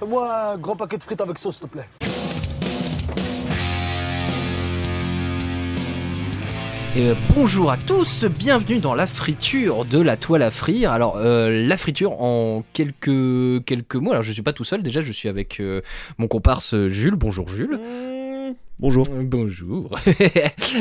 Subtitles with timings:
[0.00, 1.84] Fais-moi un grand paquet de frites avec sauce, s'il te plaît.
[6.96, 10.90] Et euh, bonjour à tous, bienvenue dans la friture de la toile à frire.
[10.90, 14.12] Alors euh, la friture en quelques quelques mots.
[14.12, 14.82] Alors je suis pas tout seul.
[14.82, 15.82] Déjà je suis avec euh,
[16.16, 17.14] mon comparse Jules.
[17.14, 17.78] Bonjour Jules.
[18.80, 19.06] Bonjour.
[19.10, 19.98] Bonjour.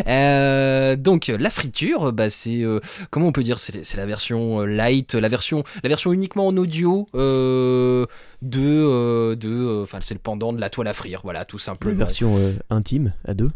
[0.07, 2.79] Euh, donc la friture, bah c'est euh,
[3.09, 6.55] comment on peut dire, c'est la version euh, light, la version la version uniquement en
[6.57, 8.05] audio euh,
[8.41, 11.58] de euh, de, euh, enfin c'est le pendant de la toile à frire, voilà tout
[11.58, 11.95] La simplement.
[11.95, 13.49] version euh, intime à deux.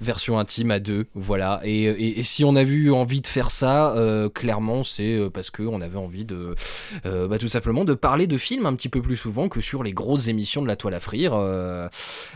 [0.00, 1.60] Version intime à deux, voilà.
[1.64, 5.62] Et, si on a eu envie de faire ça, euh, clairement, c'est euh, parce que
[5.62, 6.54] on avait envie de,
[7.06, 9.82] euh, bah, tout simplement, de parler de films un petit peu plus souvent que sur
[9.82, 11.32] les grosses émissions de la toile à frire,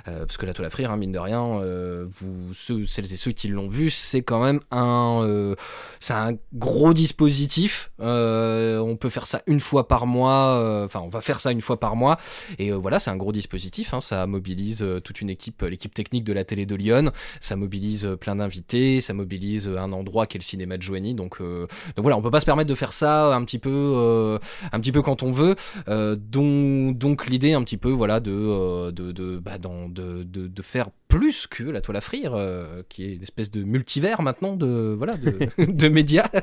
[0.05, 1.61] parce que la toile à frire, hein, mine de rien,
[2.07, 5.55] vous, celles et ceux qui l'ont vu, c'est quand même un,
[6.01, 7.91] c'est un gros dispositif.
[7.99, 10.85] On peut faire ça une fois par mois.
[10.85, 12.19] Enfin, on va faire ça une fois par mois.
[12.59, 13.95] Et voilà, c'est un gros dispositif.
[13.95, 17.13] Hein, ça mobilise toute une équipe, l'équipe technique de la télé de Lyon.
[17.57, 19.01] Mobilise euh, plein d'invités.
[19.01, 21.15] Ça mobilise euh, un endroit qui est le cinéma de Joigny.
[21.15, 24.39] Donc, euh, donc voilà, on peut pas se permettre de faire ça un petit peu,
[24.73, 25.57] un petit peu quand on veut.
[26.17, 30.63] Donc, donc l'idée un petit peu, voilà, de, de, de, bah, dans- de, de, de
[30.63, 34.57] faire plus que la toile à frire, euh, qui est une espèce de multivers maintenant
[34.57, 36.29] de, voilà, de, de médias.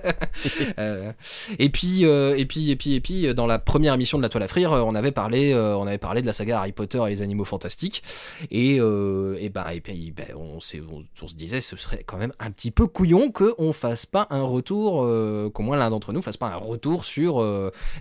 [0.77, 1.11] Euh,
[1.57, 4.29] et puis, euh, et puis, et puis, et puis, dans la première émission de la
[4.29, 7.09] toile à frire, on avait parlé, on avait parlé de la saga Harry Potter et
[7.09, 8.03] les animaux fantastiques.
[8.51, 12.17] Et, et bah, et puis, ben, on, s'est- on, on se disait, ce serait quand
[12.17, 15.05] même un petit peu couillon que on fasse pas un retour,
[15.53, 17.45] qu'au moins l'un d'entre nous fasse pas un retour sur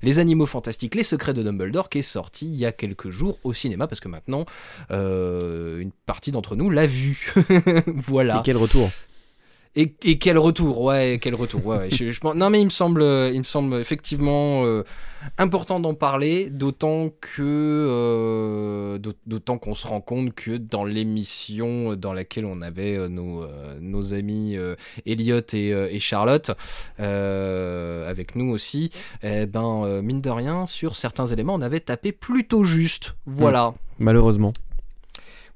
[0.02, 3.38] les animaux fantastiques, les secrets de Dumbledore, qui est sorti il y a quelques jours
[3.42, 4.44] au cinéma, parce que maintenant,
[4.90, 7.32] une partie d'entre nous l'a vu.
[7.86, 8.38] voilà.
[8.38, 8.90] Et quel retour
[9.76, 11.76] Et, et quel retour, ouais, quel retour, ouais.
[11.78, 11.90] ouais.
[11.90, 14.82] Je- je non mais il me semble, euh, il me semble effectivement euh,
[15.36, 21.94] important d'en parler, d'autant que, euh, d'aut- d'autant qu'on se rend compte que dans l'émission
[21.94, 23.44] dans laquelle on avait nos,
[23.80, 24.74] nos amis euh,
[25.06, 26.50] Elliot et, et Charlotte
[26.98, 28.90] avec nous aussi,
[29.22, 33.74] eh ben mine de rien sur certains éléments on avait tapé plutôt juste, voilà.
[33.98, 34.52] Malheureusement.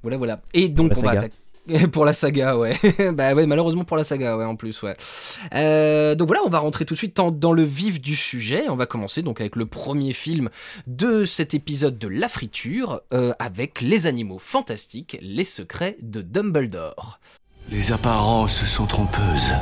[0.03, 0.41] Voilà, voilà.
[0.53, 1.33] Et donc, la on va attaquer.
[1.91, 2.73] Pour la saga, ouais.
[3.13, 4.95] bah ouais, malheureusement pour la saga, ouais, en plus, ouais.
[5.53, 8.67] Euh, donc voilà, on va rentrer tout de suite dans, dans le vif du sujet.
[8.67, 10.49] On va commencer donc avec le premier film
[10.87, 17.19] de cet épisode de La Friture, euh, avec les animaux fantastiques, les secrets de Dumbledore.
[17.69, 19.53] Les apparences sont trompeuses.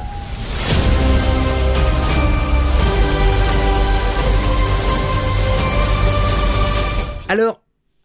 [7.30, 7.62] Alors,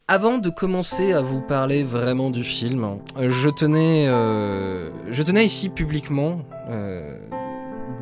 [0.09, 5.45] avant de commencer à vous parler vraiment du film, euh, je tenais, euh, je tenais
[5.45, 7.19] ici publiquement, euh,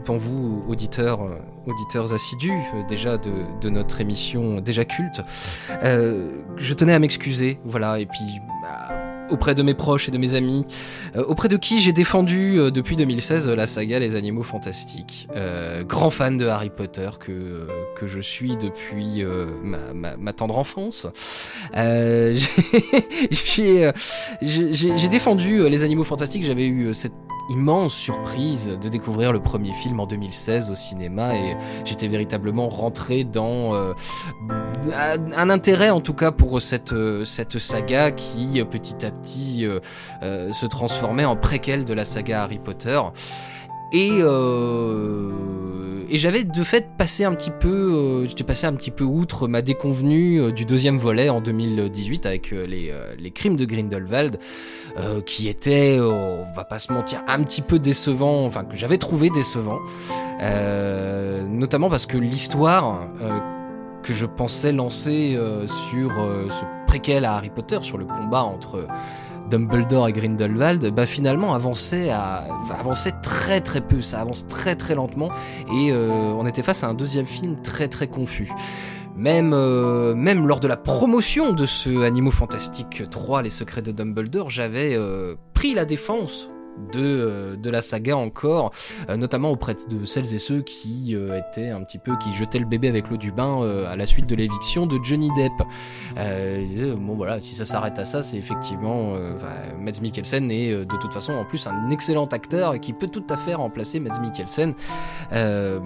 [0.04, 5.22] pour vous, auditeurs, euh, auditeurs assidus euh, déjà de, notre émission déjà culte,
[5.82, 10.18] euh, je tenais à m'excuser, voilà, et puis bah, auprès de mes proches et de
[10.18, 10.64] mes amis,
[11.16, 15.28] euh, auprès de qui j'ai défendu euh, depuis 2016 euh, la saga Les Animaux Fantastiques.
[15.34, 19.24] Euh, grand fan de Harry Potter que, que je suis depuis
[19.62, 21.06] ma, ma, tendre enfance.
[24.42, 27.12] J'ai- défendu Les Animaux Fantastiques, j'avais eu cette
[27.50, 33.24] immense surprise de découvrir le premier film en 2016 au cinéma et j'étais véritablement rentré
[33.24, 33.92] dans euh,
[34.92, 39.66] un, intérêt en tout cas pour cette, euh, cette saga qui euh, petit à petit
[39.66, 43.00] euh, se transformait en préquel de la saga Harry Potter.
[43.94, 45.30] Et, euh,
[46.10, 49.48] et j'avais de fait passé un petit peu, euh, j'étais passé un petit peu outre
[49.48, 54.38] ma déconvenue euh, du deuxième volet en 2018 avec euh, les, les crimes de Grindelwald,
[55.26, 59.28] qui était, on va pas se mentir, un petit peu décevant, enfin que j'avais trouvé
[59.28, 59.80] décevant,
[61.48, 63.00] notamment parce que l'histoire
[64.04, 66.12] que je pensais lancer sur
[66.48, 68.86] ce préquel à Harry Potter, sur le combat entre
[69.54, 72.44] Dumbledore et Grindelwald, bah finalement avançait, à,
[72.76, 75.30] avançait très très peu, ça avance très très lentement,
[75.72, 78.50] et euh, on était face à un deuxième film très très confus.
[79.16, 84.50] Même, euh, lors de la promotion de ce Animaux Fantastiques 3, Les Secrets de Dumbledore,
[84.50, 86.50] j'avais euh, pris la défense
[86.92, 88.72] de, euh, de la saga encore,
[89.08, 92.58] euh, notamment auprès de celles et ceux qui euh, étaient un petit peu, qui jetaient
[92.58, 95.52] le bébé avec l'eau du bain à la suite de l'éviction de Johnny Depp.
[96.16, 99.48] Ils disaient, bon voilà, si ça s'arrête à ça, c'est effectivement, enfin,
[99.78, 103.36] Mads Mikkelsen est de toute façon en plus un excellent acteur qui peut tout à
[103.36, 104.74] fait remplacer Mads Mikkelsen.
[105.32, 105.80] Euh,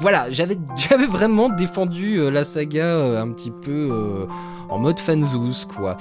[0.00, 4.26] voilà, j'avais j'avais vraiment défendu euh, la saga euh, un petit peu euh,
[4.68, 5.96] en mode fanzouz quoi.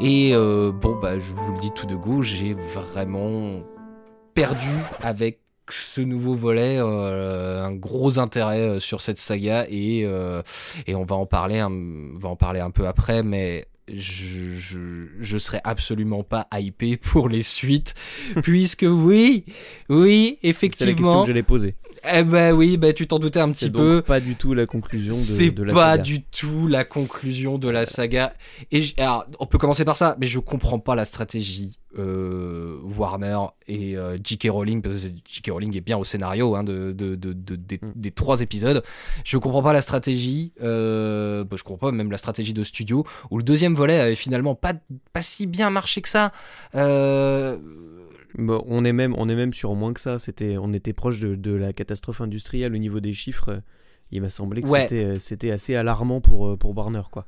[0.00, 3.60] Et euh, bon bah je vous le dis tout de go, j'ai vraiment
[4.34, 4.68] perdu
[5.02, 5.40] avec
[5.70, 10.42] ce nouveau volet euh, un gros intérêt euh, sur cette saga et euh,
[10.86, 14.54] et on va en parler un, on va en parler un peu après mais je,
[14.54, 14.78] je,
[15.20, 17.94] je serais absolument pas hypé pour les suites,
[18.42, 19.44] puisque oui,
[19.88, 21.20] oui, C'est la question effectivement.
[21.22, 21.74] que j'allais poser.
[22.10, 24.02] Eh ben oui, ben tu t'en doutais un petit donc peu.
[24.02, 26.02] pas du tout la conclusion de, C'est pas saga.
[26.02, 28.32] du tout la conclusion de la saga.
[28.72, 33.38] Et alors, on peut commencer par ça, mais je comprends pas la stratégie euh, Warner
[33.68, 34.48] et euh, J.K.
[34.50, 35.50] Rowling, parce que J.K.
[35.52, 37.92] Rowling est bien au scénario hein, de, de, de- de- des, Mm.
[37.94, 38.82] des trois épisodes.
[39.24, 43.04] Je comprends pas la stratégie, euh, bah, je comprends pas même la stratégie de studio,
[43.30, 44.72] où le deuxième volet avait finalement pas,
[45.12, 46.32] pas si bien marché que ça.
[46.74, 47.58] Euh,
[48.38, 50.18] Bon, on est même on est même sur moins que ça.
[50.18, 53.60] C'était on était proche de, de la catastrophe industrielle au niveau des chiffres.
[54.10, 54.82] Il m'a semblé que Ouais.
[54.82, 57.26] c'était c'était assez alarmant pour euh, pour Warner quoi.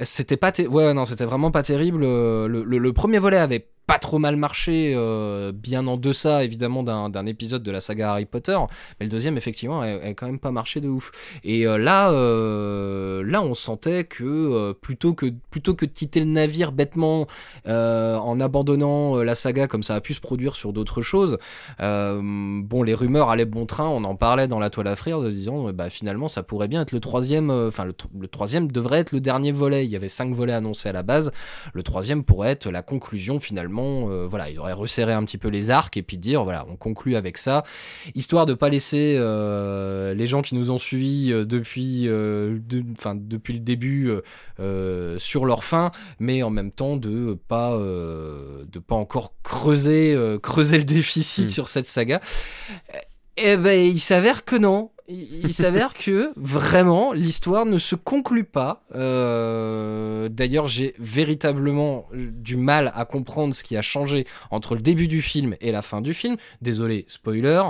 [0.00, 3.68] C'était pas ouais non c'était vraiment pas terrible Euh, le, le- le premier volet avait
[3.88, 8.26] pas trop mal marché euh, bien en deçà évidemment d'un épisode de la saga Harry
[8.26, 8.56] Potter
[9.00, 11.10] mais le deuxième effectivement a, quand même pas marché de ouf.
[11.42, 16.20] Et euh, là euh, là on sentait que euh, plutôt que plutôt que de quitter
[16.20, 17.26] le navire bêtement
[17.66, 21.38] euh, en abandonnant la saga comme ça a pu se produire sur d'autres choses
[21.78, 25.30] bon les rumeurs allaient bon train on en parlait dans la toile à frire de
[25.30, 29.20] disant bah finalement ça pourrait bien être le troisième enfin le troisième devrait être le
[29.20, 29.84] dernier volet.
[29.84, 31.32] Il y avait cinq volets annoncés à la base.
[31.72, 33.77] Le troisième pourrait être la conclusion finalement
[34.10, 36.76] euh, voilà il aurait resserré un petit peu les arcs et puis dire voilà on
[36.76, 37.62] conclut avec ça
[38.14, 42.84] histoire de pas laisser euh, les gens qui nous ont suivis euh, depuis de-
[43.14, 44.10] depuis le début
[45.18, 50.84] sur leur fin mais en même temps de pas de pas encore creuser creuser le
[50.84, 51.48] déficit Mm.
[51.48, 52.20] sur cette saga
[53.40, 58.84] eh ben il s'avère que non il, s'avère que vraiment l'histoire ne se conclut pas.
[58.94, 65.08] Euh, D'ailleurs, j'ai véritablement du mal à comprendre ce qui a changé entre le début
[65.08, 66.36] du film et la fin du film.
[66.60, 67.62] Désolé, spoiler.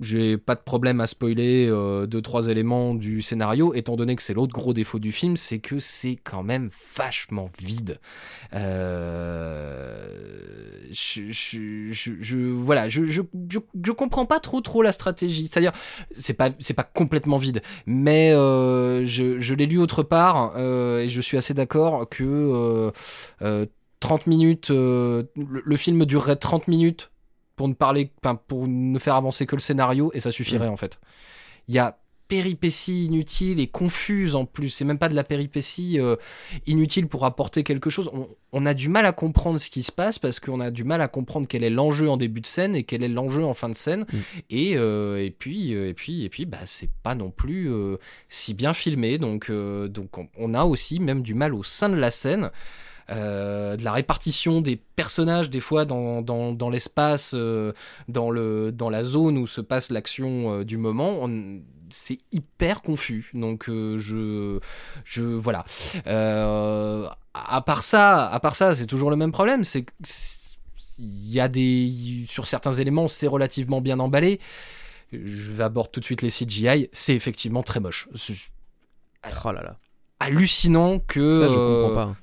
[0.00, 4.22] J'ai pas de problème à spoiler euh, deux trois éléments du scénario, étant donné que
[4.22, 7.98] c'est l'autre gros défaut du film, c'est que c'est quand même vachement vide.
[8.54, 9.98] Euh,
[10.90, 13.20] je, je, je, je- voilà, je, je,
[13.92, 15.46] comprends pas trop trop la stratégie.
[15.48, 15.72] C'est-à-dire,
[16.16, 21.08] c'est pas c'est pas complètement vide, mais euh, je, l'ai lu autre part euh, et
[21.08, 22.90] je suis assez d'accord que euh,
[23.42, 23.66] euh,
[24.00, 27.09] 30 minutes, euh, le, le film durerait 30 minutes
[27.60, 28.10] pour ne parler,
[28.48, 30.98] pour ne faire avancer que le scénario et ça suffirait en fait.
[31.68, 34.70] Il y a péripéties inutiles et confuses en plus.
[34.70, 36.16] C'est même pas de la péripétie euh,
[36.66, 38.08] inutile pour apporter quelque chose.
[38.14, 40.84] On, on a du mal à comprendre ce qui se passe parce qu'on a du
[40.84, 43.52] mal à comprendre quel est l'enjeu en début de scène et quel est l'enjeu en
[43.52, 44.06] fin de scène.
[44.10, 44.16] Mm.
[44.48, 47.98] Et, euh, et puis euh, et puis et puis bah c'est pas non plus euh,
[48.30, 49.18] si bien filmé.
[49.18, 52.50] Donc donc on, on a aussi même du mal au sein de la scène.
[53.10, 57.72] Euh, de la répartition des personnages des fois dans, dans, dans l'espace euh,
[58.08, 61.28] dans le dans la zone où se passe l'action euh, du moment.
[61.90, 63.30] C'est hyper confus.
[63.34, 64.60] Donc je
[65.04, 65.64] je voilà.
[66.06, 69.64] À part ça à part ça c'est toujours le même problème.
[69.64, 69.86] C'est
[70.98, 74.38] il y a des sur certains éléments c'est relativement bien emballé.
[75.12, 78.08] Je vais aborder tout de suite les CGI c'est effectivement très moche.
[79.44, 79.76] Oh là là.
[80.20, 82.16] hallucinant que Ça je comprends pas.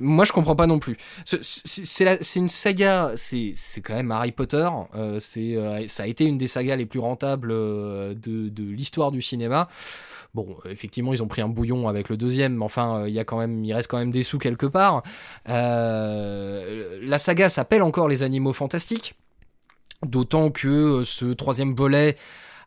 [0.00, 0.96] Moi, je comprends pas non plus.
[1.24, 4.68] C'est- une saga, c'est quand même Harry Potter.
[4.94, 8.64] euh, c'est euh, ça a été une des sagas les plus rentables euh, de, de
[8.64, 9.68] l'histoire du cinéma.
[10.34, 13.20] Bon, effectivement, ils ont pris un bouillon avec le deuxième, mais enfin, euh, il y
[13.20, 15.04] a quand même, il reste quand même des sous quelque part.
[15.48, 19.14] Euh, la saga s'appelle encore Les Animaux Fantastiques,
[20.04, 22.16] d'autant que ce troisième volet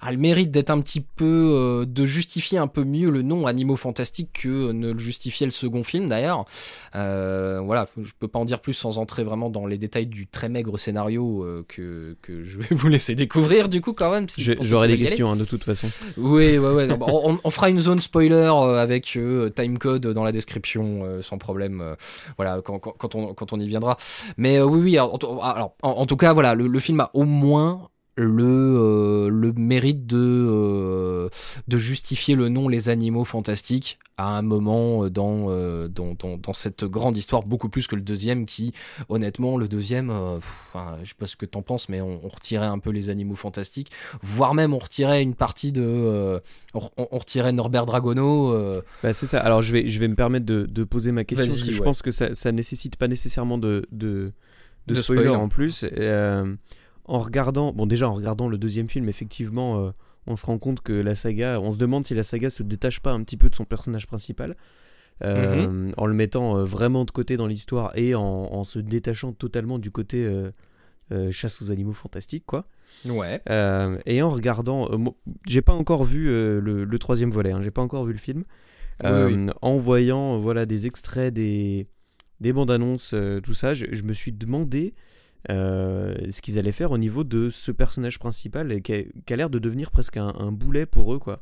[0.02, 1.26] a le mérite d'être un petit peu
[1.56, 5.52] euh, de justifier un peu mieux le nom Animaux Fantastiques que ne le justifiait le
[5.52, 6.46] second film d'ailleurs.
[6.96, 10.28] Euh, voilà, je peux pas en dire plus sans entrer vraiment dans les détails du
[10.28, 14.30] très maigre scénario euh, que, que je vais vous laisser découvrir du coup quand même.
[14.30, 15.88] si que des questions hein, de toute façon.
[16.18, 16.88] Oui, ouais, ouais.
[16.88, 21.02] non, bah, on, on fera une zone spoiler euh, avec euh, timecode dans la description,
[21.04, 21.82] euh, sans problème.
[21.82, 21.96] euh,
[22.38, 23.98] voilà, quand, quand, quand on, quand on y viendra.
[24.38, 24.98] Mais euh, oui, oui.
[24.98, 28.44] Alors, en- alors, en, en tout cas, voilà, le, le film a au moins le,
[28.44, 31.30] euh, le mérite de, euh,
[31.68, 35.46] de justifier le nom Les Animaux Fantastiques à un moment euh, dans,
[35.88, 38.74] dans, dans, dans cette grande histoire, beaucoup plus que le deuxième qui,
[39.10, 42.28] honnêtement, le deuxième, pff, enfin, je sais pas ce que t'en penses, mais on, on
[42.28, 43.92] retirait un peu Les Animaux Fantastiques,
[44.24, 46.42] voire même on retirait une partie de...
[46.74, 48.82] on, retirait Norbert Dragono.
[49.04, 49.40] Bah, c'est ça.
[49.40, 51.74] Alors je vais, je vais me permettre de, de poser ma question Vas-y, parce que
[51.74, 54.32] je pense que ça, ça nécessite pas nécessairement de, de,
[54.88, 55.40] de, De spoiler, spoiler.
[55.40, 55.86] en plus.
[55.96, 56.56] Euh,
[57.08, 59.92] en regardant, bon déjà en regardant le deuxième film, effectivement, euh,
[60.28, 63.00] on se rend compte que la saga, on se demande si la saga se détache
[63.00, 64.56] pas un petit peu de son personnage principal.
[65.24, 65.94] euh, Mhm.
[65.98, 69.80] en le mettant euh, vraiment de côté dans l'histoire et en, en se détachant totalement
[69.80, 70.52] du côté euh,
[71.12, 72.68] euh, chasse aux animaux fantastiques quoi.
[73.04, 73.42] Ouais.
[73.50, 74.98] Euh, et en regardant, euh,
[75.48, 78.20] j'ai pas encore vu euh, le, le troisième volet, hein, j'ai pas encore vu le
[78.20, 78.44] film.
[79.04, 79.52] Oui, Euh, oui.
[79.64, 81.88] En voyant voilà, des extraits des,
[82.40, 84.94] des bandes annonces, euh, tout ça, je, je me suis demandé
[85.50, 89.34] euh, ce qu'ils allaient faire au niveau de ce personnage principal et qui a, qui
[89.34, 91.20] a l'air de devenir presque un, un boulet pour eux.
[91.20, 91.42] quoi.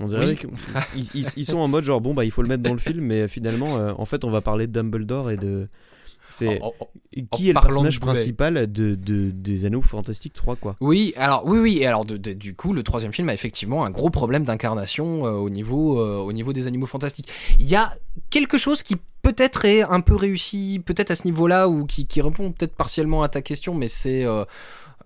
[0.00, 0.36] On dirait Oui.
[0.36, 2.78] qu'ils ils, ils sont en mode genre bon bah il faut le mettre dans le
[2.78, 5.68] film mais finalement euh, en fait on va parler de Dumbledore et de
[6.30, 6.88] c'est En- en-
[7.32, 10.76] qui en est le de personnage principal de, de- des Anneaux Fantastiques 3 quoi.
[10.80, 14.10] Oui, alors oui, oui, et alors du coup, le troisième film a effectivement un gros
[14.10, 17.28] problème d'incarnation euh, au niveau, euh, au niveau des animaux fantastiques.
[17.58, 17.94] Il y a
[18.30, 18.96] quelque chose qui
[19.28, 23.22] peut-être est un peu réussi, peut-être à ce niveau-là, ou qui, qui répond peut-être partiellement
[23.22, 24.44] à ta question, mais c'est euh,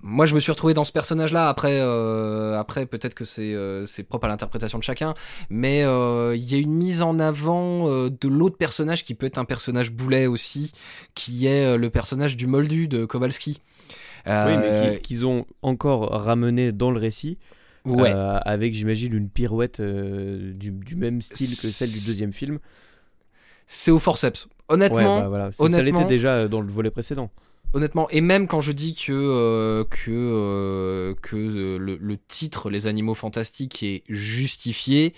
[0.05, 1.49] moi, je me suis retrouvé dans ce personnage-là.
[1.49, 5.15] Après, euh, après, peut-être que c'est euh, c'est propre à l'interprétation de chacun,
[5.49, 9.39] mais euh, il y a une mise en avant de l'autre personnage qui peut être
[9.39, 10.73] un personnage boulet aussi,
[11.15, 13.61] qui est le personnage du Moldu de Kowalski.
[14.27, 17.39] Oui mais qui- qu'ils ont encore ramené dans le récit
[17.85, 18.13] ouais.
[18.45, 22.59] avec j'imagine une pirouette du, du même style que celle du deuxième film.
[23.75, 24.49] C'est au forceps.
[24.69, 25.53] Honnêtement, ouais, bah voilà.
[25.53, 27.31] Ça honnêtement- l'était déjà euh, dans le volet précédent.
[27.75, 32.71] honnêtement, et même quand je dis que euh, que euh, que euh, le, le titre
[32.71, 35.15] Les Animaux Fantastiques est justifié,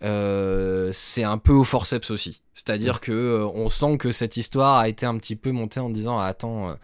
[0.00, 2.42] c'est un peu au forceps aussi.
[2.52, 6.18] C'est-à-dire que on sent que cette histoire a été un petit peu montée en disant
[6.18, 6.76] ah, attends.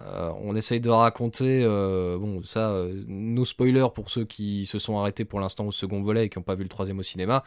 [0.00, 4.78] Euh, on essaye de raconter, euh, bon, ça, euh, nos spoilers pour ceux qui se
[4.78, 7.02] sont arrêtés pour l'instant au second volet et qui n'ont pas vu le troisième au
[7.02, 7.42] cinéma.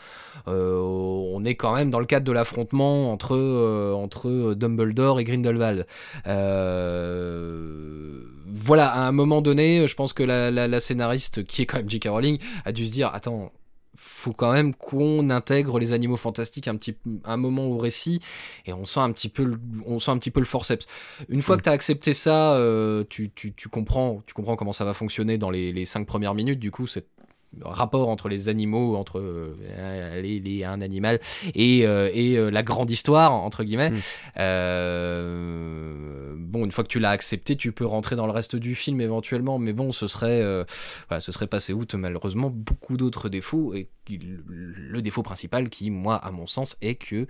[0.46, 3.36] On est quand même dans le cadre de l'affrontement entre,
[3.96, 5.86] entre Dumbledore et Grindelwald.
[8.56, 11.90] Voilà, à un moment donné, je pense que la- la scénariste, qui est quand même
[11.90, 12.08] J.K.
[12.10, 13.52] Rowling, a dû se dire attends,
[13.96, 16.96] faut quand même qu'on intègre les animaux fantastiques un petit
[17.26, 18.20] un moment au récit
[18.66, 20.86] et on sent un petit peu le, on sent un petit peu le forceps.
[21.30, 21.60] Une fois Mm.
[21.60, 24.94] que tu as accepté ça, euh, tu, tu, tu comprends tu comprends comment ça va
[24.94, 26.60] fonctionner dans les, les cinq premières minutes.
[26.60, 27.06] Du coup, c'est
[27.62, 31.20] rapport entre les animaux, entre euh, les, les- un animal
[31.56, 33.92] et, euh, et euh, la grande histoire entre guillemets.
[33.92, 34.00] Mm.
[34.38, 38.76] Euh, bon, une fois que tu l'as accepté, tu peux rentrer dans le reste du
[38.76, 40.42] film éventuellement, mais bon, ce serait
[41.10, 46.16] voilà, ce serait passé outre malheureusement beaucoup d'autres défauts et le défaut principal qui, moi,
[46.16, 47.28] à mon sens, est que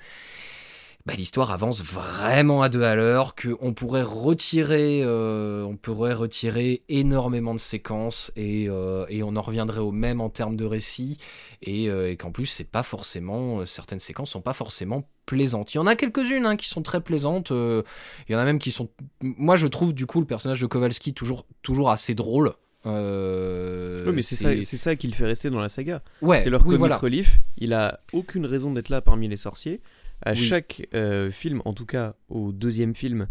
[1.05, 6.83] bah, l'histoire avance vraiment à deux à l'heure, qu'on pourrait retirer, euh, on pourrait retirer
[6.87, 11.17] énormément de séquences et, euh, et on en reviendrait au même en termes de récit
[11.61, 15.73] et, euh, et qu'en plus c'est pas forcément, certaines séquences sont pas forcément plaisantes.
[15.73, 17.49] Il y en a quelques-unes hein, qui sont très plaisantes.
[17.51, 18.89] il y en a même qui sont,
[19.21, 22.53] moi je trouve du coup le personnage de Kowalski toujours toujours assez drôle.
[22.85, 26.01] Euh, oui, mais c'est ça, c'est ça qui le fait rester dans la saga.
[26.21, 26.97] ouais, c'est leur oui, comic voilà.
[26.97, 27.39] relief.
[27.57, 29.81] Il a aucune raison d'être là parmi les sorciers.
[30.21, 30.37] À Oui.
[30.37, 33.27] chaque euh, film, en tout cas au deuxième film,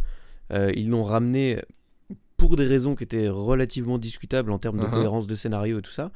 [0.53, 1.63] euh, ils l'ont ramené
[2.37, 4.91] pour des raisons qui étaient relativement discutables en termes de Uh-huh.
[4.91, 6.11] cohérence de scénario et tout ça.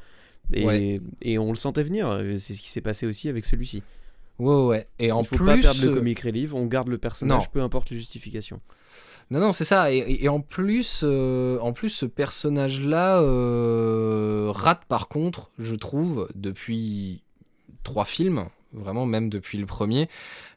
[0.52, 1.00] Et, Ouais.
[1.23, 2.20] et on le sentait venir.
[2.38, 3.82] C'est ce qui s'est passé aussi avec celui-ci.
[4.38, 4.87] Ouais, ouais.
[4.99, 6.52] Et en Il faut plus, pas perdre le euh, comic relief.
[6.52, 7.49] On garde le personnage, Non.
[7.52, 8.61] peu importe les justifications.
[9.30, 9.90] Non, non, c'est ça.
[9.92, 15.75] Et, et- et en plus, euh, en plus, ce personnage-là euh, rate par contre, je
[15.75, 17.23] trouve, depuis
[17.82, 20.08] trois films, vraiment même depuis le premier,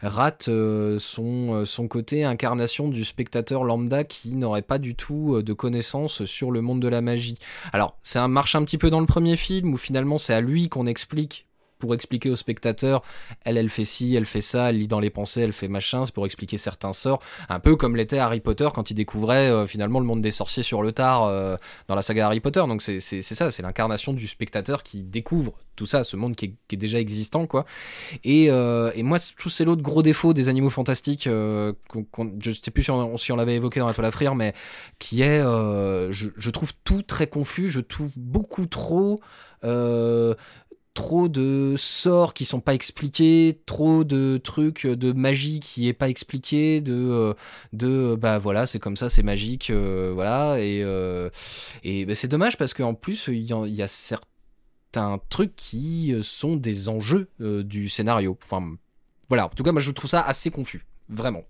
[0.01, 5.35] rate euh, son, euh, son côté incarnation du spectateur lambda qui n'aurait pas du tout
[5.35, 7.37] euh, de connaissances sur le monde de la magie.
[7.73, 10.69] Alors, ça marche un petit peu dans le premier film où finalement c'est à lui
[10.69, 11.48] qu'on explique
[11.79, 13.01] pour expliquer au spectateur,
[13.45, 16.05] elle, elle fait ci, elle fait ça, elle lit dans les pensées, elle fait machin,
[16.05, 19.65] c'est pour expliquer certains sorts, un peu comme l'était Harry Potter quand il découvrait euh,
[19.65, 21.55] finalement le monde des sorciers sur le tard euh,
[21.87, 22.59] dans la saga Harry Potter.
[22.67, 26.75] Donc c'est ça, c'est l'incarnation du spectateur qui découvre tout ça, ce monde qui est,
[26.75, 27.63] déjà existant, quoi.
[28.25, 32.51] Et, euh, et moi, tout c'est l'autre gros défaut des animaux fantastiques, euh, qu'on- je
[32.51, 34.53] sais plus si on, l'avait évoqué dans la toile à frire, mais
[34.99, 39.21] qui est, je trouve tout très confus, je trouve beaucoup trop...
[40.99, 45.93] euh, trop de sorts qui sont pas expliqués, trop de trucs de magie qui est
[45.93, 47.33] pas expliqué, de euh,
[47.73, 51.29] de bah voilà c'est comme ça c'est magique euh, voilà et euh,
[51.83, 56.55] et bah, c'est dommage parce qu'en plus il y, a certains trucs qui euh, sont
[56.55, 58.37] des enjeux euh, du scénario.
[58.43, 58.75] Enfin
[59.29, 61.43] voilà en tout cas moi je trouve ça assez confus vraiment.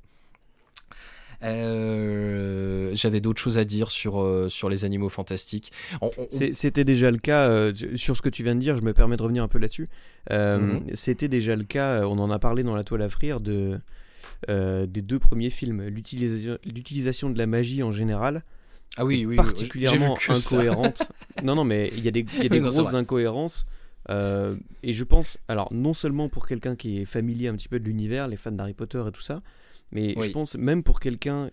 [1.44, 5.72] Euh, J'avais d'autres choses à dire sur, euh, sur les animaux fantastiques.
[6.02, 8.94] On- C'était déjà le cas, euh, sur ce que tu viens de dire, je me
[8.94, 9.88] permets de revenir un peu là-dessus.
[10.30, 10.82] Mhm.
[10.94, 13.80] C'était déjà le cas, on en a parlé dans la toile à frire, de,
[14.48, 15.84] des deux premiers films.
[15.88, 18.44] L'utilisation de la magie en général,
[18.98, 21.04] ah oui, oui, oui, particulièrement incohérente.
[21.44, 23.66] non, non, mais il y a des, y a des non, grosses incohérences.
[24.10, 27.80] euh, et je pense, alors non seulement pour quelqu'un qui est familier un petit peu
[27.80, 29.42] de l'univers, les fans d'Harry Potter et tout ça,
[29.92, 30.28] mais Oui.
[30.28, 31.50] je pense même pour quelqu'un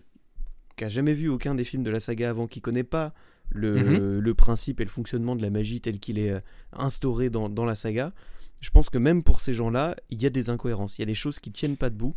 [0.75, 3.13] qui a jamais vu aucun des films de la saga avant, qui connaît pas
[3.49, 4.19] le, Mhm.
[4.19, 6.39] le principe et le fonctionnement de la magie tel qu'il est euh,
[6.73, 8.13] instauré dans, dans la saga,
[8.59, 11.05] je pense que même pour ces gens-là, il y a des incohérences, il y a
[11.07, 12.15] des choses qui tiennent pas debout,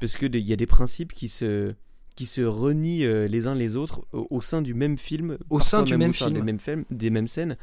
[0.00, 1.72] parce qu'il y a des principes qui se,
[2.14, 5.58] qui se renient euh, les uns les autres au, au sein du même film, Au
[5.60, 6.38] sein du même au sein film.
[6.38, 7.56] des mêmes, films- des mêmes scènes.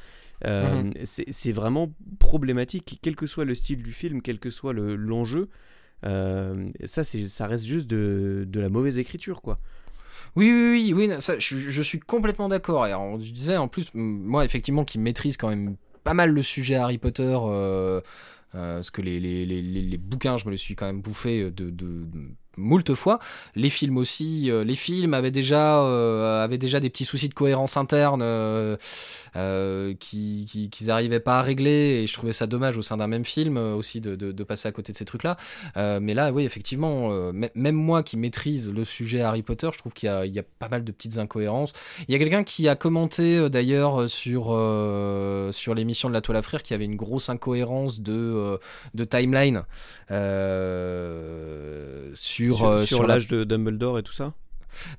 [0.45, 0.93] Euh, Mhm.
[1.05, 4.95] c'est- C'est vraiment problématique, quel que soit le style du film, quel que soit le-
[4.95, 5.49] l'enjeu.
[6.03, 9.59] Euh, ça, ça reste juste de, de la mauvaise écriture, quoi.
[10.35, 12.87] Oui, oui, oui, oui, ça, je, suis complètement d'accord.
[12.87, 16.75] Et je disais en plus, moi, effectivement, qui maîtrise quand même pas mal le sujet
[16.75, 18.01] Harry Potter, euh,
[18.55, 21.51] euh, parce que les, les, les, les- bouquins, je me les suis quand même bouffé
[21.51, 22.05] de, de,
[22.57, 23.19] moult fois.
[23.55, 27.33] Les films aussi, euh, les films avaient déjà, euh, avaient déjà des petits soucis de
[27.33, 28.77] cohérence interne euh,
[29.35, 32.97] euh, qui, qui, qu'ils n'arrivaient pas à régler, et je trouvais ça dommage au sein
[32.97, 35.37] d'un même film aussi de, de, passer à côté de ces trucs-là.
[35.75, 40.09] Mais là, oui, effectivement, même moi qui maîtrise le sujet Harry Potter, je trouve qu'il
[40.25, 41.73] y y a pas mal de petites incohérences.
[42.07, 44.45] Il y a quelqu'un qui a commenté d'ailleurs sur,
[45.51, 48.59] sur l'émission de La Toile à Frire qu'il y avait une grosse incohérence de,
[48.93, 49.63] de timeline
[50.11, 52.11] euh,
[52.49, 54.33] sur, Sur, euh, sur sur la- l'âge de Dumbledore et tout ça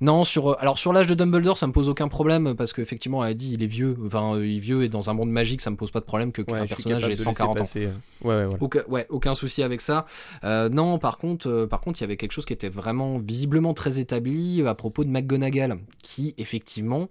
[0.00, 3.24] non, sur euh, alors sur l'âge de Dumbledore, ça me pose aucun problème parce qu'effectivement,
[3.24, 5.30] elle a dit il est vieux, enfin euh, il est vieux et dans un monde
[5.30, 7.64] magique, ça me pose pas de problème que Ouais, suis personnage ait de 140 ans.
[7.74, 7.86] Ouais,
[8.22, 8.56] ouais, voilà.
[8.60, 10.06] Aucun, ouais, aucun souci avec ça.
[10.44, 13.18] Euh, non, par contre, euh, par contre, il y avait quelque chose qui était vraiment
[13.18, 17.08] visiblement très établi à propos de McGonagall, qui effectivement,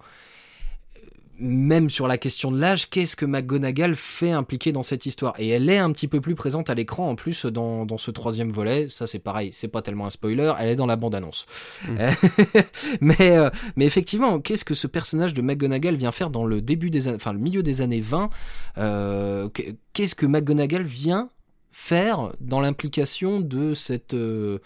[1.40, 5.34] même sur la question de l'âge, qu'est-ce que McGonagall fait impliquer dans cette histoire?
[5.40, 8.12] Et elle est un petit peu plus présente à l'écran en plus dans, dans ce
[8.12, 8.88] troisième volet.
[8.90, 10.54] Ça, c'est pareil, c'est pas tellement un spoiler.
[10.60, 11.46] Elle est dans la bande-annonce.
[11.88, 11.98] Mm.
[12.00, 12.12] Euh,
[13.02, 16.90] mais, euh, mais effectivement, qu'est-ce que ce personnage de McGonagall vient faire dans le début
[16.90, 18.30] des, enfin le milieu des années 20
[18.78, 21.30] euh, qu- Qu'est-ce que McGonagall vient
[21.72, 24.60] faire dans l'implication de cette euh,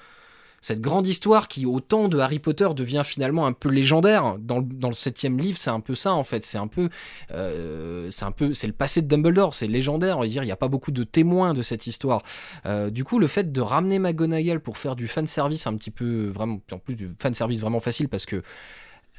[0.68, 4.36] cette grande histoire qui, au temps de Harry Potter, devient finalement un peu légendaire.
[4.38, 6.44] Dans le, dans le septième livre, c'est un peu ça en fait.
[6.44, 6.90] C'est un peu,
[7.32, 9.56] euh, c'est un peu, c'est le passé de Dumbledore.
[9.56, 10.18] C'est légendaire.
[10.18, 12.22] On va dire, il n'y a pas beaucoup de témoins de cette histoire.
[12.66, 15.90] Euh, du coup, le fait de ramener McGonagall pour faire du fan service un petit
[15.90, 18.42] peu vraiment, en plus du fan service vraiment facile parce que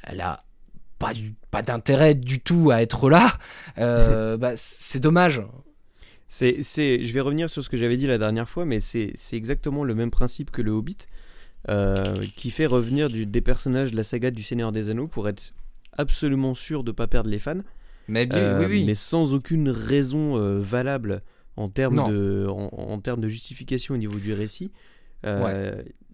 [0.03, 0.43] elle a
[0.99, 3.39] pas du, pas d'intérêt du tout à être là.
[3.79, 5.41] euh, bah, c'est dommage.
[6.27, 9.13] C'est, c'est, je vais revenir sur ce que j'avais dit la dernière fois, mais c'est,
[9.17, 11.07] c'est exactement le même principe que le Hobbit,
[11.67, 15.27] euh, qui fait revenir du- des personnages de la saga du Seigneur des Anneaux pour
[15.27, 15.53] être
[15.97, 17.59] absolument sûr de ne pas perdre les fans,
[18.07, 18.85] Mais bien, euh, oui, oui.
[18.85, 21.21] mais sans aucune raison euh, valable
[21.57, 24.71] en termes, de, en, en termes de justification au niveau du récit.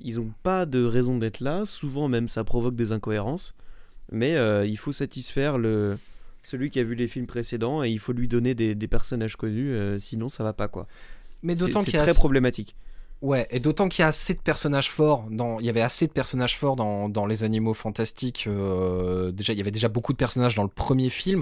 [0.01, 3.53] Ils n'ont pas de raison d'être là, souvent même ça provoque des incohérences,
[4.11, 4.35] mais
[4.67, 5.97] il faut satisfaire le,
[6.43, 9.35] celui qui a vu les films précédents et il faut lui donner des, des personnages
[9.35, 10.87] connus, sinon ça va pas quoi.
[11.43, 12.75] Mais C'est d'autant c'est qu'il y a très problématique.
[13.21, 16.05] Ouais, et d'autant qu'il y a assez de personnages forts dans, il y avait assez
[16.05, 18.45] de personnages forts dans, dans les animaux fantastiques.
[18.47, 21.41] euh, déjà, il y avait déjà beaucoup de personnages dans le premier film.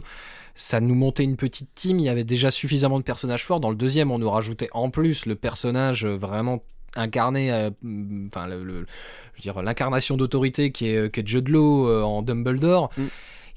[0.56, 2.00] Ça nous montait une petite team.
[2.00, 3.60] Il y avait déjà suffisamment de personnages forts.
[3.60, 6.64] Dans le deuxième, on nous rajoutait en plus le personnage euh, vraiment
[6.96, 8.86] incarné, euh, mm, enfin le, le-
[9.34, 12.92] je veux dire l'incarnation d'autorité qui est, qui est Jude Law euh, en Dumbledore.
[12.96, 13.04] Mm.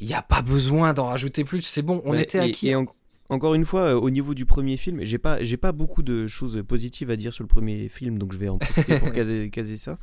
[0.00, 1.62] Il n'y a pas besoin d'en rajouter plus.
[1.62, 2.68] C'est bon, on Ouais, était acquis.
[2.70, 2.76] et
[3.28, 6.26] encore une fois, euh, au niveau du premier film, j'ai pas, j'ai pas beaucoup de
[6.26, 9.50] choses positives à dire sur le premier film, donc je vais en profiter pour caser,
[9.50, 9.98] caser ça.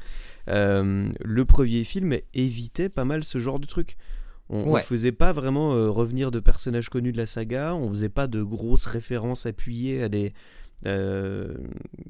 [0.49, 3.95] Euh, le premier film évitait pas mal ce genre de truc.
[4.49, 4.81] On, Ouais.
[4.81, 8.43] faisait pas vraiment euh, revenir de personnages connus de la saga, on faisait pas de
[8.43, 10.33] grosses références appuyées à des,
[10.85, 11.55] euh,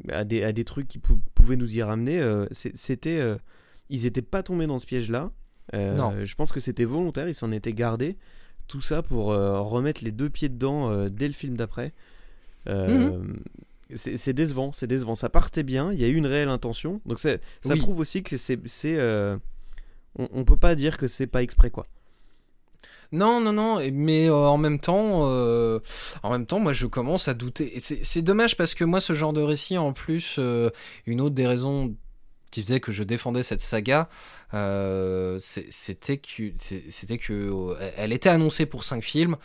[0.09, 2.21] à des, à des trucs qui pou- pouvaient nous y ramener.
[2.51, 3.21] c'était,
[3.89, 5.31] ils étaient pas tombés dans ce piège-là.
[5.73, 8.17] Je pense que c'était volontaire, ils s'en étaient gardés.
[8.73, 11.91] Tout ça pour euh, remettre les deux pieds dedans euh, dès le film d'après.
[12.67, 13.21] Euh,
[13.93, 15.13] c'est c'est décevant, c'est décevant.
[15.13, 16.99] Ça partait bien, il y a eu une réelle intention.
[17.05, 17.77] Donc ça Oui.
[17.77, 18.57] prouve aussi que c'est.
[20.17, 21.85] on, on peut pas dire que c'est pas exprès quoi.
[23.11, 25.77] Non, non, non, mais euh, en même temps, euh,
[26.23, 27.75] en même temps, moi je commence à douter.
[27.79, 30.71] C'est c'est dommage parce que moi, ce genre de récit, en plus, euh,
[31.05, 31.95] une autre des raisons
[32.53, 34.07] qui faisait que je défendais cette saga,
[34.53, 39.37] euh, c'était que, c'était euh, elle était annoncée pour cinq films.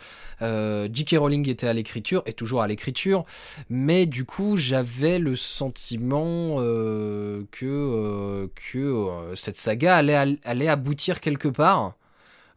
[0.43, 1.15] Euh, J.K.
[1.17, 3.23] Rowling était à l'écriture, et toujours à l'écriture,
[3.67, 11.47] mais du coup, j'avais le sentiment euh, que que cette saga allait allait aboutir quelque
[11.47, 11.95] part.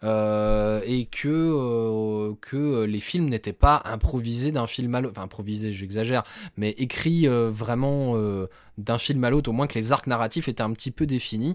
[0.04, 5.24] Euh, et que euh, que les films n'étaient pas improvisés d'un film à l'autre, enfin
[5.24, 6.24] improvisés, j'exagère,
[6.56, 8.16] mais écrits euh, vraiment
[8.78, 11.54] d'un film à l'autre, au moins que les arcs narratifs étaient un petit peu définis.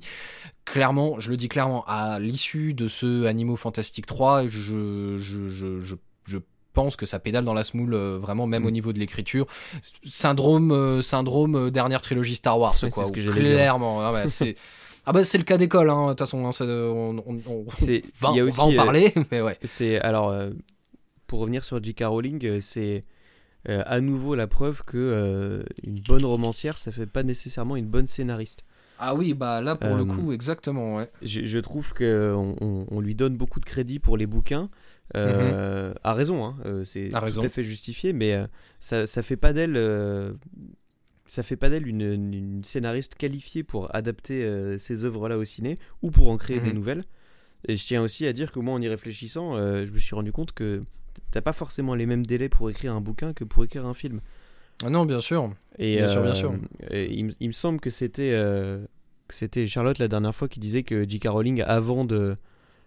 [0.65, 5.49] Clairement, je le dis clairement, à l'issue de ce Animaux Fantastiques 3, je, je, je,
[5.49, 5.95] je, je
[6.77, 8.67] pense que ça pédale dans la semoule euh, vraiment même Mm.
[8.67, 9.47] au niveau de l'écriture
[10.07, 14.55] syndrome euh, syndrome euh, dernière trilogie Star Wars Ouais, quoi ce que clairement ouais, c'est
[15.09, 18.35] ah bah c'est le cas d'école hein, de toute façon hein, on, on, va, il
[18.35, 20.49] y a on aussi, va en euh, parler mais ouais C'est alors euh,
[21.27, 22.03] pour revenir sur J.K.
[22.05, 23.03] Rowling, euh, c'est
[23.69, 28.07] euh, à nouveau la preuve que une bonne romancière, ça fait pas nécessairement une bonne
[28.07, 28.63] scénariste.
[28.99, 31.11] Ah oui, bah là pour le coup, exactement, ouais.
[31.21, 32.55] Je, je trouve qu'on
[32.89, 34.69] on, lui donne beaucoup de crédit pour les bouquins.
[35.15, 37.41] Euh, À raison, hein, c'est raison.
[37.41, 38.35] tout à fait justifié, mais
[38.79, 39.75] ça, ça fait pas d'elle,
[41.27, 46.09] ça fait pas d'elle une, scénariste qualifiée pour adapter euh, ces œuvres-là au ciné ou
[46.11, 46.75] pour en créer des Mhm.
[46.75, 47.03] nouvelles.
[47.67, 50.15] Et je tiens aussi à dire que moi, en y réfléchissant, euh, je me suis
[50.15, 50.83] rendu compte que
[51.31, 54.21] t'as pas forcément les mêmes délais pour écrire un bouquin que pour écrire un film.
[54.83, 55.53] Ah non, bien sûr.
[55.79, 56.53] Et, Bien sûr, bien euh, sûr.
[56.91, 58.85] et il, me- il me semble que c'était euh,
[59.29, 61.27] c'était Charlotte la dernière fois qui disait que J.K.
[61.29, 62.37] Rowling, avant de,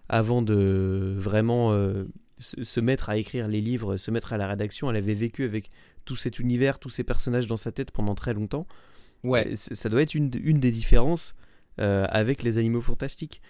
[0.09, 2.05] avant de vraiment euh,
[2.39, 5.71] se mettre à écrire les livres, se mettre à la rédaction, elle avait vécu avec
[6.11, 8.67] tout cet univers, tous ces personnages dans sa tête pendant très longtemps.
[9.23, 11.37] Ouais, Ça doit être une, une des différences
[11.79, 13.41] euh, avec les animaux fantastiques.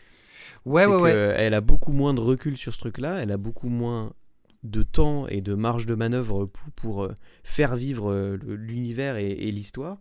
[0.67, 1.11] ouais, ouais, ouais.
[1.39, 4.13] Elle a beaucoup moins de recul sur ce truc-là, elle a beaucoup moins
[4.63, 9.31] de temps et de marge de manœuvre pour, pour, euh, faire vivre euh, l'univers et,
[9.31, 9.97] et l'histoire.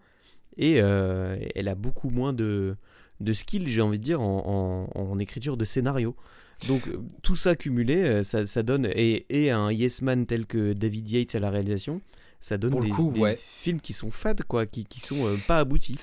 [0.57, 2.75] Et euh, elle a beaucoup moins de,
[3.21, 6.13] de skills, j'ai envie de dire, en, en- en écriture de scénario.
[6.67, 6.81] Donc
[7.21, 11.35] tout ça cumulé, ça, ça donne, et, et un yes man tel que David Yates
[11.35, 12.01] à la réalisation,
[12.41, 13.35] ça donne Pour des, coup, des ouais.
[13.37, 15.97] films qui sont fades, quoi, qui, qui sont euh, pas aboutis.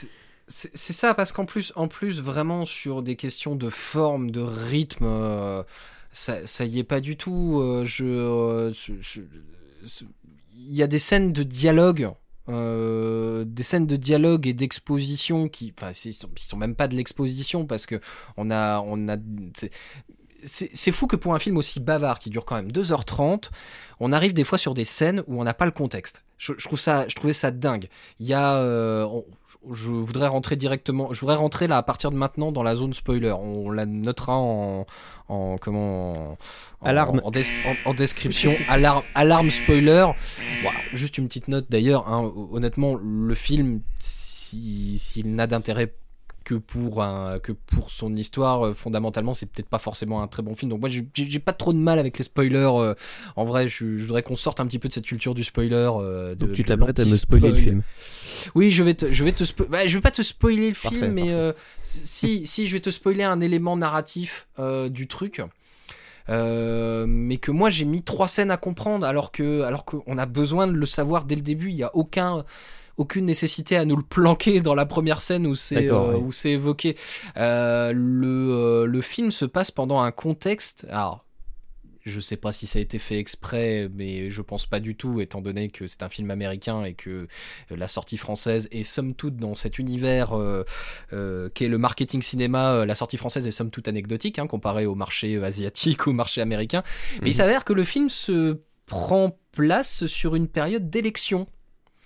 [0.48, 5.04] C'est ça, parce qu'en plus, en plus, vraiment sur des questions de forme, de rythme,
[5.04, 5.62] euh,
[6.12, 7.60] ça, ça y est pas du tout.
[7.60, 8.72] euh, je,
[10.54, 12.10] il y a des scènes de dialogue.
[12.48, 16.86] euh, des scènes de dialogue et d'exposition qui, enfin, ils sont, ils sont même pas
[16.86, 18.00] de l'exposition parce que
[18.36, 19.16] on a, on a,
[20.44, 23.50] c'est fou que pour un film aussi bavard qui dure quand même 2h30,
[23.98, 26.24] on arrive des fois sur des scènes où on n'a pas le contexte.
[26.38, 27.88] Je, je trouve ça, je trouvais ça dingue.
[28.20, 29.24] Il y a, euh, on-
[29.72, 32.94] je voudrais rentrer directement, je voudrais rentrer là à partir de maintenant dans la zone
[32.94, 33.32] spoiler.
[33.32, 34.86] On la notera en,
[35.28, 37.20] en comment, en, Alarme.
[37.24, 37.46] en, des-
[37.86, 40.06] en- en description, alarme, alarme spoiler.
[40.92, 42.06] Juste une petite note d'ailleurs.
[42.08, 45.94] hein, honnêtement, le film, si- s'il n'a d'intérêt
[46.46, 50.42] que pour un, que pour son histoire, euh, fondamentalement, c'est peut-être pas forcément un très
[50.42, 50.70] bon film.
[50.70, 52.56] Donc moi, j'ai pas trop de mal avec les spoilers.
[52.78, 52.94] euh,
[53.34, 55.74] en vrai, je, je voudrais qu'on sorte un petit peu de cette culture du spoiler.
[55.74, 57.82] euh, de- Donc tu t'apprêtes à me spoiler le film.
[58.54, 60.98] Oui, je vais te, je vais te spo- je vais pas te spoiler le Parfait,
[60.98, 65.42] film, mais euh, si, si, je vais te spoiler un élément narratif euh, du truc.
[66.28, 70.26] Euh, mais que moi j'ai mis trois scènes à comprendre alors que alors qu'on a
[70.26, 72.44] besoin de le savoir dès le début il y a aucun
[72.96, 76.20] aucune nécessité à nous le planquer dans la première scène où c'est euh, oui.
[76.24, 76.96] où c'est évoqué
[77.36, 81.22] Euh, le euh, le film se passe pendant un contexte alors
[82.04, 85.20] je sais pas si ça a été fait exprès, mais je pense pas du tout,
[85.20, 87.26] étant donné que c'est un film américain et que
[87.68, 90.62] la sortie française est somme toute dans cet univers euh,
[91.12, 94.94] euh, qu'est le marketing cinéma, la sortie française est somme toute anecdotique, hein, comparée au
[94.94, 96.84] marché asiatique, au marché américain.
[97.22, 97.38] Mais il Mhm.
[97.38, 101.48] s'avère que le film se prend place sur une période d'élection.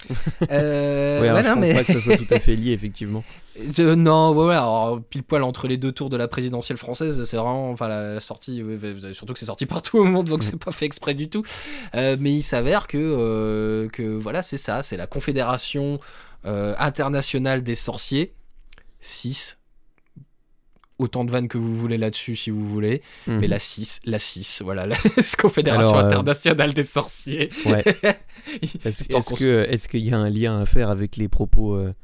[0.50, 2.56] Euh, Oui, alors ouais, je non, pense mais- pas que ça soit tout à fait
[2.56, 3.22] lié, effectivement.
[3.78, 7.22] euh, non, ouais, ouais, alors, pile poil entre les deux tours de la présidentielle française,
[7.24, 8.78] c'est vraiment, enfin, la, la sortie, ouais,
[9.12, 11.42] surtout que c'est sorti partout au monde, donc c'est pas fait exprès du tout.
[11.94, 16.00] Euh, mais il s'avère que, euh, que voilà, c'est ça, c'est la Confédération
[16.46, 18.32] euh, internationale des sorciers,
[19.00, 19.58] 6.
[21.00, 23.00] Autant de vannes que vous voulez là-dessus, si vous voulez.
[23.26, 24.96] Mais la 6, la 6, voilà, la
[25.40, 25.94] Confédération Mhm.
[25.94, 27.48] Alors, euh, internationale des sorciers.
[27.64, 27.82] Ouais.
[28.84, 31.94] Est-ce que est-ce qu'il y a un lien à faire avec les propos euh,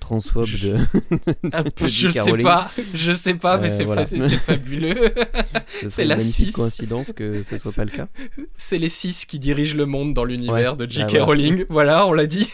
[0.00, 0.76] transphobes de
[1.52, 4.06] Ah, de je sais pas, je sais pas, mais Euh, c'est voilà.
[4.06, 5.12] fabuleux.
[5.88, 6.52] C'est une la magnifique six.
[6.52, 8.06] coïncidence que ce soit pas le cas.
[8.56, 10.86] c'est les six qui dirigent le monde dans l'univers Ouais.
[10.86, 11.16] de J.K.
[11.20, 11.24] Ah.
[11.24, 11.64] Rowling.
[11.68, 12.48] Voilà, on l'a dit.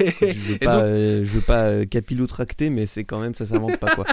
[0.00, 3.44] Je veux pas, donc- euh, je veux pas euh, capillotracter, mais c'est quand même ça
[3.46, 4.06] s'invente pas quoi.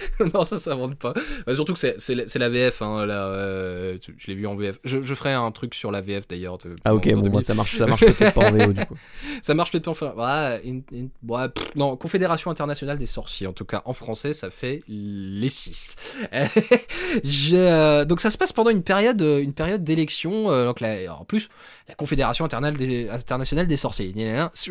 [0.34, 1.12] non, ça s'invente pas.
[1.46, 2.82] Bah, surtout que c'est- la, VF.
[2.82, 4.78] Hein, là, euh, je l'ai vu en VF.
[4.84, 6.58] Je, je ferai un truc sur la VF d'ailleurs.
[6.84, 8.96] Ah ok, bon, ça marche, ça marche peut-être pas en VO du coup.
[9.42, 10.82] Ça marche peut-être pas une-
[11.28, 13.46] ouais, pff, non, Confédération internationale des sorciers.
[13.46, 15.96] En tout cas, en français, ça fait les six.
[17.24, 20.50] J'ai, euh, donc ça se passe pendant une période, euh, une période d'élection.
[20.50, 21.48] euh, donc la- en plus,
[21.88, 24.12] la Confédération internationale des, internationale des sorciers.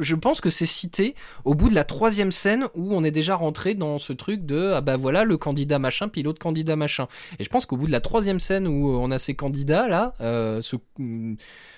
[0.02, 3.36] Je pense que c'est cité au bout de la troisième scène où on est déjà
[3.36, 7.08] rentré dans ce truc de ah bah voilà le candidat machin puis l'autre candidat machin.
[7.40, 10.14] Et je pense qu'au bout de la troisième scène où on a ces candidats là,
[10.22, 10.76] euh, ce,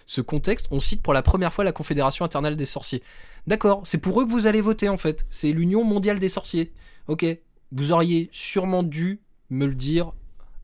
[0.05, 3.03] ce contexte, on cite pour la première fois la Confédération internationale des sorciers.
[3.45, 5.25] D'accord, c'est pour eux que vous allez voter en fait.
[5.29, 6.73] C'est l'Union mondiale des sorciers.
[7.07, 7.25] Ok,
[7.71, 10.13] vous auriez sûrement dû me le dire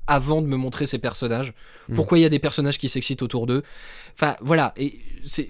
[0.07, 1.53] avant de me montrer ces personnages.
[1.89, 1.95] Mm.
[1.95, 3.63] Pourquoi il y a des personnages qui s'excitent autour d'eux.
[4.15, 5.49] Enfin voilà, et c'est-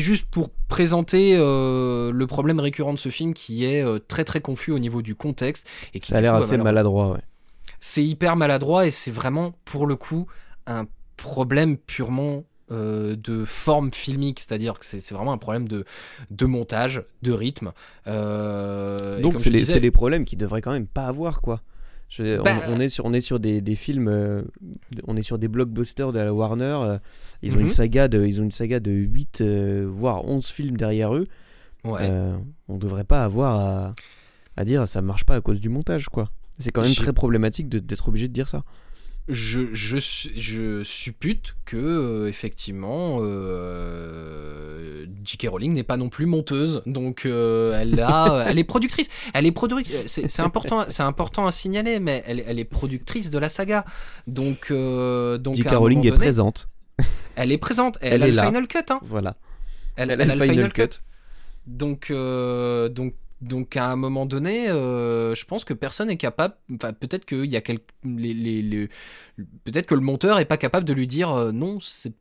[0.00, 4.40] juste pour présenter euh, le problème récurrent de ce film qui est euh, très très
[4.40, 5.68] confus au niveau du contexte.
[5.94, 7.20] Et qui, Ça a l'air bah, assez malheureusement, maladroit, ouais.
[7.80, 10.26] c'est hyper maladroit et c'est vraiment pour le coup
[10.66, 10.86] un
[11.16, 15.84] problème purement euh, de forme filmique, c'est-à-dire que c'est vraiment un problème de,
[16.30, 17.72] de montage, de rythme.
[18.06, 21.60] Donc c'est des problèmes qu'ils devraient quand même pas avoir quoi.
[22.14, 24.42] Je veux dire, on- Bah, on, est sur on est sur des, des films, euh,
[25.06, 26.64] on est sur des blockbusters de la Warner.
[26.82, 26.98] euh,
[27.42, 27.62] ils ont Mhm.
[27.62, 29.40] une saga de ils ont une saga de 8
[29.86, 31.26] voire 11 films derrière eux.
[31.84, 32.00] Ouais.
[32.02, 32.36] Euh,
[32.68, 33.94] on devrait pas avoir à,
[34.58, 36.30] à dire ça marche pas à cause du montage quoi.
[36.58, 38.62] C'est quand même très problématique d'être obligé de dire ça.
[39.28, 45.46] Je, je, su- je suppute que euh, effectivement euh, J.K.
[45.48, 49.52] Rowling n'est pas non plus monteuse donc euh, elle a elle est productrice elle est
[49.52, 53.84] productrice c'est c'est important important à signaler mais elle, elle est productrice de la saga
[54.26, 55.68] donc euh, donc J.K.
[55.72, 56.68] Rowling est présente.
[57.36, 58.46] elle est présente elle, Elle a est le là.
[58.46, 58.98] final cut hein.
[59.02, 59.36] Voilà.
[59.96, 61.00] elle, a le final cut.
[61.66, 66.54] donc euh, donc donc à un moment donné, euh, je pense que personne est capable.
[66.74, 68.88] Enfin, peut-être qu'il y a quelques, les, les, les-
[69.64, 72.12] peut-être que le monteur est pas capable de lui dire euh, non, c'est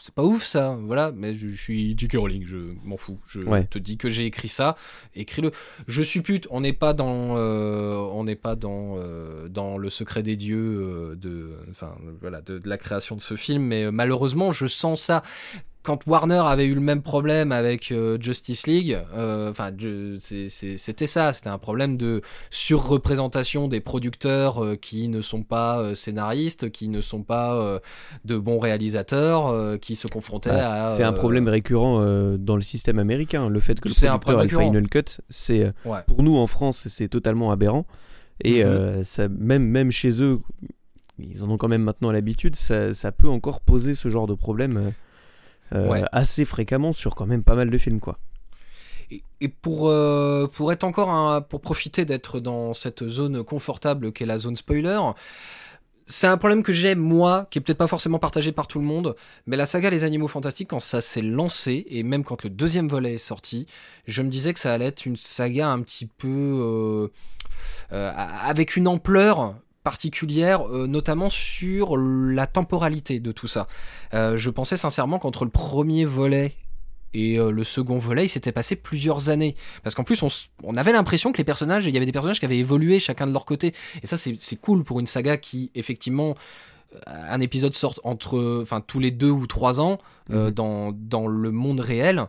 [0.00, 0.78] c'est pas ouf ça.
[0.84, 2.14] Voilà, mais je, je suis J.K.
[2.16, 3.18] Rowling, je m'en fous.
[3.28, 3.64] Je Ouais.
[3.64, 4.74] te dis que j'ai écrit ça,
[5.14, 5.50] écris-le.
[5.86, 10.22] Je suppute, on n'est pas dans, euh, on n'est pas dans euh, dans le secret
[10.22, 14.50] des dieux euh, de, enfin voilà, de, de la création de ce film, mais malheureusement,
[14.50, 15.20] je sens ça
[15.86, 19.70] quand Warner avait eu le même problème avec euh, Justice League, euh, enfin,
[20.18, 26.72] c'était ça, c'était un problème de surreprésentation des producteurs euh, qui ne sont pas scénaristes,
[26.72, 27.80] qui ne sont pas
[28.24, 30.88] de bons réalisateurs, qui se confrontaient à.
[30.88, 32.00] c'est un problème récurrent
[32.36, 33.48] dans le système américain.
[33.48, 35.98] Le fait que le producteur ait le final cut, c'est Ouais.
[36.06, 37.86] pour nous en France, c'est totalement aberrant.
[38.42, 38.64] Et
[39.04, 40.40] ça, même, même chez eux,
[41.18, 44.34] ils en ont quand même maintenant l'habitude, ça, ça peut encore poser ce genre de
[44.34, 44.92] problème
[45.74, 46.02] euh, Ouais.
[46.12, 48.00] assez fréquemment sur quand même pas mal de films.
[48.00, 48.18] quoi.
[49.10, 54.12] Et, et pour, euh, pour être encore un- pour profiter d'être dans cette zone confortable
[54.12, 54.98] qu'est la zone spoiler,
[56.08, 58.84] c'est un problème que j'ai moi, qui est peut-être pas forcément partagé par tout le
[58.84, 62.50] monde, mais la saga Les Animaux Fantastiques, quand ça s'est lancé, et même quand le
[62.50, 63.66] deuxième volet est sorti,
[64.06, 67.08] je me disais que ça allait être une saga un petit peu euh,
[67.92, 68.12] euh,
[68.44, 69.54] avec une ampleur
[69.86, 73.68] particulière, euh, notamment sur la temporalité de tout ça.
[74.14, 76.54] Euh, je pensais sincèrement qu'entre le premier volet
[77.14, 79.54] et euh, le second volet, il s'était passé plusieurs années.
[79.84, 80.20] Parce qu'en plus,
[80.64, 83.28] on, avait l'impression que les personnages, il y avait des personnages qui avaient évolué chacun
[83.28, 83.74] de leur côté.
[84.02, 86.34] Et ça, c'est cool pour une saga qui, effectivement,
[87.06, 89.98] un épisode sort entre, enfin, tous les deux ou trois ans
[90.30, 90.50] euh, Mhm.
[90.50, 92.26] dans, dans le monde réel.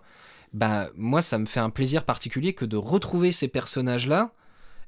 [0.53, 4.31] Bah, moi, ça me fait un plaisir particulier que de retrouver ces personnages-là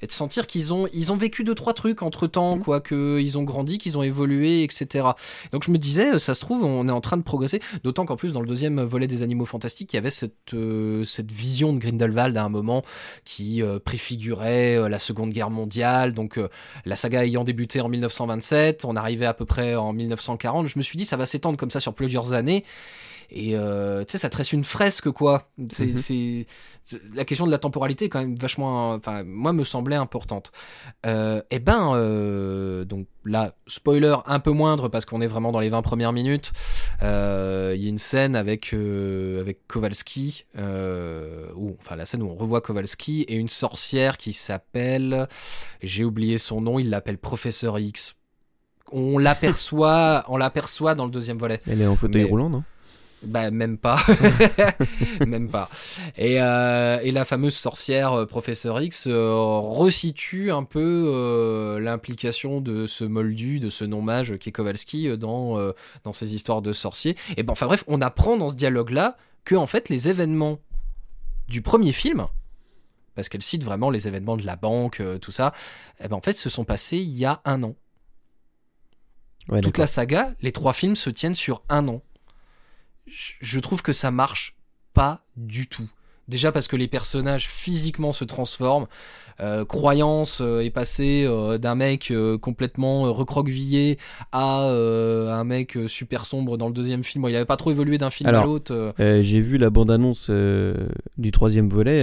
[0.01, 2.63] et de sentir qu'ils ont, ils ont vécu deux, trois trucs entre temps, Mhm.
[2.63, 5.07] quoi, qu'ils ont grandi, qu'ils ont évolué, etc.
[5.51, 8.05] Donc je me disais, euh, ça se trouve, on est en train de progresser, d'autant
[8.05, 11.31] qu'en plus, dans le deuxième volet des Animaux Fantastiques, il y avait cette, euh, cette
[11.31, 12.83] vision de Grindelwald à un moment
[13.25, 16.39] qui euh, préfigurait euh, la Seconde Guerre mondiale, donc
[16.85, 20.83] la saga ayant débuté en 1927, on arrivait à peu près en 1940, je me
[20.83, 22.63] suis dit, ça va s'étendre comme ça sur plusieurs années.
[23.31, 25.49] Et euh, tu sais, ça tresse une fresque, quoi.
[25.71, 25.95] C'est, Mhm.
[25.97, 26.45] c'est-
[26.83, 30.51] c'est- la question de la temporalité est quand même vachement, enfin, moi me semblait importante.
[31.05, 35.59] Euh, et ben, euh, donc là, spoiler un peu moindre parce qu'on est vraiment dans
[35.59, 36.51] les 20 premières minutes.
[37.03, 42.35] Euh, Il y a une scène avec avec Kowalski, où, enfin la scène où on
[42.35, 45.27] revoit Kowalski et une sorcière qui s'appelle,
[45.83, 48.15] j'ai oublié son nom, il l'appelle Professeur X.
[48.91, 51.59] On l'aperçoit, on l'aperçoit dans le deuxième volet.
[51.67, 52.63] Elle est en fauteuil Mais- roulant, non?
[53.21, 53.99] Bah même pas,
[55.27, 55.69] même pas.
[56.17, 62.61] Et, euh, et la fameuse sorcière euh, Professeur X euh, resitue un peu euh, l'implication
[62.61, 65.57] de ce moldu, de ce non-mage qui est Kowalski dans
[66.03, 67.17] dans ces histoires de sorciers.
[67.35, 70.59] Et ben enfin bref, on apprend dans ce dialogue-là que en fait les événements
[71.49, 72.25] du premier film,
[73.15, 75.51] parce qu'elle cite vraiment les événements de la banque, tout ça,
[76.01, 77.75] et ben en fait se sont passés il y a un an.
[79.49, 82.01] Ouais, Toute la saga, les trois films se tiennent sur un an.
[83.41, 84.55] Je trouve que ça marche
[84.93, 85.89] pas du tout.
[86.29, 88.85] Déjà parce que les personnages physiquement se transforment.
[89.41, 93.97] Euh, Croyance euh, est passé euh, d'un mec euh, complètement euh, recroquevillé
[94.33, 97.21] à un mec super sombre dans le deuxième film.
[97.21, 98.93] Bon, il avait pas trop évolué d'un film à l'autre.
[98.99, 100.29] J'ai vu la bande-annonce
[101.17, 102.01] du troisième volet.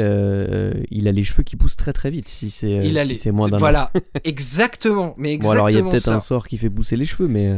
[0.91, 2.29] il a les cheveux qui poussent très très vite.
[2.29, 3.59] Si c'est il a si les- c'est moins d'un.
[3.59, 3.91] Voilà,
[4.25, 5.15] exactement.
[5.19, 6.15] Mais Bon exactement alors il y a peut-être ça.
[6.15, 7.51] un sort qui fait pousser les cheveux, mais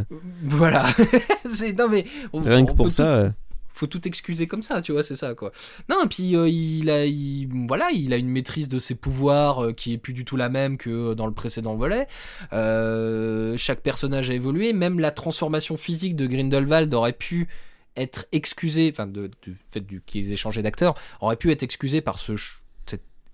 [0.42, 0.86] Voilà.
[1.50, 3.28] C'est non mais on- rien que pour peut ça.
[3.28, 3.34] tout-
[3.78, 5.52] faut tout excuser comme ça, tu vois, c'est ça quoi.
[5.88, 9.64] Non, et puis euh, il a, il- voilà, il a une maîtrise de ses pouvoirs
[9.66, 12.06] euh, qui est plus du tout la même que dans le précédent volet.
[12.52, 17.48] Euh, chaque personnage a évolué, même la transformation physique de Grindelwald aurait pu
[17.96, 19.30] être excusée, enfin du
[19.70, 22.36] fait qu'ils aient changé d'acteur, aurait pu être excusée par ce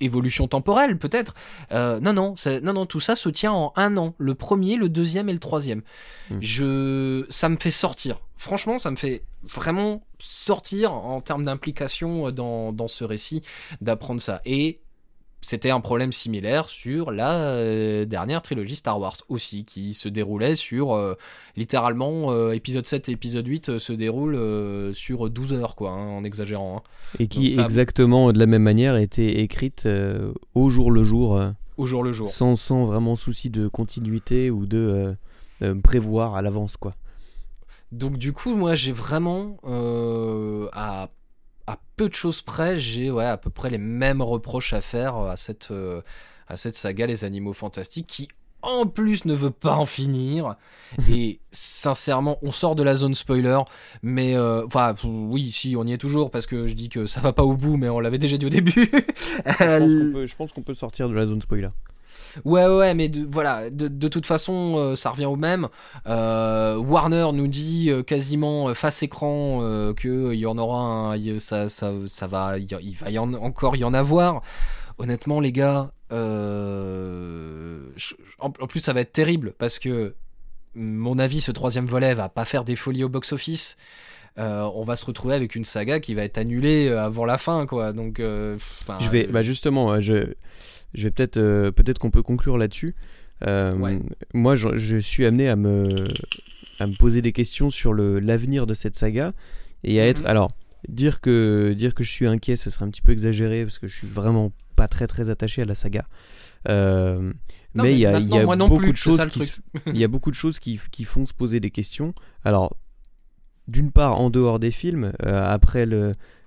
[0.00, 1.34] évolution temporelle peut-être.
[1.72, 4.14] Euh, non, non, ça- non, non, tout ça se tient en un an.
[4.18, 5.82] Le premier, le deuxième et le troisième.
[6.30, 6.38] Mm.
[6.40, 8.20] Je, ça me fait sortir.
[8.36, 13.42] Franchement, ça me fait vraiment sortir en termes d'implication dans, dans ce récit,
[13.80, 14.40] d'apprendre ça.
[14.44, 14.80] Et
[15.44, 20.54] c'était un problème similaire sur la euh, dernière trilogie Star Wars aussi, qui se déroulait
[20.54, 21.18] sur, euh,
[21.54, 26.08] littéralement, euh, épisode 7 et épisode 8 euh, se déroulent sur 12 heures, quoi, hein,
[26.16, 26.78] en exagérant.
[26.78, 26.82] hein.
[27.18, 29.86] Et qui Donc, exactement de la même manière était écrite
[30.54, 31.38] au jour le jour,
[31.76, 32.28] Au jour le jour.
[32.28, 35.14] sans, sans vraiment souci de continuité ou de
[35.82, 36.94] prévoir à l'avance quoi.
[37.92, 39.58] Donc du coup, moi, j'ai vraiment,
[40.72, 41.10] à,
[41.66, 45.16] à peu de choses près, j'ai ouais, à peu près les mêmes reproches à faire
[45.16, 46.02] à cette, euh,
[46.48, 48.28] à cette saga Les Animaux Fantastiques, qui
[48.62, 50.56] en plus ne veut pas en finir.
[51.10, 53.58] Et sincèrement, on sort de la zone spoiler,
[54.02, 57.20] mais euh, enfin, oui, si, on y est toujours parce que je dis que ça
[57.20, 58.90] va pas au bout, mais on l'avait déjà dit au début.
[59.44, 61.68] Je pense qu'on peut, sortir de la zone spoiler.
[62.44, 65.68] Ouais, ouais, mais de, voilà, de, de toute façon, euh, ça revient au même.
[66.06, 69.60] Euh, Warner nous dit euh, quasiment face écran
[69.96, 73.32] que il y en aura un, il- ça, ça, ça va, il va y en,
[73.34, 74.42] encore y en avoir.
[74.98, 75.90] Honnêtement, les gars,
[77.96, 80.14] je- en, en plus, ça va être terrible parce que,
[80.74, 83.76] mon avis, ce troisième volet va pas faire des folies au box-office.
[84.38, 87.66] Euh, on va se retrouver avec une saga qui va être annulée avant la fin,
[87.66, 87.92] quoi.
[87.92, 88.56] Donc, euh,
[88.98, 90.34] Je vais, bah justement, je,
[90.94, 92.94] je vais peut-être, euh, peut-être qu'on peut conclure là-dessus.
[93.46, 94.00] Euh, Ouais.
[94.32, 96.04] Moi, je, je suis amené à me,
[96.78, 99.32] à me poser des questions sur le l'avenir de cette saga
[99.82, 100.26] et à être, Mhm.
[100.26, 100.52] alors,
[100.88, 103.88] dire que, dire que je suis inquiet, ce serait un petit peu exagéré parce que
[103.88, 106.06] je suis vraiment pas très très attaché à la saga.
[106.68, 107.32] Euh,
[107.74, 108.26] Non, mais il y a, y
[108.56, 109.40] beaucoup plus, de choses ça, qui,
[109.86, 112.14] il y a beaucoup de choses qui, qui font se poser des questions.
[112.44, 112.76] Alors,
[113.68, 115.86] d'une part, en dehors des films, euh, après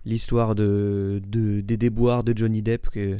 [0.05, 3.17] l'histoire de, de- des déboires de Johnny Depp que-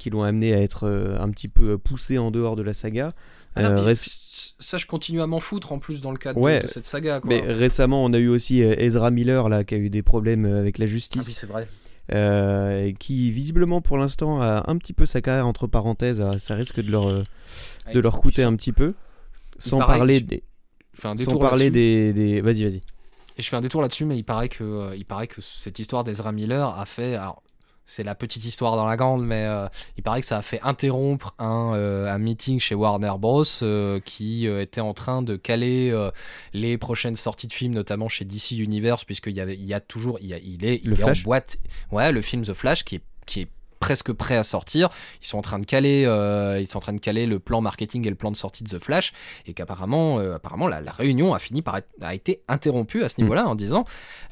[0.00, 3.12] qui l'ont amené à être euh, un petit peu poussé en dehors de la saga.
[3.54, 6.10] Ah non, Euh, puis, réc- puis, ça, je continue à m'en foutre en plus dans
[6.12, 7.20] le cadre de- Ouais, de, cette saga.
[7.20, 7.28] Quoi.
[7.28, 10.44] mais récemment, on a eu aussi euh, Ezra Miller là, qui a eu des problèmes
[10.44, 11.68] avec la Ah oui, justice, c'est vrai.
[12.12, 16.20] euh, qui visiblement pour l'instant a un petit peu sa carrière entre parenthèses.
[16.20, 17.22] Alors, Ça risque de leur, euh,
[17.94, 18.94] de leur coûter un petit peu.
[19.58, 20.42] Sans parler, des,
[21.04, 22.40] un sans parler des, des...
[22.40, 22.80] Vas-y, vas-y.
[23.36, 25.78] Et je fais un détour là-dessus, mais il paraît que, euh, il paraît que cette
[25.78, 27.14] histoire d'Ezra Miller a fait.
[27.14, 27.42] Alors,
[27.90, 30.60] c'est la petite histoire dans la grande, mais euh, il paraît que ça a fait
[30.62, 33.44] interrompre un, euh, un meeting chez Warner Bros.
[33.62, 35.92] euh, qui était en train de caler
[36.52, 39.80] les prochaines sorties de films, notamment chez DC Universe, puisqu'il y, avait, il y a
[39.80, 40.18] toujours.
[40.20, 41.56] Il, y a- il est, il Le est en Flash boîte.
[41.90, 43.48] Ouais, le film The Flash qui est, qui est
[43.80, 44.90] presque prêt à sortir.
[45.22, 47.60] Ils sont en train de caler, euh, ils sont en train de caler le plan
[47.62, 49.12] marketing et le plan de sortie de The Flash,
[49.46, 53.08] et qu'apparemment, euh, apparemment, la, la réunion a fini par être, a été interrompue à
[53.08, 53.24] ce Mm.
[53.24, 53.84] niveau-là en disant,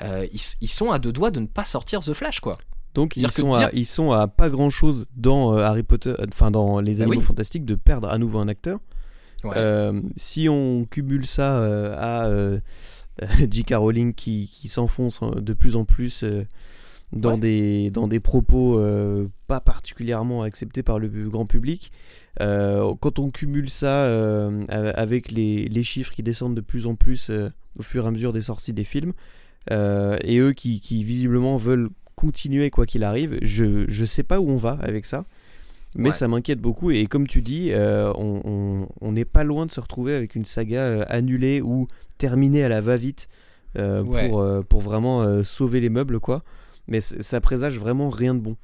[0.03, 2.59] euh, ils, ils sont à deux doigts de ne pas sortir The Flash, quoi.
[2.99, 6.11] Donc ils sont, à, dire- ils sont à pas grand chose dans euh, Harry Potter,
[6.19, 7.25] euh, enfin dans les Bah Animaux oui.
[7.25, 8.81] Fantastiques de perdre à nouveau un acteur.
[9.45, 9.53] Ouais.
[9.57, 12.59] Euh, si on cumule ça euh, à
[13.51, 13.75] J.K.
[13.77, 16.25] Rowling qui, qui s'enfonce de plus en plus
[17.13, 17.39] dans, Ouais.
[17.39, 18.81] des, dans des propos
[19.47, 21.93] pas particulièrement acceptés par le grand public,
[22.39, 24.07] quand on cumule ça
[24.71, 27.31] avec les, les chiffres qui descendent de plus en plus
[27.79, 29.13] au fur et à mesure des sorties des films,
[29.71, 34.51] et eux qui, qui visiblement veulent continuer quoi qu'il arrive, je, je sais pas où
[34.51, 35.25] on va avec ça.
[35.97, 36.15] Mais Ouais.
[36.15, 40.15] ça m'inquiète beaucoup et comme tu dis, euh, on- n'est pas loin de se retrouver
[40.15, 41.87] avec une saga euh, annulée ou
[42.19, 43.29] terminée à la va-vite
[43.79, 44.29] euh, Ouais.
[44.29, 46.43] pour, euh, pour vraiment sauver les meubles quoi.
[46.89, 48.57] Mais ça présage vraiment rien de bon.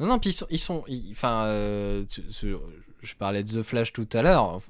[0.00, 1.48] Non, non, puis ils sont, ils sont, ils- enfin,
[3.02, 4.60] je parlais de The Flash tout à l'heure.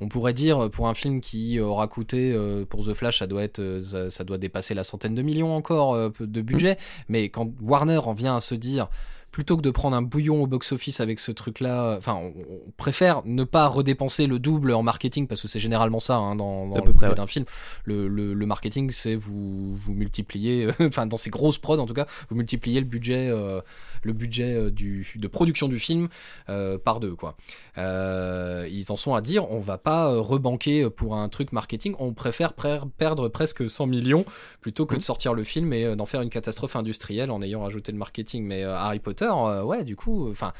[0.00, 3.42] On pourrait dire pour un film qui aura coûté euh, pour The Flash, ça doit
[3.42, 6.76] être, euh, ça, ça doit dépasser la centaine de millions encore euh, de budget.
[7.08, 8.88] Mais quand Warner en vient à se dire
[9.34, 12.28] plutôt que de prendre un bouillon au box-office avec ce truc-là, enfin, on,
[12.68, 16.36] on préfère ne pas redépenser le double en marketing parce que c'est généralement ça hein,
[16.36, 17.14] dans, dans À le peu ouais.
[17.16, 17.44] d'un film.
[17.84, 21.94] Le, le- le marketing, c'est vous, vous multipliez, enfin, dans ces grosses prods en tout
[21.94, 23.60] cas, vous multipliez le budget, euh,
[24.04, 26.06] le budget euh, du, de production du film
[26.48, 27.36] euh, par deux, quoi.
[27.76, 32.52] Ils en sont à dire, on va pas rebanquer pour un truc marketing, on préfère
[32.52, 34.24] perdre presque 100 millions
[34.60, 37.90] plutôt que de sortir le film et d'en faire une catastrophe industrielle en ayant rajouté
[37.90, 38.44] le marketing.
[38.44, 40.52] Mais Harry Potter, euh, ouais, du coup, enfin,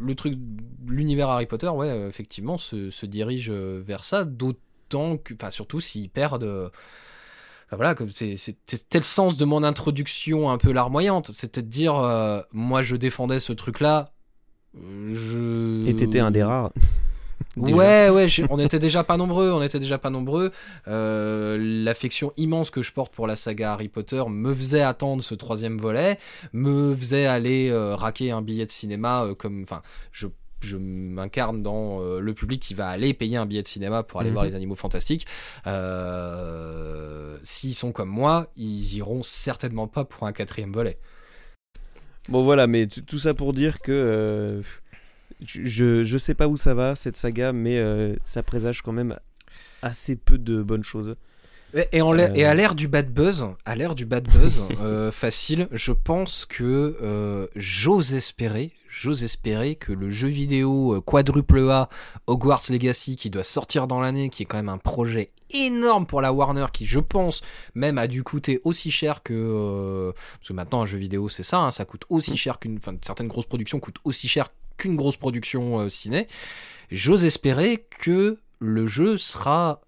[0.00, 0.34] le truc,
[0.86, 6.10] l'univers Harry Potter, ouais, effectivement, se, dirige euh, vers ça, d'autant que, enfin, surtout s'ils
[6.10, 6.70] perdent.
[7.72, 11.32] voilà, comme c'est- c'était le sens de mon introduction un peu larmoyante.
[11.32, 14.12] C'était de dire, euh, moi je défendais ce truc-là.
[14.74, 15.86] Je...
[15.86, 16.72] Et t'étais un des rares.
[17.56, 20.52] Ouais, ouais, on était déjà pas nombreux, on était déjà pas nombreux.
[20.88, 25.34] Euh, L'affection immense que je porte pour la saga Harry Potter me faisait attendre ce
[25.34, 26.18] troisième volet,
[26.52, 29.82] me faisait aller euh, raquer un billet de cinéma euh, comme, enfin,
[30.12, 30.26] je
[30.62, 34.20] je m'incarne dans euh, le public qui va aller payer un billet de cinéma pour
[34.20, 34.34] aller Mhm.
[34.34, 35.26] voir les animaux fantastiques.
[35.66, 40.98] Euh, S'ils sont comme moi, ils iront certainement pas pour un quatrième volet.
[42.28, 44.62] Bon voilà, mais tout ça pour dire que euh,
[45.44, 49.18] je, je sais pas où ça va cette saga, mais euh, ça présage quand même
[49.82, 51.16] assez peu de bonnes choses.
[51.92, 52.34] Et, en l'air- Euh.
[52.36, 56.46] et à l'ère du bad buzz, à l'ère du bad buzz euh, facile, je pense
[56.46, 61.88] que euh, j'ose espérer, j'ose espérer que le jeu vidéo quadruple A
[62.28, 66.22] Hogwarts Legacy qui doit sortir dans l'année, qui est quand même un projet énorme pour
[66.22, 67.42] la Warner, qui je pense
[67.74, 71.58] même a dû coûter aussi cher que parce que maintenant un jeu vidéo c'est ça,
[71.58, 75.16] hein, ça coûte aussi cher qu'une, enfin certaines grosses productions coûtent aussi cher qu'une grosse
[75.16, 76.26] production euh, ciné.
[76.90, 79.80] J'ose espérer que le jeu sera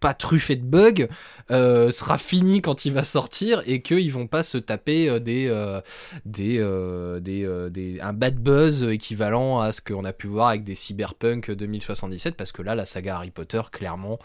[0.00, 1.08] pas truffé de bugs,
[1.50, 5.48] euh, sera fini quand il va sortir et qu'ils vont pas se taper euh, des,
[5.48, 5.80] euh,
[6.24, 10.62] des, euh, des, des- un bad buzz équivalent à ce qu'on a pu voir avec
[10.62, 14.20] des Cyberpunk 2077 parce que là la saga Harry Potter clairement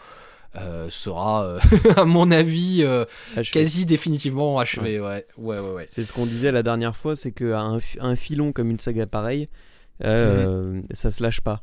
[0.88, 1.58] sera
[1.96, 2.84] à mon avis
[3.52, 5.84] quasi définitivement achevé ouais ouais ouais, ouais.
[5.88, 8.78] C'est ce qu'on disait la dernière fois, c'est qu'à un, fi- un filon comme une
[8.78, 9.48] saga pareille,
[10.02, 11.62] euh, ça se lâche pas.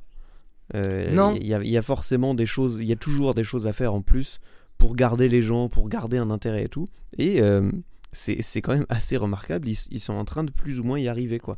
[0.75, 1.35] Euh, Non.
[1.35, 3.93] Il y, y a forcément des choses, il y a toujours des choses à faire
[3.93, 4.39] en plus
[4.77, 6.87] pour garder les gens, pour garder un intérêt et tout.
[7.17, 7.69] Et euh,
[8.13, 10.99] c'est c'est quand même assez remarquable, ils, ils sont en train de plus ou moins
[10.99, 11.57] y arriver quoi.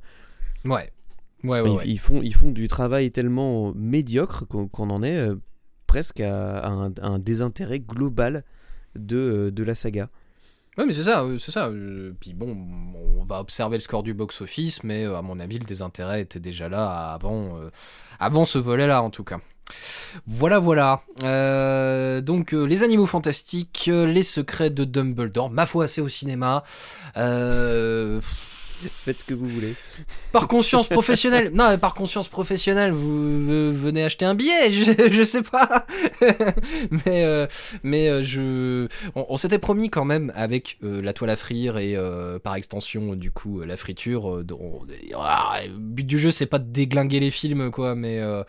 [0.65, 0.91] ouais
[1.43, 1.83] ouais ouais, ils, ouais.
[1.85, 5.35] ils font, ils font du travail tellement médiocre qu'on en est euh,
[5.87, 8.43] presque à, à un, à un désintérêt global
[8.95, 10.09] de, de la saga.
[10.77, 11.67] Ouais, mais c'est ça, euh, c'est ça.
[11.67, 12.57] Euh, Puis bon,
[13.19, 16.39] on va observer le score du box-office, mais euh, à mon avis, le désintérêt était
[16.39, 17.69] déjà là avant, euh,
[18.19, 19.39] avant ce volet-là, en tout cas.
[20.25, 21.01] Voilà, voilà.
[21.23, 25.49] Euh, donc, euh, les animaux fantastiques, les secrets de Dumbledore.
[25.51, 26.63] Ma foi, c'est au cinéma.
[27.17, 28.19] Euh,
[28.89, 29.73] Faites ce que vous voulez.
[30.31, 31.51] par conscience professionnelle.
[31.53, 34.71] Non, mais par conscience professionnelle, vous, venez acheter un billet.
[34.71, 35.85] Je, je sais pas.
[36.91, 37.47] mais euh,
[37.83, 41.77] mais euh, je, on, on s'était promis quand même avec euh, la toile à frire
[41.77, 44.37] et euh, par extension du coup la friture.
[44.37, 44.81] euh, dont-
[45.15, 48.43] ah, le but du jeu, c'est pas de déglinguer les films, quoi, mais euh,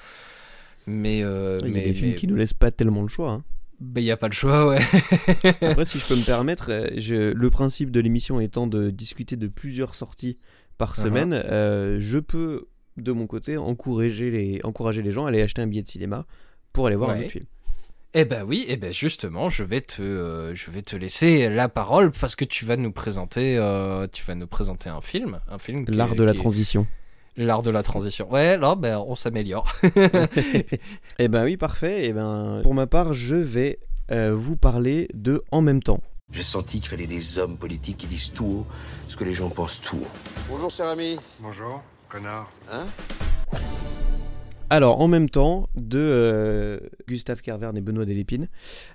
[0.87, 3.09] mais euh, Il y a mais des films mais- qui nous laissent pas tellement le
[3.09, 3.31] choix.
[3.31, 3.43] hein.
[3.85, 4.81] Bah, y a pas le choix, ouais.
[5.63, 9.37] Après, si je peux me permettre, euh, je- le principe de l'émission étant de discuter
[9.37, 10.39] de plusieurs sorties
[10.79, 11.03] par Uh-huh.
[11.03, 12.67] semaine, euh, je peux,
[12.97, 16.27] de mon côté, encourager les, encourager les gens à aller acheter un billet de cinéma
[16.73, 17.47] pour aller voir un autre film.
[18.17, 21.69] Eh ben oui, eh ben justement, je vais te, euh, je vais te laisser la
[21.69, 25.59] parole parce que tu vas nous présenter, euh, tu vas nous présenter un film, un
[25.59, 25.85] film.
[25.89, 26.87] L'art de la est- transition.
[27.37, 28.31] L'art de la transition.
[28.31, 29.73] Ouais, là, ben on s'améliore.
[31.19, 32.07] Eh ben oui, parfait.
[32.07, 33.79] Eh ben, pour ma part, je vais
[34.11, 36.01] euh, vous parler de En même temps.
[36.33, 38.67] J'ai senti qu'il fallait des hommes politiques qui disent tout haut
[39.09, 40.09] ce que les gens pensent tout haut.
[40.49, 41.17] Bonjour, cher ami.
[41.41, 42.51] Bonjour, connard.
[42.73, 42.87] Hein?
[44.71, 48.49] Alors, en même temps, de euh, Gustave Kervern et Benoît Delépine,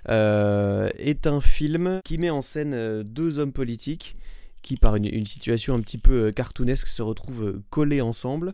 [0.08, 4.16] euh, est un film qui met en scène euh, deux hommes politiques
[4.62, 8.52] qui, par une, situation un petit peu euh, cartoonesque, se retrouvent euh, collés ensemble.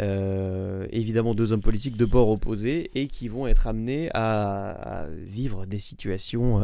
[0.00, 5.66] Euh, évidemment, deux hommes politiques de bords opposés et qui vont être amenés à, vivre
[5.66, 6.62] des situations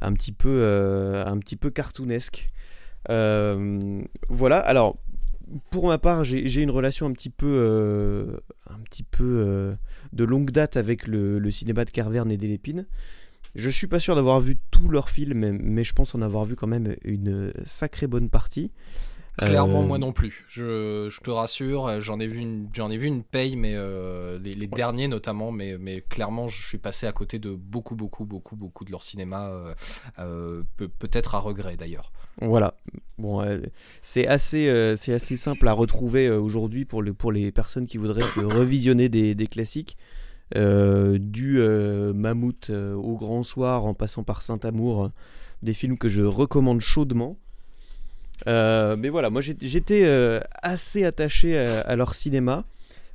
[0.00, 2.50] un, petit peu, un petit peu cartoonesques.
[3.08, 4.98] Voilà, alors
[5.70, 8.38] pour ma part, j'ai une relation un petit peu,
[8.68, 9.74] un petit peu
[10.12, 12.86] de longue date avec le, le cinéma de Carverne et Delépine.
[13.54, 16.56] Je suis pas sûr d'avoir vu tous leurs films, mais, je pense en avoir vu
[16.56, 18.70] quand même une sacrée bonne partie.
[19.38, 20.44] Clairement, Euh, moi non plus.
[20.48, 24.38] Je, je te rassure, j'en ai vu une, j'en ai vu une paye, mais euh,
[24.38, 28.26] les, les derniers notamment, mais, mais clairement, je suis passé à côté de beaucoup, beaucoup,
[28.26, 29.50] beaucoup, beaucoup de leur cinéma,
[30.18, 32.12] euh, peut- peut-être à regret d'ailleurs.
[32.40, 32.74] Voilà.
[33.18, 33.42] Bon,
[34.02, 38.22] c'est assez, c'est assez simple à retrouver aujourd'hui pour, le, pour les personnes qui voudraient
[38.22, 39.96] se revisionner des, des classiques.
[40.56, 45.10] Euh, du euh, Mammouth euh, au Grand Soir en passant par Saint-Amour,
[45.62, 47.38] des films que je recommande chaudement.
[48.46, 50.04] Mais voilà, moi j'étais
[50.62, 52.64] assez attaché à, à leur cinéma.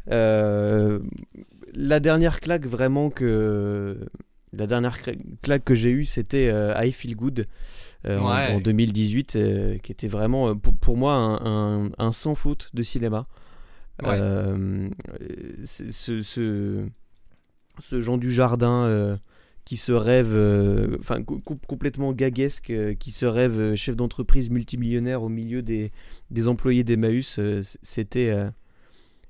[0.10, 3.98] La dernière claque vraiment que
[4.54, 7.46] la dernière cla- claque que j'ai eue c'était euh, I Feel Good
[8.06, 8.54] euh, en- Ouais.
[8.56, 12.82] en, 2018 euh, qui était vraiment pour, pour moi un, un- un sans faute de
[12.84, 13.28] cinéma.
[14.04, 14.18] Ouais.
[15.64, 16.86] C'est- ce, ce,
[17.80, 19.18] ce Jean du Jardin euh,
[19.66, 24.50] qui se rêve, euh, enfin co- co- complètement gaguesque, euh, qui se rêve chef d'entreprise
[24.50, 25.92] multimillionnaire au milieu des,
[26.32, 27.40] des employés d'Emmaüs,
[27.82, 28.34] c'était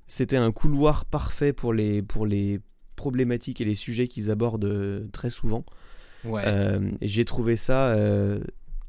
[0.07, 2.59] c'était un couloir parfait pour les pour les
[2.95, 5.65] problématiques et les sujets qu'ils abordent très souvent.
[6.23, 6.41] Ouais.
[6.45, 8.39] Euh, j'ai trouvé ça, euh,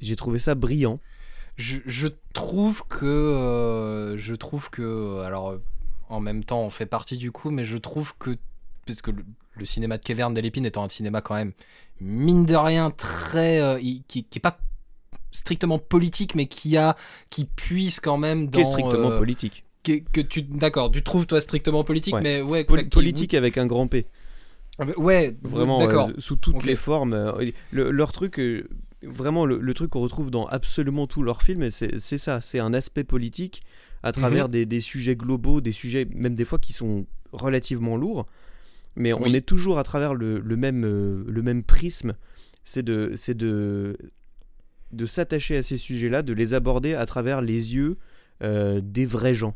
[0.01, 0.99] j'ai trouvé ça brillant.
[1.57, 5.59] Je, je trouve que euh, je trouve que alors
[6.09, 8.37] en même temps on fait partie du coup mais je trouve que
[8.87, 9.11] parce que
[9.59, 11.53] le, cinéma de Kevin Delépine étant un cinéma quand même
[12.01, 14.59] mine de rien très euh, qui, qui est pas
[15.33, 16.97] strictement politique mais qui a
[17.31, 19.65] qui puise quand même dans qui est strictement euh, politique.
[19.83, 22.23] que, que tu d'accord tu trouves toi strictement politique Ouais.
[22.23, 24.07] mais ouais Pol- qui- politique avec un grand P.
[24.97, 27.15] ouais Vraiment, d'accord euh, sous toutes les formes.
[27.73, 28.41] le- leur truc,
[29.03, 32.59] vraiment, le, le truc qu'on retrouve dans absolument tous leurs films, c'est c'est ça, c'est
[32.61, 33.63] un aspect politique
[34.03, 34.51] à travers Mhm.
[34.53, 38.27] des, des sujets globaux, des sujets même des fois qui sont relativement lourds,
[38.99, 42.15] mais on est toujours à travers le, le même, euh, le même prisme,
[42.65, 43.97] c'est de, c'est de,
[44.93, 47.97] de s'attacher à ces sujets-là, de les aborder à travers les yeux
[48.43, 49.55] euh, des vrais gens.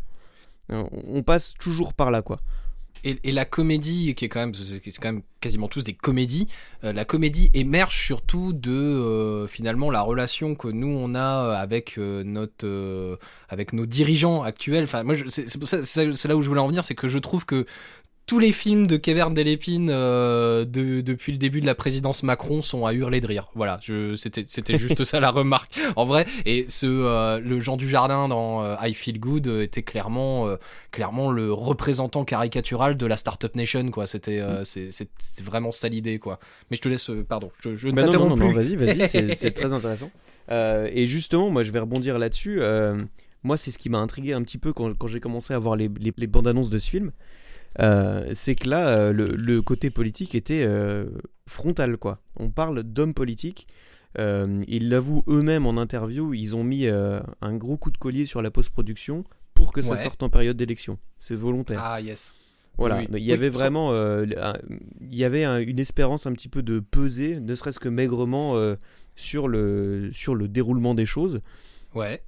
[0.68, 2.40] On on passe toujours par là, quoi.
[3.04, 6.46] et, et la comédie, qui est quand même, c'est quand même quasiment tous des comédies,
[6.84, 11.98] euh, la comédie émerge surtout de euh, finalement la relation que nous on a avec
[11.98, 13.18] euh, notre,
[13.48, 14.84] avec nos dirigeants actuels.
[14.84, 17.66] Enfin, moi, c'est là où je voulais en venir, c'est que je trouve que
[18.26, 22.62] tous les films de Kevin Delépine euh, de, depuis le début de la présidence Macron
[22.62, 23.48] sont à hurler de rire.
[23.54, 23.80] Voilà,
[24.16, 26.24] c'était juste ça la remarque en vrai.
[26.46, 30.48] Et ce euh, le Jean du Jardin dans euh, I Feel Good était clairement
[30.92, 34.06] clairement le représentant caricatural de la startup nation quoi.
[34.06, 34.90] C'était euh, c'est-
[35.42, 36.38] vraiment ça l'idée quoi.
[36.70, 39.72] Mais je te laisse pardon, je, je ne Bah t'interromps non, vas-y, vas-y, c'est- très
[39.72, 40.10] intéressant.
[40.50, 42.60] Et justement, moi, je vais rebondir là-dessus.
[43.42, 45.76] moi, c'est ce qui m'a intrigué un petit peu quand, quand j'ai commencé à voir
[45.76, 47.10] les, les- les bandes annonces de ce film.
[47.80, 51.06] Euh, c'est que là, euh, le, le côté politique était euh,
[51.46, 52.20] frontal, quoi.
[52.36, 53.66] On parle d'hommes politiques.
[54.18, 56.34] Ils l'avouent eux-mêmes en interview.
[56.34, 60.22] Ils ont mis un gros coup de collier sur la post-production pour que ça sorte
[60.22, 60.98] en période d'élection.
[61.18, 61.80] C'est volontaire.
[61.82, 62.34] Ah yes.
[62.78, 63.20] Voilà, Oui, oui.
[63.22, 66.78] il y avait vraiment, un- il y avait un- une espérance un petit peu de
[66.80, 68.54] peser, ne serait-ce que maigrement
[69.16, 71.40] sur le sur le déroulement des choses.
[71.94, 72.22] Ouais.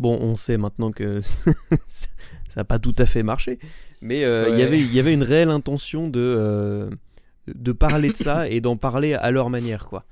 [0.00, 1.20] Bon, on sait maintenant que
[1.88, 2.08] ça
[2.56, 3.58] n'a pas tout à fait marché,
[4.00, 4.60] mais euh, il Ouais.
[4.60, 6.90] y avait il y avait une réelle intention de euh,
[7.48, 10.04] de parler de ça et d'en parler à leur manière, quoi.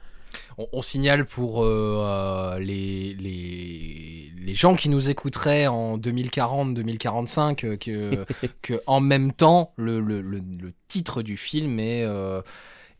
[0.58, 7.76] On, on signale pour euh, les, les, les gens qui nous écouteraient en 2040-2045 euh,
[7.76, 8.24] que,
[8.62, 12.04] que en même temps, le, le, le, le titre du film est,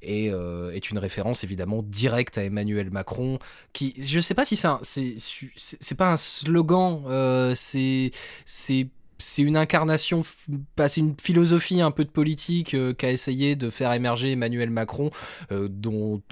[0.03, 3.39] est, euh, est une référence évidemment directe à Emmanuel Macron.
[3.73, 8.11] Qui, je sais pas si c'est un, c'est, c'est c'est pas un slogan, euh, c'est,
[9.19, 10.25] c'est une incarnation,
[10.77, 14.71] bah, c'est une philosophie un peu de politique euh, qu'a essayé de faire émerger Emmanuel
[14.71, 15.11] Macron,
[15.53, 16.23] euh, dont,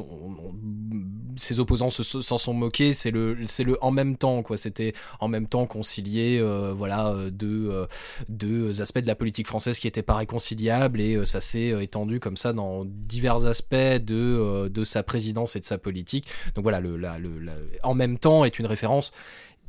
[1.37, 2.95] ses opposants se- s'en sont moqués.
[2.95, 4.57] C'est le, c'est le en même temps quoi.
[4.57, 7.87] C'était en même temps concilier, euh, voilà, deux,
[8.29, 12.37] deux aspects de la politique française qui étaient pas réconciliables et ça s'est étendu comme
[12.37, 16.27] ça dans divers aspects de de sa présidence et de sa politique.
[16.55, 17.31] Donc voilà, le, la, le,
[17.83, 19.11] en même temps est une référence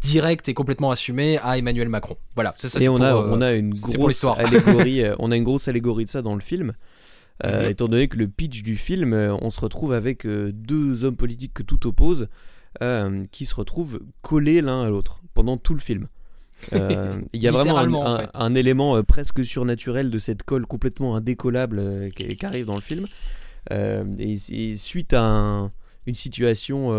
[0.01, 2.17] directe et complètement assumée à Emmanuel Macron.
[2.35, 2.79] Voilà, c'est ça.
[2.79, 4.39] et on pour, a euh, on a une grosse l'histoire.
[4.39, 6.73] allégorie, euh, on a une grosse allégorie de ça dans le film.
[7.43, 7.69] Euh, Mhm.
[7.69, 11.53] Étant donné que le pitch du film, euh, on se retrouve avec deux hommes politiques
[11.53, 12.27] que tout oppose,
[12.81, 16.07] euh, qui se retrouvent collés l'un à l'autre pendant tout le film.
[16.71, 16.77] Il
[17.33, 18.29] y a vraiment un, Littéralement, en un- fait.
[18.33, 23.05] un élément presque surnaturel de cette colle complètement indécollable qui, qui arrive dans le film.
[23.71, 25.71] Et, et suite à un-
[26.05, 26.91] une situation,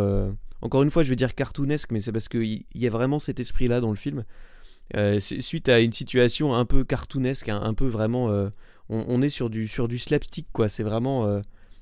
[0.63, 3.41] encore une fois, je vais dire cartoonesque, mais c'est parce qu'il y, a vraiment cet
[3.41, 4.25] esprit-là dans le film.
[4.97, 8.49] Euh, su- suite à une situation un peu cartoonesque, un, un peu vraiment, euh,
[8.89, 10.69] on, on est sur du sur du slapstick quoi.
[10.69, 11.41] C'est vraiment euh,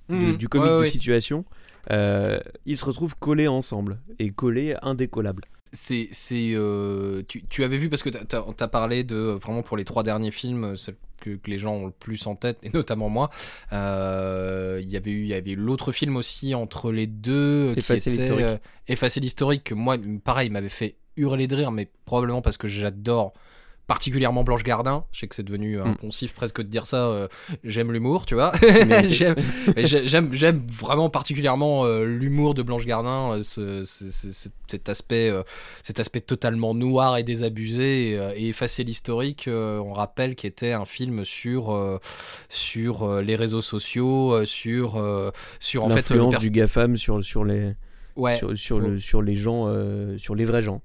[0.09, 0.37] du, Mhm.
[0.37, 0.91] du comique Ouais, de ouais.
[0.91, 1.45] situation.
[1.91, 5.43] Ils se retrouvent collés ensemble et collés indécollables.
[5.75, 9.77] C'est c'est euh, tu, tu avais vu parce que t'as- as parlé de vraiment pour
[9.77, 12.59] les trois derniers films euh, celles que, que les gens ont le plus en tête
[12.63, 13.29] et notamment moi
[13.73, 18.11] euh, il y avait eu il y avait l'autre film aussi entre les deux Effacer
[18.11, 18.45] l'historique.
[18.47, 18.57] euh,
[18.89, 23.33] effacer l'historique que moi pareil m'avait fait hurler de rire mais probablement parce que j'adore
[23.87, 25.05] particulièrement Blanche Gardin.
[25.13, 25.89] Je sais que c'est devenu euh, Mm.
[25.89, 27.29] imponsif presque de dire ça euh,
[27.65, 28.53] j'aime l'humour tu vois.
[29.77, 35.31] J'aime vraiment particulièrement euh, l'humour de Blanche Gardin euh, ce- ce- ce- ce- cet aspect
[35.83, 40.85] cet aspect totalement noir et désabusé et, et effacer l'historique on rappelle qu'il était un
[40.85, 42.01] film sur
[42.49, 45.03] sur les réseaux sociaux sur
[45.61, 47.75] sur en fait L'influence du GAFAM sur sur les
[48.17, 48.37] ouais.
[48.39, 49.67] sur, sur le sur les gens
[50.17, 50.81] sur les vrais gens.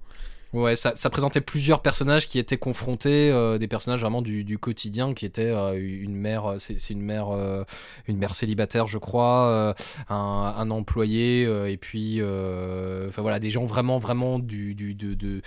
[0.51, 4.57] Ouais, ça, ça présentait plusieurs personnages qui étaient confrontés, euh, des personnages vraiment du, du
[4.57, 7.63] quotidien, qui étaient euh, une mère, euh, c'est une mère, euh,
[8.07, 9.75] une mère célibataire, je crois,
[10.09, 10.15] un,
[10.57, 15.41] un employé, et puis, enfin voilà, des gens vraiment, vraiment du, du, de, de-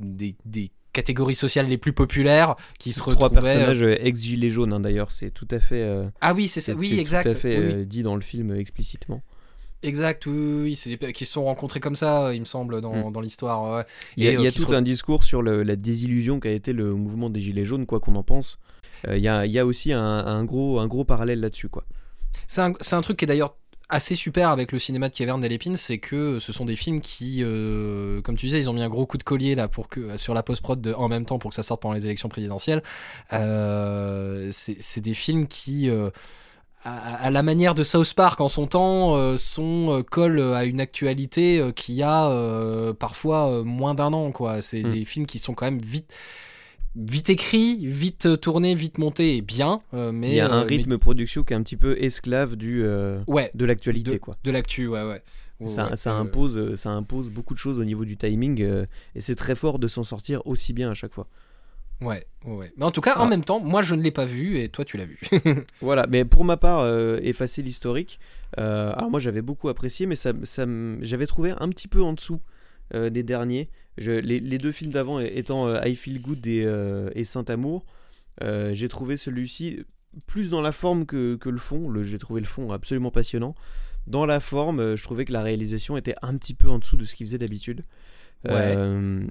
[0.00, 3.42] des, des catégories sociales les plus populaires qui se Trois retrouvaient.
[3.42, 5.82] personnages euh, ex-gilets jaunes, hein, d'ailleurs, c'est tout à fait.
[5.82, 6.72] euh, Ah oui, c'est ça.
[6.72, 7.30] Oui, exact.
[7.30, 7.72] Tout à fait Oui, oui.
[7.74, 9.22] euh, dit dans le film euh, explicitement.
[9.82, 10.26] Exact.
[10.26, 13.12] Oui, c'est des qui se sont rencontrés comme ça, il me semble, dans, Mm.
[13.12, 13.76] dans l'histoire.
[13.76, 13.84] ouais.
[14.16, 15.62] Il y a, Et, il y euh, a qui se tout un discours sur le-
[15.62, 18.58] la désillusion qu'a été le mouvement des Gilets jaunes, quoi qu'on en pense.
[19.06, 21.68] Euh, Il y, a, il y a aussi un, un gros, un gros parallèle là-dessus.
[21.68, 21.84] quoi.
[22.48, 23.54] C'est un, un truc qui est d'ailleurs
[23.90, 27.00] assez super avec le cinéma de Caverne des Lépines, c'est que ce sont des films
[27.00, 29.88] qui, euh, comme tu disais, ils ont mis un gros coup de collier là pour
[29.88, 32.28] que sur la post prod en même temps pour que ça sorte pendant les élections
[32.28, 32.82] présidentielles.
[33.32, 36.10] Euh, c'est c'est des films qui euh,
[36.84, 40.64] à, à la manière de South Park en son temps, euh, sont euh, collent à
[40.64, 44.30] une actualité euh, qui a euh, parfois euh, moins d'un an.
[44.32, 44.62] quoi.
[44.62, 44.92] C'est Mm.
[44.92, 46.12] des films qui sont quand même vite
[46.96, 49.82] vite écrits, vite euh, tournés, vite montés et bien.
[49.94, 51.96] euh, mais Il y a un euh, mais- rythme production qui est un petit peu
[52.02, 54.12] esclave du, euh, ouais, de l'actualité.
[54.12, 54.36] de, quoi.
[54.42, 55.22] de l'actu, ouais, ouais.
[55.60, 58.16] Ouais, Ça, ouais, ça euh, impose, euh, ça impose beaucoup de choses au niveau du
[58.16, 61.26] timing euh, et c'est très fort de s'en sortir aussi bien à chaque fois.
[62.00, 62.72] Ouais, ouais.
[62.76, 63.28] Mais en tout cas, en Ah.
[63.28, 65.18] même temps, moi je ne l'ai pas vu et toi tu l'as vu.
[65.82, 68.20] Voilà, mais pour ma part, euh, effacer l'historique,
[68.58, 70.64] euh, alors moi j'avais beaucoup apprécié, mais ça, ça
[71.00, 72.40] j'avais trouvé un petit peu en dessous
[72.94, 73.68] euh, des derniers.
[73.96, 76.66] Je- les, les deux films d'avant étant I Feel Good et,
[77.14, 77.84] et Saint-Amour,
[78.40, 79.80] j'ai trouvé celui-ci
[80.26, 81.88] plus dans la forme que, que le fond.
[81.88, 83.54] Le, j'ai trouvé le fond absolument passionnant.
[84.06, 87.04] Dans la forme, je trouvais que la réalisation était un petit peu en dessous de
[87.04, 87.84] ce qu'il faisait d'habitude.
[88.44, 88.52] Ouais.
[88.54, 89.26] Euh,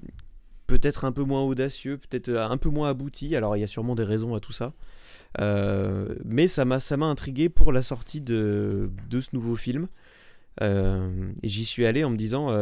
[0.68, 3.34] peut-être un peu moins audacieux, peut-être euh, un peu moins abouti.
[3.34, 4.74] Alors il y a sûrement des raisons à tout ça.
[5.40, 9.88] Euh, mais ça m'a intrigué pour la sortie de, de ce nouveau film.
[10.60, 12.54] Euh, et j'y suis allé en me disant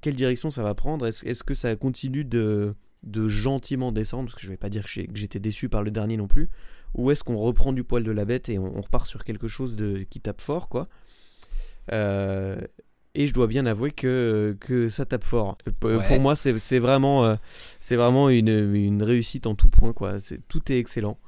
[0.00, 1.06] quelle direction ça va prendre?
[1.06, 4.26] Est-ce que ça continue de, de gentiment descendre?
[4.26, 6.48] Parce que je vais pas dire que j'étais déçu par le dernier non plus.
[6.94, 9.76] Ou est-ce qu'on reprend du poil de la bête et on, repart sur quelque chose
[9.76, 10.88] de, qui tape fort quoi?
[13.14, 15.58] Et je dois bien avouer que, que ça tape fort.
[15.84, 16.06] Euh, Ouais.
[16.06, 17.34] Pour moi, c'est vraiment, euh,
[17.80, 19.92] c'est vraiment une, une réussite en tout point.
[19.92, 20.20] Quoi.
[20.20, 21.18] C'est- Tout est excellent.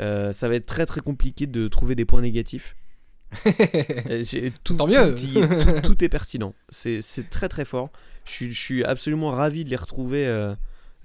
[0.00, 2.76] Euh, ça va être très très compliqué de trouver des points négatifs.
[4.64, 5.14] Tout, Tant mieux.
[5.14, 6.54] Tout, est, tout- tout est pertinent.
[6.70, 7.90] C'est très très fort.
[8.24, 10.54] Je suis, je suis absolument ravi de les retrouver euh,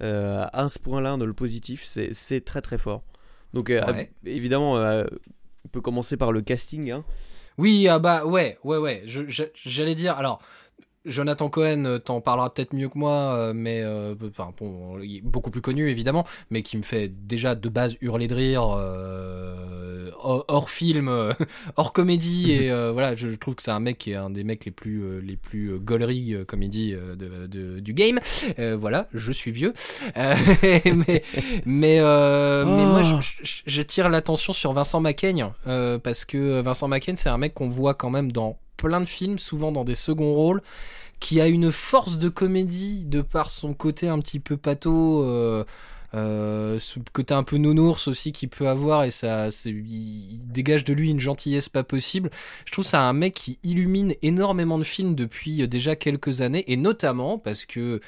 [0.02, 1.84] euh, à ce point-là dans le positif.
[1.84, 3.02] C'est très très fort.
[3.54, 4.10] Donc Ouais.
[4.24, 6.90] évidemment, on peut commencer par le casting.
[6.90, 7.04] hein.
[7.58, 9.02] Oui, ah bah ouais, ouais, ouais.
[9.64, 10.40] J'allais dire, alors,
[11.04, 15.50] Jonathan Cohen euh, t'en parlera peut-être mieux que moi, euh, mais euh, enfin bon, beaucoup
[15.50, 20.70] plus connu évidemment, mais qui me fait déjà de base hurler de rire euh, hors,
[20.70, 21.32] film, euh,
[21.76, 24.44] hors comédie et euh, voilà, je trouve que c'est un mec qui est un des
[24.44, 28.18] mecs les plus euh, les plus gauleries comédie euh, de, de- du game.
[28.58, 29.72] Voilà, je suis vieux,
[30.16, 30.82] mais
[31.66, 35.48] mais mais moi je, je- je tire l'attention sur Vincent Macaigne
[36.02, 39.38] parce que Vincent Macaigne c'est un mec qu'on voit quand même dans plein de films,
[39.38, 40.62] souvent dans des seconds rôles,
[41.20, 45.64] qui a une force de comédie de par son côté un petit peu pato, euh,
[46.14, 50.94] euh, ce côté un peu nounours aussi qu'il peut avoir et ça, il dégage de
[50.94, 52.30] lui une gentillesse pas possible.
[52.64, 56.64] Je trouve ça un mec qui illumine énormément de films depuis euh, déjà quelques années
[56.66, 58.00] et notamment parce que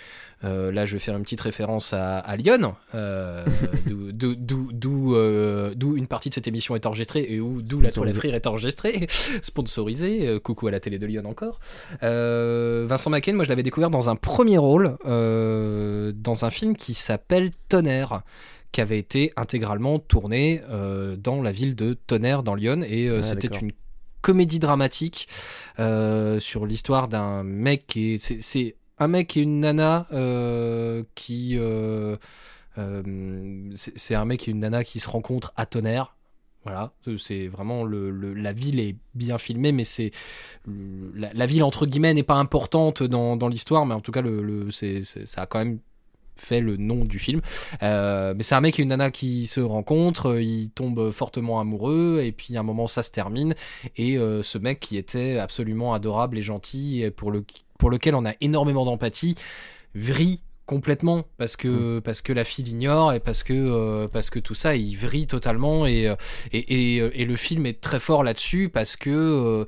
[0.45, 3.45] euh, là je vais faire une petite référence à, à Lyon, euh,
[3.87, 8.05] d'où- euh, d'où une partie de cette émission est enregistrée et où d'où la tour
[8.05, 8.19] des Sponsorisé.
[8.19, 9.07] frères est enregistrée,
[9.43, 10.39] sponsorisée.
[10.43, 11.61] Coucou à la télé de Lyon encore.
[12.03, 17.51] Vincent Macaigne, moi je l'avais découvert dans un premier rôle dans un film qui s'appelle
[17.69, 18.23] Tonnerre
[18.73, 20.63] qui avait été intégralement tourné
[21.19, 23.73] dans la ville de Tonnerre dans Lyon et Ah, c'était une
[24.23, 25.29] comédie dramatique
[25.79, 31.03] euh, sur l'histoire d'un mec qui est c'est- c'est un mec et une nana euh,
[31.15, 32.17] qui euh,
[32.79, 36.17] euh, c'est un mec et une nana qui se rencontrent à Tonnerre.
[36.65, 40.11] Voilà, c'est vraiment le, la ville est bien filmée, mais c'est
[41.15, 44.43] la, ville entre guillemets n'est pas importante dans, dans l'histoire, mais en tout cas le,
[44.43, 45.79] le- c'est- ça a quand même
[46.35, 47.41] fait le nom du film.
[47.83, 51.61] Euh, mais c'est un mec et une nana qui se rencontrent, euh, ils tombent fortement
[51.61, 53.55] amoureux, et puis à un moment ça se termine,
[53.97, 57.45] et euh, ce mec qui était absolument adorable et gentil, et pour, le,
[57.79, 59.35] pour lequel on a énormément d'empathie,
[59.95, 64.39] vrille complètement parce que parce que la fille l'ignore et parce que euh, parce que
[64.39, 65.85] tout ça il vrille totalement.
[65.85, 66.15] Et
[66.53, 69.65] et, et, et le film est très fort là-dessus parce que euh,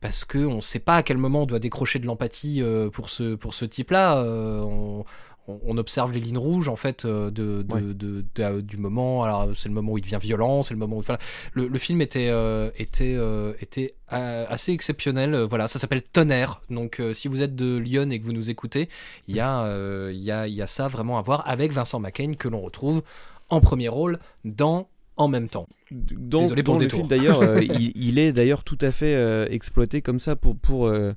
[0.00, 3.10] parce que on sait pas à quel moment on doit décrocher de l'empathie euh, pour
[3.10, 4.16] ce pour ce type-là.
[4.16, 5.04] Euh, on,
[5.48, 7.80] on- on observe les lignes rouges en fait euh, de, de, Ouais.
[7.82, 9.22] de- de- du moment.
[9.24, 11.18] Alors c'est le moment où il devient violent c'est le moment où enfin,
[11.52, 15.34] le, le film était euh, était euh, était euh, assez exceptionnel.
[15.34, 16.60] Euh, voilà ça s'appelle Tonnerre.
[16.70, 18.88] Donc euh, si vous êtes de Lyon et que vous nous écoutez
[19.28, 21.72] il y a euh, il y a il y a ça vraiment à voir avec
[21.72, 23.02] Vincent Macaigne que l'on retrouve
[23.48, 25.66] en premier rôle dans en même temps.
[25.90, 28.90] Dans, Désolé pour dans le le film d'ailleurs, euh, il, il est d'ailleurs tout à
[28.90, 31.14] fait euh, exploité comme ça pour, pour, euh,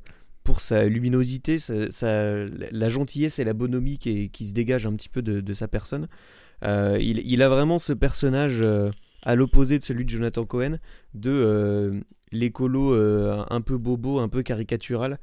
[0.50, 5.08] pour sa luminosité, sa, sa- la gentillesse et la bonhomie qui, se dégage un petit
[5.10, 6.08] peu de, de sa personne.
[6.64, 8.90] Euh, il, il a vraiment ce personnage euh,
[9.22, 10.78] à l'opposé de celui de Jonathan Cohen,
[11.14, 12.00] de euh,
[12.32, 15.20] l'écolo un peu bobo, un peu caricatural.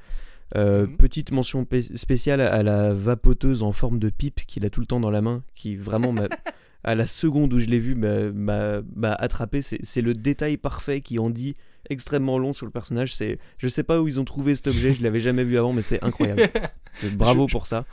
[0.54, 0.96] Mhm.
[0.96, 1.66] Petite mention
[1.96, 5.22] spéciale à la vapoteuse en forme de pipe qu'il a tout le temps dans la
[5.22, 6.28] main, qui vraiment m'a-
[6.84, 8.82] à la seconde où je l'ai vu m'a-
[9.18, 9.60] attrapé.
[9.60, 11.56] C'est c'est le détail parfait qui en dit
[11.90, 13.14] extrêmement long sur le personnage.
[13.14, 15.72] C'est, je sais pas où ils ont trouvé cet objet, je l'avais jamais vu avant,
[15.72, 16.48] mais c'est incroyable.
[17.14, 17.84] Bravo Je- pour ça.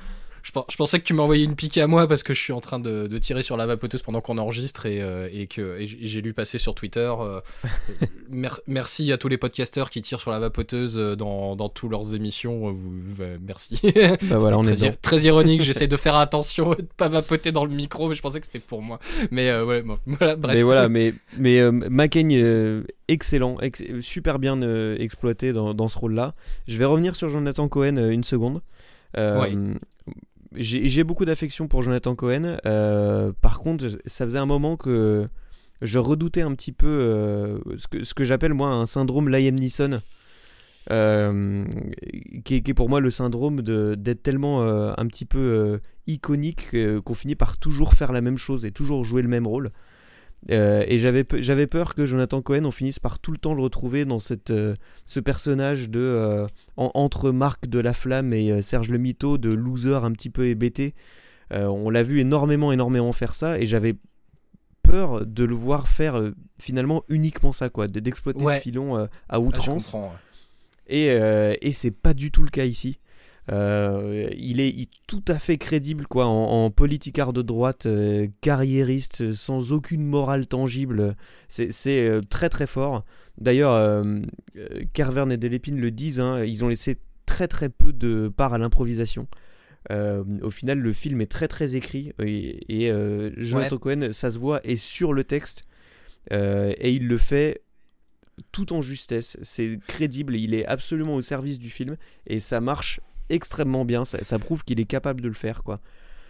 [0.43, 2.39] Je, pen- je pensais que tu m'as envoyé une piquée à moi parce que je
[2.39, 5.47] suis en train de, de tirer sur la vapoteuse pendant qu'on enregistre et, euh, et
[5.47, 7.11] que j'ai lu passer sur Twitter.
[7.17, 7.39] euh,
[8.29, 11.91] mer- merci à tous les podcasteurs qui tirent sur la vapoteuse euh, dans, dans toutes
[11.91, 12.71] leurs émissions.
[12.73, 13.79] vous- euh, merci.
[14.23, 15.61] Bah voilà, on C'était est très, ironique.
[15.61, 18.45] J'essaie de faire attention et de pas vapoter dans le micro, mais je pensais que
[18.45, 18.99] c'était pour moi.
[19.31, 20.55] Mais ouais, bon, voilà, bref.
[20.55, 22.27] Mais voilà, mais, mais McCain,
[23.07, 24.61] excellent, ex- super bien
[24.97, 26.33] exploité dans, dans ce rôle-là.
[26.67, 28.61] Je vais revenir sur Jonathan Cohen une seconde.
[29.15, 29.53] Euh, Ouais.
[30.55, 32.57] J'ai beaucoup d'affection pour Jonathan Cohen.
[32.65, 35.27] euh, par contre, ça faisait un moment que
[35.81, 40.01] je redoutais un petit peu euh, ce que, j'appelle moi un syndrome Liam Neeson.
[40.91, 41.63] euh,
[42.43, 47.35] qui, est, pour moi le syndrome d'être tellement un petit peu iconique que- qu'on finit
[47.35, 49.71] par toujours faire la même chose et toujours jouer le même rôle.
[50.51, 53.61] Euh, et j'avais j'avais peur que Jonathan Cohen on finisse par tout le temps le
[53.61, 54.75] retrouver dans cette euh,
[55.05, 59.53] ce personnage de euh, en- entre Marc de la Flamme et Serge le Mito de
[59.53, 60.95] loser un petit peu hébété
[61.51, 63.93] on l'a vu énormément énormément faire ça et j'avais
[64.81, 68.57] peur de le voir faire finalement uniquement ça quoi de- d'exploiter Ouais.
[68.57, 69.99] ce filon à Ah, outrance ouais.
[70.87, 71.07] et,
[71.61, 72.99] et c'est pas du tout le cas ici.
[73.51, 78.27] Euh, il est il- tout à fait crédible quoi en, en politicard de droite, euh,
[78.41, 81.15] carriériste, sans aucune morale tangible.
[81.49, 83.03] C'est euh, très très fort.
[83.37, 84.03] D'ailleurs,
[84.93, 88.57] Kervern et Delépine le disent, hein, ils ont laissé très très peu de part à
[88.57, 89.27] l'improvisation.
[89.89, 92.91] Au final, le film est très très écrit et, et,
[93.37, 95.65] Jonathan Cohen, ça se voit, est sur le texte
[96.31, 97.63] et il le fait
[98.51, 99.37] tout en justesse.
[99.41, 102.99] C'est crédible, il est absolument au service du film et ça marche
[103.29, 104.05] extrêmement bien.
[104.05, 105.79] Ça, ça prouve qu'il est capable de le faire, quoi.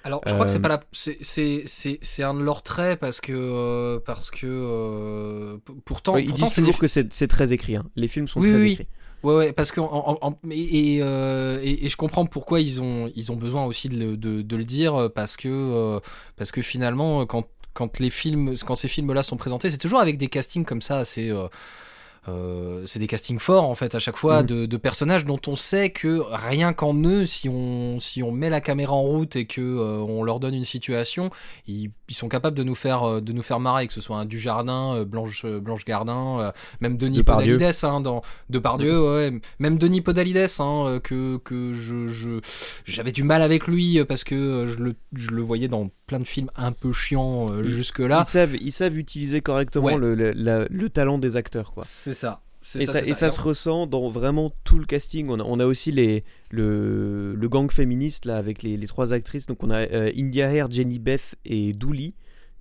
[0.05, 1.17] Alors, je crois que c'est Euh, pas la, c'est,
[1.65, 6.51] c'est, un de leurs traits parce que, euh, parce que, euh, pourtant, ils pourtant, disent
[6.51, 7.77] toujours que c'est très écrit.
[7.77, 7.89] hein.
[7.95, 8.87] Les films sont Oui, très oui, écrits.
[9.23, 13.31] Ouais, ouais, parce que en- et, et, et- et je comprends pourquoi ils ont ils
[13.31, 16.01] ont besoin aussi de le, de, de le dire parce que
[16.35, 20.01] parce que finalement quand quand les films quand ces films là sont présentés c'est toujours
[20.01, 21.31] avec des castings comme ça assez
[22.29, 24.47] euh, c'est des castings forts en fait à chaque fois Mhm.
[24.47, 28.49] de, de personnages dont on sait que rien qu'en eux si on si on met
[28.49, 31.29] la caméra en route et que euh, on leur donne une situation
[31.67, 34.17] ils, ils sont capables de nous faire euh, de nous faire marrer que ce soit
[34.17, 36.51] un Dujardin euh, Blanche Blanche Gardin euh,
[36.81, 37.23] même Denis.
[37.23, 42.39] Podalides hein, dans Depardieu ouais même Denis Podalides hein, que que je je
[42.85, 46.27] j'avais du mal avec lui parce que je le je le voyais dans plein de
[46.27, 49.97] films un peu chiants euh, Il- jusque là Ils savent, ils savent utiliser correctement Ouais.
[49.97, 51.83] le, le, la- le talent des acteurs, quoi.
[51.85, 52.41] c'est ça
[52.79, 55.27] Et ça, c'est et ça se ressent dans vraiment tout le casting.
[55.29, 59.11] On a, on a aussi les, le, le gang féministe là avec les, les trois
[59.13, 59.47] actrices.
[59.47, 62.13] Donc on a euh, India Hare, Jenny Beth et Dooley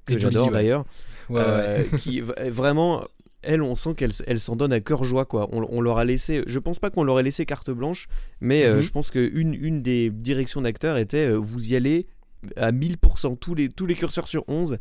[0.07, 0.53] que j'adore ouais.
[0.53, 0.84] d'ailleurs.
[1.28, 1.40] Ouais.
[1.44, 3.05] Euh, qui vraiment
[3.44, 6.05] elles on sent qu'elles elles s'en donnent à cœur joie quoi on, on leur a
[6.05, 8.09] laissé je pense pas qu'on leur ait laissé carte blanche
[8.40, 8.80] mais euh, Mhm.
[8.82, 12.07] je pense que une, une des directions d'acteurs était euh, vous y allez
[12.57, 14.78] à 1000% tous les, tous les curseurs sur 11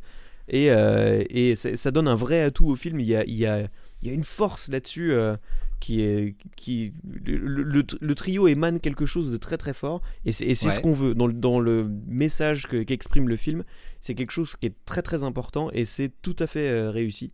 [0.47, 2.99] et, euh, et ça donne un vrai atout au film.
[2.99, 3.67] Il y a, il y a,
[4.01, 5.35] il y a une force là-dessus euh,
[5.79, 6.93] qui est qui
[7.25, 10.01] le, le- le trio émane quelque chose de très très fort.
[10.25, 10.81] Et c'est c'est ce Ouais.
[10.81, 11.13] qu'on veut.
[11.15, 13.63] Dans, le- dans le message que- qu'exprime le film
[13.99, 17.31] c'est quelque chose qui est très très important et c'est tout à fait euh, réussi.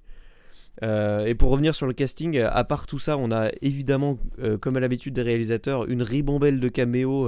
[0.83, 4.57] Euh, et pour revenir sur le casting, à part tout ça, on a évidemment, euh,
[4.59, 7.27] comme à l'habitude des réalisateurs, une ribambelle de caméos,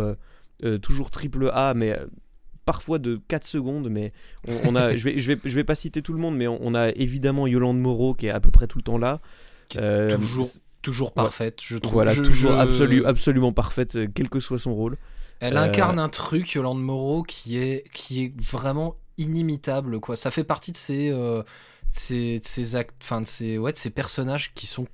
[0.64, 1.97] euh, toujours triple A, mais
[2.72, 3.89] parfois de 4 secondes.
[3.89, 4.13] Mais
[4.47, 6.47] on, on a, je vais, je vais, je vais pas citer tout le monde, mais
[6.47, 9.22] on, on a évidemment Yolande Moreau qui est à peu près tout le temps là.
[9.78, 10.47] Euh, toujours
[10.82, 14.59] toujours parfaite je trouve voilà, Je- toujours je- absolu, absolument parfaite, euh, quel que soit
[14.59, 14.97] son rôle.
[15.39, 20.15] Elle Euh, incarne un truc, Yolande Moreau, qui est, qui est vraiment inimitable, quoi.
[20.15, 21.41] Ça fait partie de ces, euh,
[21.89, 22.39] ces,
[22.76, 24.88] actes, enfin, de ces, ouais, de ces personnages qui sont,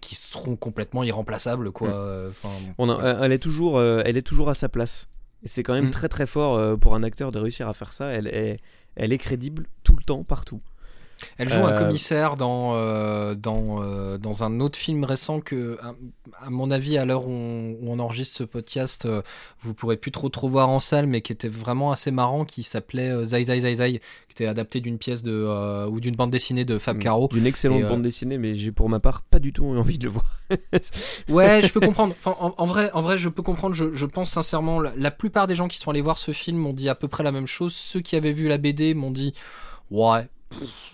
[0.00, 1.88] qui seront complètement irremplaçables, quoi.
[1.88, 1.92] Mm.
[1.94, 2.48] Euh, enfin,
[2.78, 3.18] On a- voilà.
[3.24, 5.08] elle, est toujours, euh, elle est toujours à sa place.
[5.44, 5.90] Et c'est quand même Mm.
[5.90, 8.06] très très fort euh, pour un acteur de réussir à faire ça.
[8.08, 8.60] Elle est,
[8.96, 10.60] elle est crédible tout le temps, partout.
[11.38, 15.78] Elle joue un euh, commissaire dans, euh, dans, euh, dans un autre film récent que,
[16.40, 19.22] à mon avis, à l'heure où, on- où on enregistre ce podcast, euh,
[19.60, 22.62] vous pourrez plus trop trop voir en salle, mais qui était vraiment assez marrant, qui
[22.62, 26.64] s'appelait Zai Zai Zai Zai, qui était adapté d'une pièce de ou d'une bande dessinée
[26.64, 27.28] de Fab Caro.
[27.32, 30.04] D'une excellente Et, bande dessinée, mais j'ai pour ma part pas du tout envie de
[30.04, 30.24] le voir.
[31.28, 32.14] Ouais, je peux comprendre.
[32.18, 33.74] Enfin, en, en vrai, en vrai, je peux comprendre.
[33.74, 36.58] Je, je pense sincèrement, la, la plupart des gens qui sont allés voir ce film
[36.58, 37.74] m'ont dit à peu près la même chose.
[37.74, 39.32] Ceux qui avaient vu la BD m'ont dit,
[39.90, 40.28] ouais,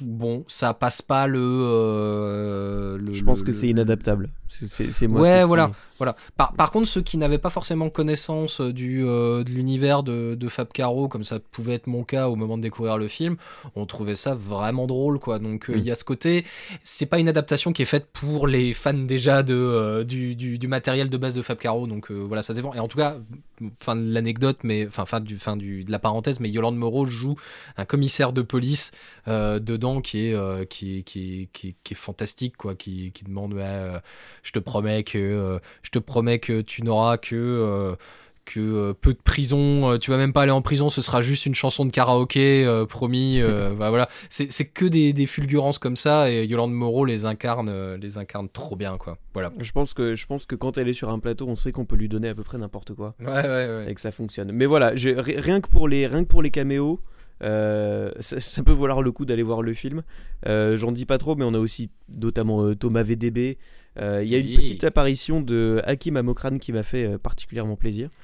[0.01, 1.39] bon, ça passe pas le.
[1.41, 4.29] euh, le Je pense le- que le- c'est inadaptable.
[4.49, 5.21] C'est- moi.
[5.21, 5.71] Ouais, voilà.
[5.99, 6.17] Voilà.
[6.37, 10.35] Par, par contre, ceux qui n'avaient pas forcément connaissance euh, du, euh, de l'univers de,
[10.35, 13.37] de Fab Caro, comme ça pouvait être mon cas au moment de découvrir le film,
[13.77, 15.39] on trouvait ça vraiment drôle, quoi.
[15.39, 15.87] Donc, euh, il Mm.
[15.87, 16.45] y a ce côté,
[16.85, 20.59] c'est pas une adaptation qui est faite pour les fans déjà de, euh, du, du,
[20.59, 21.87] du matériel de base de Fab Caro.
[21.87, 22.73] Donc, voilà, ça se défend.
[22.75, 23.17] Et en tout cas,
[23.75, 27.07] fin de l'anecdote, mais, enfin, fin, du, fin du, de la parenthèse, mais Yolande Moreau
[27.07, 27.35] joue
[27.77, 28.93] un commissaire de police
[29.27, 33.55] dedans qui est, qui, qui, qui, est- qui est fantastique, quoi, qui, qui demande,
[34.43, 35.59] je te promets que,
[35.89, 37.97] je te promets que tu n'auras que euh,
[38.45, 41.21] que euh, peu de prison, euh, tu vas même pas aller en prison, ce sera
[41.23, 43.41] juste une chanson de karaoké, euh, promis.
[43.79, 47.95] bah, voilà, c'est c'est que des, des fulgurances comme ça et Yolande Moreau les incarne,
[47.97, 49.17] les incarne trop bien quoi.
[49.35, 49.51] Voilà.
[49.59, 51.85] Je pense que je pense que quand elle est sur un plateau, on sait qu'on
[51.87, 53.85] peut lui donner à peu près n'importe quoi Ouais ouais ouais.
[53.89, 54.51] et que ça fonctionne.
[54.53, 55.11] Mais voilà, je-
[55.41, 57.01] rien que pour les rien que pour les caméos,
[57.43, 60.03] euh, ça, ça peut valoir le coup d'aller voir le film.
[60.47, 63.59] Euh, J'en dis pas trop, mais on a aussi notamment euh, Thomas VDB.
[64.01, 67.77] Euh, Il y a une petite apparition de Hakim Amokran qui m'a fait euh, particulièrement
[67.77, 68.11] plaisir.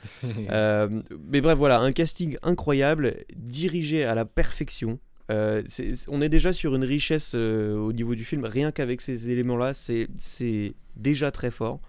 [0.50, 0.88] Euh,
[1.30, 4.98] mais bref, voilà, un casting incroyable, dirigé à la perfection.
[5.30, 5.62] Euh,
[6.08, 10.08] on est déjà sur une richesse au niveau du film, rien qu'avec ces éléments-là, c'est
[10.18, 11.80] c'est déjà très fort.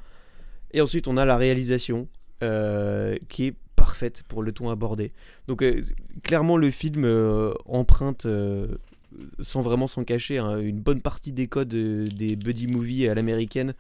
[0.72, 2.08] Et ensuite, on a la réalisation
[2.40, 5.12] qui est parfaite pour le ton abordé.
[5.48, 5.64] Donc,
[6.24, 7.06] clairement, le film
[7.66, 8.28] emprunte,
[9.40, 13.14] sans vraiment s'en cacher, hein, une bonne partie des codes euh, des buddy movies à
[13.14, 13.74] l'américaine.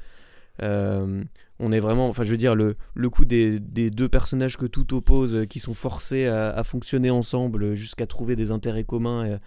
[0.64, 1.24] Euh,
[1.60, 4.66] on est vraiment, enfin je veux dire, le, le coup des, des deux personnages que
[4.66, 9.40] tout oppose, euh, qui sont forcés à, à fonctionner ensemble jusqu'à trouver des intérêts communs,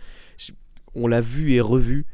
[0.95, 2.07] on l'a vu et revu.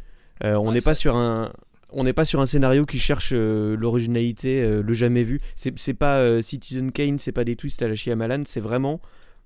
[0.42, 1.52] Euh, on Ouais, n'est pas sur un...
[1.96, 5.40] On n'est pas sur un scénario qui cherche euh, l'originalité, le jamais vu.
[5.54, 9.00] C'est pas Citizen Kane, c'est pas des twists à la Shyamalan, c'est vraiment.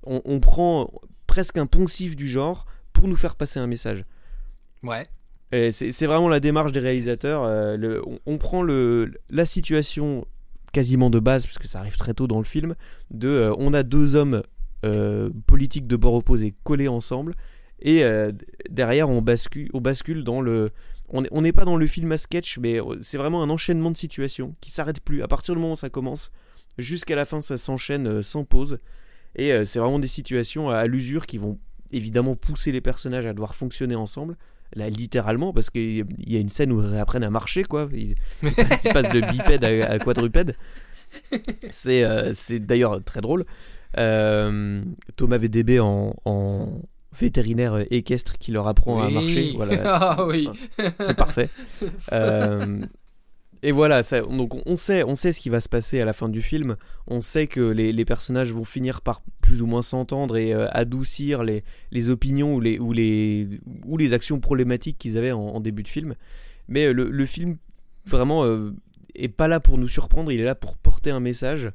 [0.04, 0.90] On, on prend
[1.26, 2.64] presque un poncif du genre
[2.94, 4.06] pour nous faire passer un message.
[4.82, 5.08] Ouais.
[5.70, 7.42] C'est vraiment la démarche des réalisateurs.
[7.44, 10.26] euh, on, prend la situation
[10.72, 12.74] quasiment de base, parce que ça arrive très tôt dans le film,
[13.10, 14.42] de euh, on a deux hommes
[14.84, 17.34] euh, politiques de bord opposé collés ensemble,
[17.80, 18.02] et
[18.68, 20.70] derrière on bascule, on bascule dans le...
[21.10, 24.54] On n'est pas dans le film à sketch, mais c'est vraiment un enchaînement de situations
[24.60, 25.22] qui s'arrête plus.
[25.22, 26.30] À partir du moment où ça commence,
[26.76, 28.78] jusqu'à la fin, ça s'enchaîne sans pause.
[29.36, 31.58] Et c'est vraiment des situations à l'usure qui vont
[31.92, 34.36] évidemment pousser les personnages à devoir fonctionner ensemble
[34.74, 37.88] là littéralement parce qu'il y a une scène où ils réapprennent à marcher quoi.
[37.92, 40.54] Ils, ils passent, ils passent de bipède à, à quadrupède.
[41.70, 43.44] C'est euh, d'ailleurs très drôle.
[43.96, 44.82] Euh,
[45.16, 46.82] Thomas VDB en, en
[47.18, 49.52] vétérinaire équestre qui leur apprend à marcher.
[49.56, 50.48] Voilà ah oui.
[50.76, 51.48] c'est parfait.
[52.12, 52.80] Euh,
[53.62, 56.28] et voilà, donc on sait, on sait ce qui va se passer à la fin
[56.28, 56.76] du film.
[57.08, 61.42] On sait que les, personnages vont finir par plus ou moins s'entendre et euh, adoucir
[61.42, 61.64] les,
[62.10, 66.14] opinions ou les, actions problématiques qu'ils avaient en, début de film.
[66.68, 67.56] Mais euh, le, film,
[68.06, 68.72] vraiment, euh,
[69.16, 71.72] est pas là pour nous surprendre, il est là pour porter un message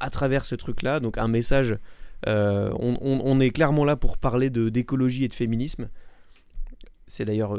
[0.00, 0.98] à travers ce truc-là.
[0.98, 1.78] Donc un message,
[2.26, 5.88] euh, on, est clairement là pour parler d'écologie et de féminisme.
[7.06, 7.56] C'est d'ailleurs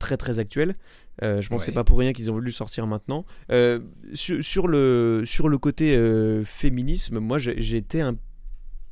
[0.00, 0.74] très très actuel.
[1.22, 1.74] Euh, je pense que c'est Ouais.
[1.74, 3.24] pas pour rien qu'ils ont voulu sortir maintenant.
[3.50, 3.80] Euh,
[4.12, 8.16] sur, sur le, sur le côté euh, féminisme, moi j'étais un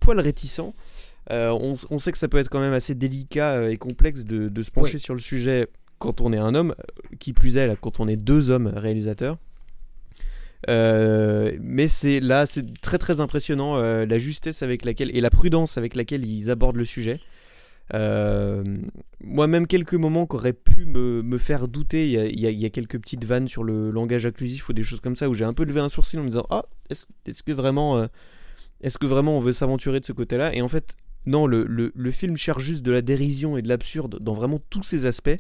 [0.01, 0.73] poil réticent.
[1.31, 4.71] On, sait que ça peut être quand même assez délicat et complexe de, de se
[4.71, 5.69] pencher sur le sujet
[5.99, 6.75] quand on est un homme,
[7.19, 9.39] qui plus est là, quand on est deux hommes réalisateurs.
[10.69, 15.95] Mais c'est là, c'est très très impressionnant la justesse avec laquelle et la prudence avec
[15.95, 17.21] laquelle ils abordent le sujet.
[17.93, 18.65] Euh,
[19.21, 23.49] Moi-même, quelques moments qui pu me, me faire douter, il y, a, quelques petites vannes
[23.49, 25.89] sur le langage inclusif ou des choses comme ça où j'ai un peu levé un
[25.89, 27.99] sourcil en me disant Ah, est-ce que vraiment.
[27.99, 28.07] euh,
[28.81, 30.55] est-ce que vraiment on veut s'aventurer de ce côté-là?
[30.55, 34.19] Et en fait, non, le, le, film cherche juste de la dérision et de l'absurde
[34.21, 35.37] dans vraiment tous ses aspects,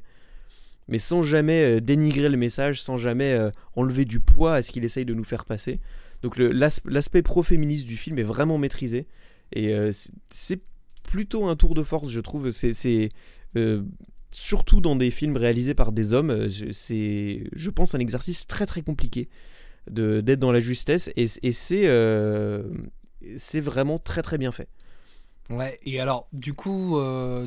[0.88, 3.38] mais sans jamais euh, dénigrer le message, sans jamais
[3.76, 5.80] enlever du poids à ce qu'il essaye de nous faire passer.
[6.22, 9.06] Donc l'aspect pro-féministe du film est vraiment maîtrisé,
[9.52, 9.74] et
[10.30, 10.62] c'est
[11.04, 12.50] plutôt un tour de force, je trouve.
[12.50, 13.10] C'est
[13.56, 13.82] euh,
[14.32, 18.66] surtout dans des films réalisés par des hommes, euh, c'est, je pense, un exercice très
[18.66, 19.28] très compliqué
[19.88, 22.62] d'être dans la justesse, et, c'est euh,
[23.36, 24.68] c'est vraiment très très bien fait.
[25.50, 26.98] Ouais, et alors, du coup,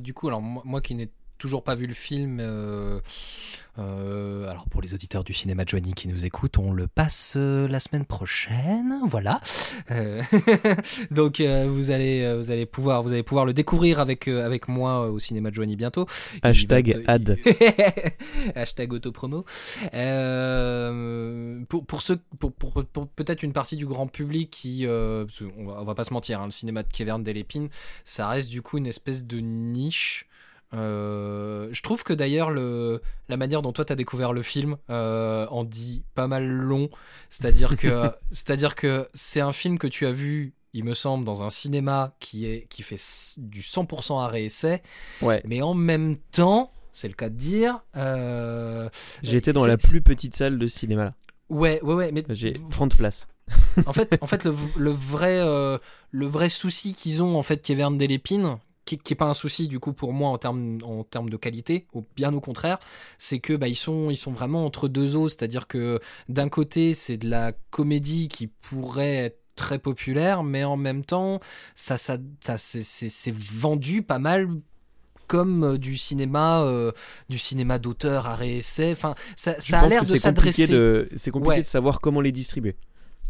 [0.01, 2.99] du coup alors, moi, moi qui n'ai toujours pas vu le film, euh,
[3.79, 7.67] euh, alors pour les auditeurs du cinéma Johnny qui nous écoutent, on le passe euh,
[7.67, 9.39] la semaine prochaine, voilà.
[11.11, 15.19] Donc vous allez vous allez pouvoir vous allez pouvoir le découvrir avec avec moi au
[15.19, 16.07] cinéma Johnny bientôt.
[16.41, 17.38] Hashtag te- ad.
[18.55, 19.45] Hashtag autopromo.
[21.69, 25.81] Pour, pour ceux, pour, pour- pour peut-être une partie du grand public qui, qu'on va,
[25.81, 27.69] on va pas se mentir, hein, le cinéma de Kevin Delépine,
[28.05, 30.26] ça reste du coup une espèce de niche.
[30.74, 35.47] Euh, je trouve que d'ailleurs le la manière dont toi t'as découvert le film euh,
[35.49, 36.89] en dit pas mal long.
[37.30, 41.43] C'est-à-dire que c'est-à-dire que c'est un film que tu as vu, il me semble, dans
[41.43, 42.99] un cinéma qui est qui fait
[43.38, 44.82] du 100% arrêt essai,
[45.22, 47.80] Ouais, mais en même temps, c'est le cas de dire.
[47.95, 48.89] euh,
[49.24, 51.13] j'étais dans la plus petite salle de cinéma là.
[51.49, 53.26] Ouais, ouais, ouais, mais J'ai 30 places.
[53.86, 55.78] en fait, en fait, le, le vrai, euh,
[56.11, 58.57] le vrai souci qu'ils ont en fait, Kevin Delépine,
[58.88, 61.38] qui, qui est pas un souci du coup pour moi en termes en termes de
[61.38, 61.85] qualité,
[62.15, 62.79] bien au contraire,
[63.19, 66.93] c'est que bah ils sont ils sont vraiment entre deux eaux, c'est-à-dire que d'un côté
[66.93, 71.39] c'est de la comédie qui pourrait être très populaire, mais en même temps
[71.75, 74.47] ça ça, ça c'est- c'est c'est vendu pas mal
[75.27, 76.91] comme euh, du cinéma euh,
[77.27, 81.09] du cinéma d'auteur à réessai enfin ça, ça a l'air de c'est compliqué s'adresser de
[81.15, 81.61] c'est compliqué Ouais.
[81.63, 82.75] de savoir comment les distribuer.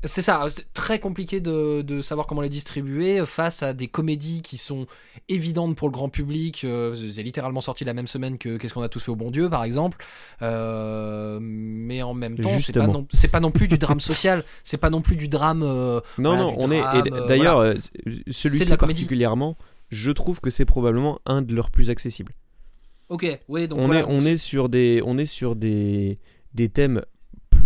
[0.03, 4.57] C'est ça, très compliqué de, de savoir comment les distribuer face à des comédies qui
[4.57, 4.85] sont
[5.27, 6.63] évidentes pour le grand public.
[6.63, 9.31] Euh, c'est littéralement sorti la même semaine que Qu'est-ce qu'on a tous fait au bon
[9.31, 9.97] Dieu, par exemple.
[10.41, 14.77] Euh, mais en même temps, c'est pas, non, pas non plus du drame social, c'est
[14.77, 15.63] pas non plus du drame.
[15.63, 16.79] euh, Non, Voilà, non, on est.
[16.79, 17.77] drame, et euh, D'ailleurs, de
[18.29, 19.57] celui-ci particulièrement,
[19.89, 22.33] je trouve que c'est probablement un de leurs plus accessibles.
[23.09, 26.19] Ok, oui, donc on voilà, est, on est sur des, on est sur des,
[26.53, 27.03] des thèmes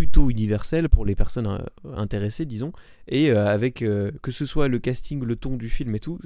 [0.02, 1.60] plutôt universels pour les personnes euh,
[1.96, 2.72] intéressées, disons,
[3.08, 6.18] et euh, avec euh, que ce soit le casting, le ton du film et tout,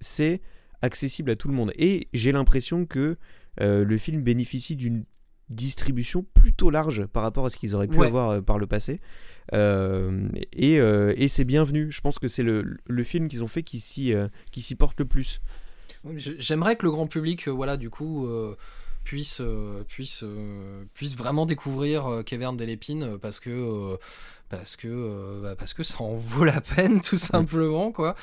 [0.00, 0.40] c'est
[0.82, 1.72] accessible à tout le monde.
[1.76, 3.16] Et j'ai l'impression que
[3.60, 5.04] euh, le film bénéficie d'une
[5.50, 8.06] distribution plutôt large par rapport à ce qu'ils auraient pu Ouais.
[8.06, 9.00] avoir par le passé.
[9.52, 11.90] Euh, et euh, et c'est bienvenu.
[11.90, 14.76] Je pense que c'est le, le film qu'ils ont fait qui s'y euh, qui s'y
[14.76, 15.40] porte le plus.
[16.16, 18.28] J'aimerais que le grand public, voilà, du coup,
[19.04, 23.96] euh, puisse, euh, puisse, euh, puisse vraiment découvrir Kevin Delépine euh, parce que,
[24.48, 28.16] parce que, euh, bah, parce que ça en vaut la peine, tout simplement, quoi.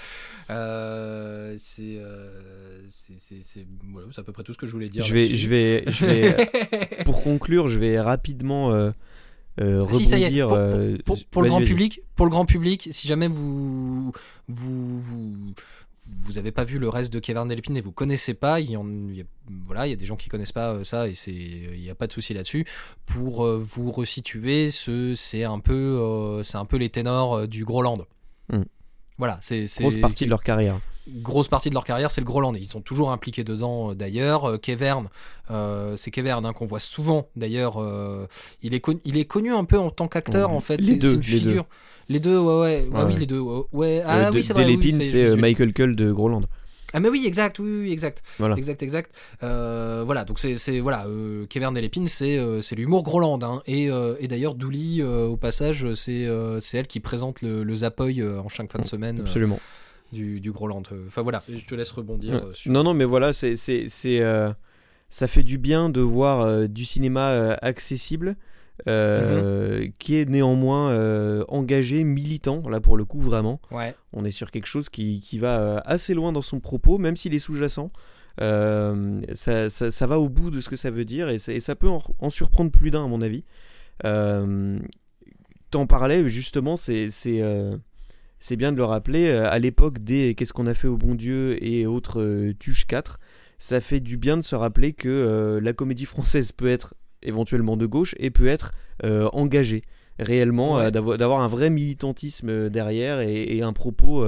[0.49, 5.03] Euh, c'est, euh, c'est, voilà, c'est à peu près tout ce que je voulais dire.
[5.03, 6.49] Je vais, je vais, je vais,
[7.05, 8.91] pour conclure, je vais rapidement euh,
[9.59, 10.47] Ah, si, ça y est, rebondir.
[10.47, 14.11] pour, euh, pour- pour le grand public, pour le grand public, si jamais vous
[14.47, 15.53] vous vous
[16.26, 18.78] vous avez pas vu le reste de Kevin Delépine et vous connaissez pas, il y,
[18.78, 19.26] en, il y a,
[19.66, 21.89] voilà, il y a des gens qui connaissent pas euh, ça et c'est il y
[21.89, 22.66] a pas de souci là-dessus.
[23.05, 27.47] Pour euh, vous resituer, ce c'est un peu euh, c'est un peu les ténors euh,
[27.47, 28.05] du Groland.
[28.51, 28.64] Hmm.
[29.18, 30.80] Voilà, c'est c'est Grosse partie de leur carrière.
[31.07, 32.55] grosse partie de leur carrière, c'est le Groland.
[32.55, 34.45] Ils sont toujours impliqués dedans euh, d'ailleurs.
[34.49, 35.09] Euh, Kevern,
[35.51, 37.80] euh, c'est Kevern hein, qu'on voit souvent d'ailleurs.
[37.82, 38.28] euh,
[38.64, 40.55] il, est connu, il est connu un peu en tant qu'acteur Ouais.
[40.57, 40.78] en fait.
[40.78, 41.62] Les C'est- deux, c'est une les deux.
[42.09, 42.89] Les deux, ouais, ouais.
[42.93, 43.19] Ah Ouais, oui, ouais.
[43.19, 43.39] les deux.
[43.39, 44.65] ouais, Ouais, Euh, ah de- oui, c'est vrai.
[44.65, 46.41] oui, Delépine, c'est euh, Michael Cull de Groland.
[46.93, 48.21] Ah mais oui, exact, oui, oui, exact.
[48.37, 48.57] Voilà.
[48.57, 49.15] Exact, exact.
[49.43, 53.39] Euh, voilà, donc c'est, c'est voilà, euh, Kevern Delépine, c'est, euh, c'est l'humour Groland.
[53.43, 57.41] Hein, et, euh, et d'ailleurs, Douli, euh, au passage, c'est, euh, c'est elle qui présente
[57.41, 59.57] le, le Zapoy euh, en chaque fin de semaine euh, Absolument.
[60.11, 60.83] du, du Groland.
[60.91, 62.41] Euh, Enfin voilà, je te laisse rebondir Ouais.
[62.49, 62.69] euh, sur.
[62.73, 64.51] Non, non, mais voilà, c'est, c'est, c'est, euh,
[65.09, 68.35] ça fait du bien de voir euh, du cinéma euh, accessible,
[68.88, 73.59] euh, qui est néanmoins euh, engagé, militant, là pour le coup, vraiment.
[73.71, 73.95] Ouais.
[74.13, 77.15] On est sur quelque chose qui, qui va euh, assez loin dans son propos, même
[77.15, 77.91] s'il est sous-jacent.
[78.39, 81.51] Euh, ça, ça- ça va au bout de ce que ça veut dire et, ça-
[81.53, 83.43] et ça peut en, en surprendre plus d'un, à mon avis.
[85.71, 89.29] T'en parlais justement, c'est c'est, bien de le rappeler.
[89.32, 93.19] À l'époque des Qu'est-ce qu'on a fait au bon Dieu et autres Tuche 4,
[93.59, 96.93] ça fait du bien de se rappeler que euh, la comédie française peut être
[97.24, 98.72] éventuellement de gauche et peut être
[99.03, 99.84] euh, engagée
[100.19, 100.86] réellement, Ouais.
[100.95, 104.26] euh, d'avoir un vrai militantisme euh, derrière et, et un propos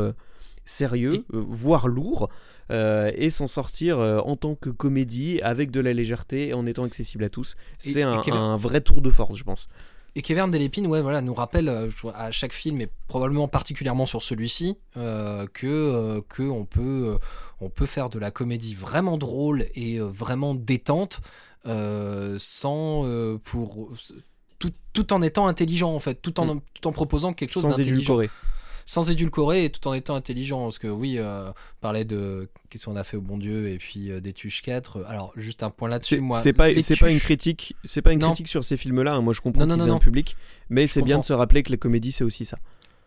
[0.66, 2.30] sérieux, voire lourd,
[2.72, 6.66] euh, et s'en sortir euh, en tant que comédie avec de la légèreté et en
[6.66, 7.56] étant accessible à tous.
[7.80, 9.68] C'est un, Kevin- un vrai tour de force, je pense.
[10.16, 14.22] Et Kevin Delépine, ouais, voilà, nous rappelle euh, à chaque film, et probablement particulièrement sur
[14.24, 14.78] celui-ci,
[15.54, 17.18] que que on peut
[17.60, 21.20] on peut faire de la comédie vraiment drôle et vraiment détente,
[22.40, 23.90] sans euh, pour
[24.60, 27.70] tout, tout en étant intelligent en fait, tout en tout en proposant quelque chose Sans
[27.70, 28.30] d'intelligent édulcorer.
[28.86, 32.86] sans édulcorer et tout en étant intelligent parce que oui euh, on parlait de qu'est-ce
[32.86, 35.70] qu'on a fait au bon Dieu et puis euh, des tuches 4 alors juste un
[35.70, 38.28] point là-dessus C'est moi c'est pas, c'est pas une critique, c'est pas une Non.
[38.28, 39.16] critique sur ces films-là.
[39.16, 39.22] hein.
[39.22, 40.36] Moi, je comprends qu'ils aient un public,
[40.70, 42.58] mais c'est bien de se rappeler que la comédie, c'est aussi ça.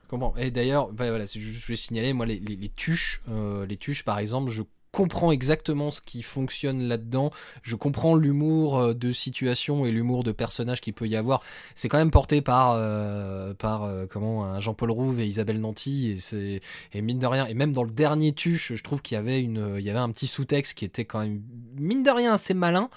[0.05, 0.35] Je comprends.
[0.37, 3.77] Et d'ailleurs, bah, voilà, juste- je voulais signaler, moi, les, les, les tuches, euh, les
[3.77, 4.63] tuches, par exemple, je
[4.97, 7.31] comprends exactement ce qui fonctionne là-dedans.
[7.61, 11.43] Je comprends l'humour euh, de situation et l'humour de personnage qu'il peut y avoir.
[11.75, 16.19] C'est quand même porté par euh, par euh, comment Jean-Paul Rouve et Isabelle Nanty
[16.95, 19.43] et mine de rien et même dans le dernier tuche, je trouve qu'il y avait
[19.43, 21.43] y avait un petit sous-texte qui était quand même
[21.79, 22.89] mine de rien assez malin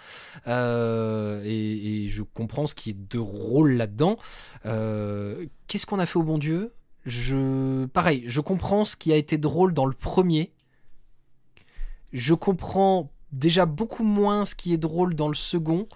[0.48, 4.18] et, je comprends ce qui est de rôle là-dedans.
[4.64, 6.72] Qu'est-ce qu'on a fait au bon Dieu?
[7.06, 10.54] Je pareil, je comprends ce qui a été drôle dans le premier
[12.14, 15.88] je comprends déjà beaucoup moins ce qui est drôle dans le second.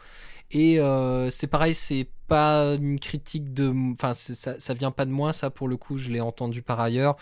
[0.51, 3.74] Et euh, c'est pareil, c'est pas une critique de.
[3.93, 6.80] Enfin, ça, ça vient pas de moi, ça pour le coup, je l'ai entendu par
[6.80, 7.16] ailleurs.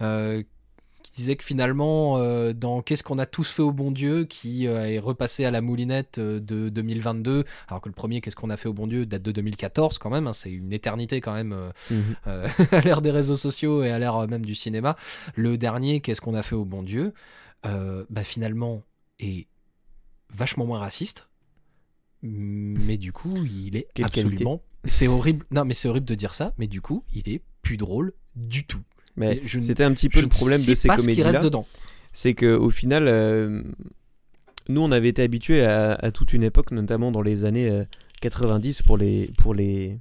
[0.00, 0.42] euh,
[1.02, 4.66] qui disait que finalement, euh, dans Qu'est-ce qu'on a tous fait au bon Dieu, qui
[4.66, 8.68] est repassé à la moulinette de 2022, alors que le premier Qu'est-ce qu'on a fait
[8.68, 11.54] au bon Dieu date de 2014 quand même, hein, c'est une éternité quand même
[11.90, 12.14] Mhm.
[12.72, 14.96] à l'ère des réseaux sociaux et à l'ère même du cinéma.
[15.34, 17.14] Le dernier, qu'est-ce qu'on a fait au bon Dieu
[17.66, 18.82] euh, Bah finalement
[19.18, 19.46] est
[20.32, 21.28] vachement moins raciste,
[22.22, 24.62] mais du coup il est Quelle absolument.
[24.84, 25.44] C'est horrible.
[25.50, 28.64] Non, mais c'est horrible de dire ça, mais du coup il est plus drôle du
[28.64, 28.82] tout.
[29.16, 31.42] Mais c'était un petit peu le problème de ces comédies-là.
[32.12, 33.62] c'est que au final, euh,
[34.68, 37.84] nous on avait été habitués à, à toute une époque, notamment dans les années euh,
[38.20, 39.98] 90 pour les pour les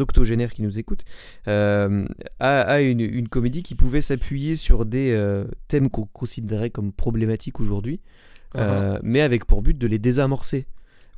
[0.00, 1.04] octogénaires qui nous écoutent,
[1.48, 2.06] euh,
[2.40, 6.92] à, à une, une comédie qui pouvait s'appuyer sur des euh, thèmes qu'on considérait comme
[6.92, 8.00] problématiques aujourd'hui,
[8.56, 10.66] euh, mais avec pour but de les désamorcer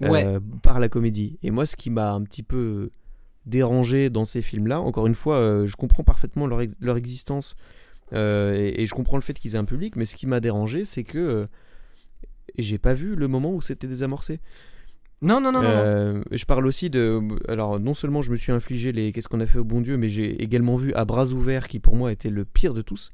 [0.03, 0.39] euh, Ouais.
[0.63, 1.39] par la comédie.
[1.43, 2.91] Et moi, ce qui m'a un petit peu
[3.47, 7.57] dérangé dans ces films-là, encore une fois, je comprends parfaitement leur, ex- leur existence
[8.13, 10.85] et, et je comprends le fait qu'ils aient un public, mais ce qui m'a dérangé,
[10.85, 11.49] c'est que
[12.57, 14.41] j'ai pas vu le moment où c'était désamorcé.
[15.25, 15.69] Non, non, non, non.
[15.69, 15.69] non.
[15.85, 17.21] Euh, je parle aussi de.
[17.49, 19.97] Alors, non seulement je me suis infligé les Qu'est-ce qu'on a fait au bon Dieu,
[19.97, 23.11] mais j'ai également vu À bras ouverts, qui pour moi était le pire de tous.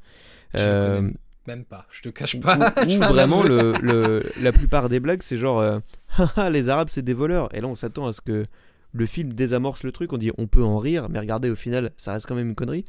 [0.54, 1.11] Je Euh,
[1.46, 2.58] Même pas, je te cache pas.
[2.86, 5.78] où vraiment le, le- la plupart des blagues c'est genre euh,
[6.18, 8.44] Haha, les arabes c'est des voleurs et là on s'attend à ce que
[8.92, 11.92] le film désamorce le truc on dit on peut en rire mais regardez au final
[11.96, 12.84] ça reste quand même une connerie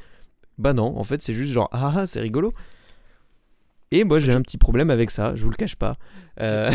[0.58, 2.52] bah non en fait c'est juste genre ah ah, c'est rigolo
[3.92, 5.98] et moi j'ai un petit problème avec ça je vous le cache pas
[6.40, 6.72] Euh,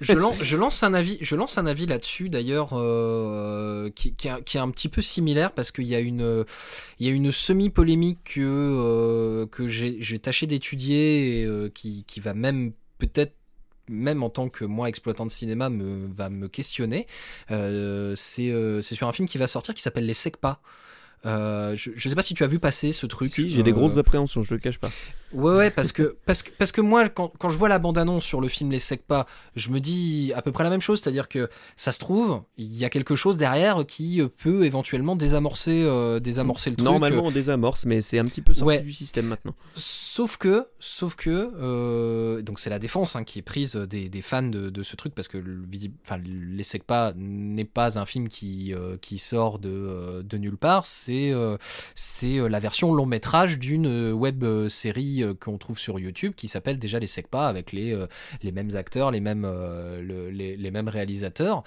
[0.00, 4.26] je, lance, je lance un avis, je lance un avis là-dessus d'ailleurs euh, qui, qui,
[4.28, 6.44] est- qui est un petit peu similaire parce qu'il y a une,
[6.98, 12.04] il y a une semi-polémique que, euh, que j'ai j'ai tâché d'étudier et euh, qui,
[12.06, 13.34] qui va même peut-être
[13.88, 17.06] même en tant que moi exploitant de cinéma me va me questionner.
[17.52, 20.60] Euh, c'est euh, c'est sur un film qui va sortir qui s'appelle Les Secpas.
[21.26, 23.28] Euh, je, je sais pas si tu as vu passer ce truc.
[23.30, 24.90] si j'ai des Euh, grosses appréhensions je le cache pas
[25.32, 28.24] Ouais, ouais, parce que, parce que, parce que moi, quand, quand je vois la bande-annonce
[28.24, 31.28] sur le film Les Secpas, je me dis à peu près la même chose, c'est-à-dire
[31.28, 35.82] que ça se trouve, il y a quelque chose derrière qui euh, peut éventuellement désamorcer,
[35.84, 36.84] euh, désamorcer le truc.
[36.84, 38.80] normalement on désamorce mais c'est un petit peu sorti Ouais.
[38.80, 43.76] du système maintenant Sauf que, sauf que, donc c'est la défense hein, qui est prise
[43.76, 45.38] des, des fans de, de ce truc parce que
[46.04, 50.86] enfin, les Secpas n'est pas un film qui, qui sort de, de nulle part.
[50.86, 51.56] C'est, euh,
[51.94, 55.98] c'est euh, la version long métrage d'une euh, web euh, série euh, qu'on trouve sur
[55.98, 58.06] YouTube qui s'appelle déjà les Secpas avec les, euh,
[58.42, 61.62] les mêmes acteurs, les mêmes, euh, le- les, les mêmes réalisateurs.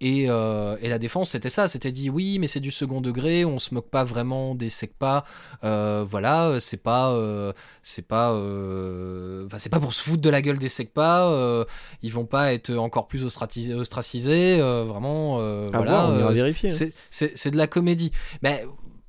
[0.00, 3.44] Et, euh, et la défense c'était ça, c'était dit oui mais c'est du second degré,
[3.44, 5.24] on se moque pas vraiment des Secpas,
[5.64, 10.30] euh, voilà, c'est pas euh, c'est pas euh, enfin, c'est pas pour se foutre de
[10.30, 11.64] la gueule des secpas euh,
[12.02, 16.30] ils vont pas être encore plus ostracisés euh, vraiment euh, à voilà voir on ira
[16.30, 16.90] euh, vérifier hein.
[17.10, 18.10] c'est- de la comédie
[18.42, 18.64] mais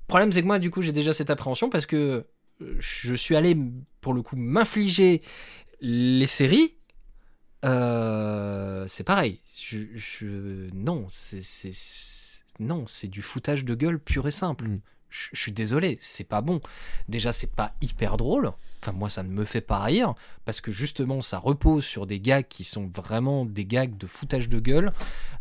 [0.07, 2.25] problème c'est que moi du coup j'ai déjà cette appréhension parce que
[2.61, 3.57] euh, je suis allé
[4.01, 5.21] pour le coup m'infliger
[5.81, 6.75] les séries.
[7.65, 9.41] Euh, c'est pareil.
[12.59, 14.67] Non c'est du foutage de gueule pur et simple.
[14.67, 14.81] Mm.
[15.09, 16.59] Je suis désolé, c'est pas bon.
[17.07, 18.51] Déjà, c'est pas hyper drôle.
[18.83, 20.13] Enfin, moi, ça ne me fait pas rire
[20.45, 24.49] parce que justement, ça repose sur des gags qui sont vraiment des gags de foutage
[24.49, 24.91] de gueule.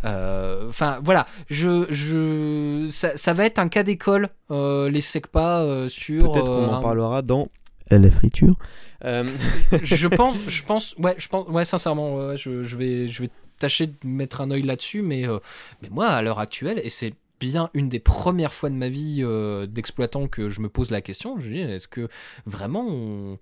[0.04, 5.62] Euh, Enfin, voilà, je, je, ça, ça va être un cas d'école, euh, les secpas
[5.62, 6.32] euh, sur.
[6.32, 7.48] peut-être qu'on euh, en un- parlera dans
[7.90, 8.56] la friture
[9.04, 9.24] Euh,
[9.82, 13.30] je pense, je pense, ouais, je pense, ouais, sincèrement, ouais, je, je vais, je vais
[13.58, 15.38] tâcher de mettre un œil là-dessus, mais, euh,
[15.82, 19.18] mais moi, à l'heure actuelle, et c'est bien une des premières fois de ma vie
[19.20, 22.08] euh, d'exploitant que je me pose la question, je dis, est-ce que
[22.46, 23.38] vraiment, on,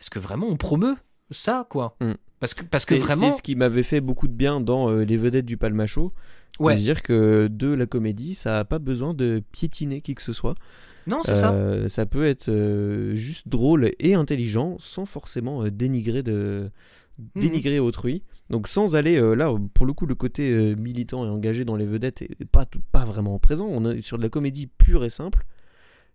[0.00, 0.96] est-ce que vraiment on promeut
[1.30, 1.96] ça, quoi?
[2.00, 2.12] Mm.
[2.40, 4.90] Parce que, parce que c'est vraiment, c'est ce qui m'avait fait beaucoup de bien dans
[4.90, 6.12] euh, les vedettes du Palmacho
[6.58, 10.32] ouais, dire que de la comédie, ça n'a pas besoin de piétiner qui que ce
[10.32, 10.56] soit.
[11.06, 11.52] non, c'est ça.
[11.52, 12.50] Euh, ça peut être
[13.14, 16.70] juste drôle et intelligent sans forcément dénigrer, de...
[17.18, 17.42] Mhm.
[17.42, 18.24] dénigrer autrui.
[18.50, 21.76] Donc sans aller euh, là, pour le coup, le côté euh, militant et engagé dans
[21.76, 23.66] les vedettes est pas, tout- pas vraiment présent.
[23.70, 25.44] On est sur de la comédie pure et simple.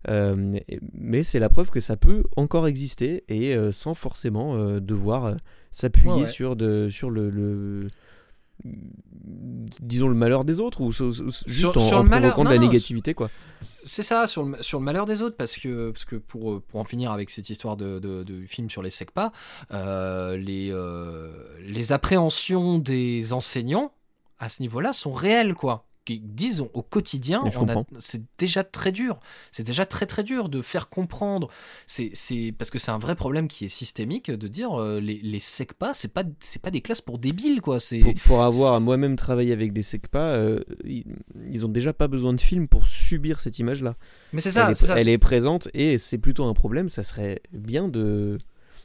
[0.10, 0.54] Euh,
[0.94, 5.36] mais c'est la preuve que ça peut encore exister et sans forcément devoir
[5.72, 6.26] s'appuyer Ouais, ouais.
[6.26, 7.88] sur, de, sur le, le-
[8.64, 11.22] disons le malheur des autres ou juste
[11.78, 13.30] en, sur en le malheur- provoquant de la non, négativité quoi.
[13.86, 16.80] C'est ça, sur le, sur le malheur des autres, parce que, parce que pour, pour
[16.82, 19.32] en finir avec cette histoire de, de, de film sur les SECPA,
[19.72, 21.32] euh, les, euh,
[21.62, 23.94] les appréhensions des enseignants
[24.40, 25.87] à ce niveau-là sont réelles, quoi.
[26.08, 27.44] Qui- Disons, au quotidien,
[28.00, 29.20] c'est déjà très dur.
[29.52, 31.50] C'est déjà très très dur de faire comprendre.
[31.86, 35.40] C'est parce que c'est un vrai problème qui est systémique de dire euh, les, les
[35.40, 37.80] SECPA, c'est pas, c'est pas des classes pour débiles, quoi.
[37.80, 41.04] C'est Pour, pour avoir moi-même travaillé avec des SECPA, euh, ils,
[41.50, 43.96] ils ont déjà pas besoin de film pour subir cette image-là.
[44.32, 45.00] Mais c'est ça, elle, est, ça.
[45.00, 46.88] elle est présente et c'est plutôt un problème.
[46.90, 48.38] Ça serait bien de.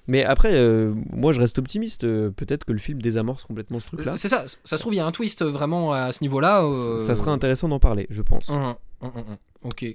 [0.09, 2.03] Mais après, euh, moi je reste optimiste.
[2.05, 4.17] euh, Peut-être que le film désamorce complètement ce truc-là.
[4.17, 6.65] C'est ça, ça se trouve, il y a un twist vraiment à ce niveau-là.
[6.65, 8.49] euh, Ça serait intéressant d'en parler, je pense.
[8.49, 9.37] Hum, hum, hum.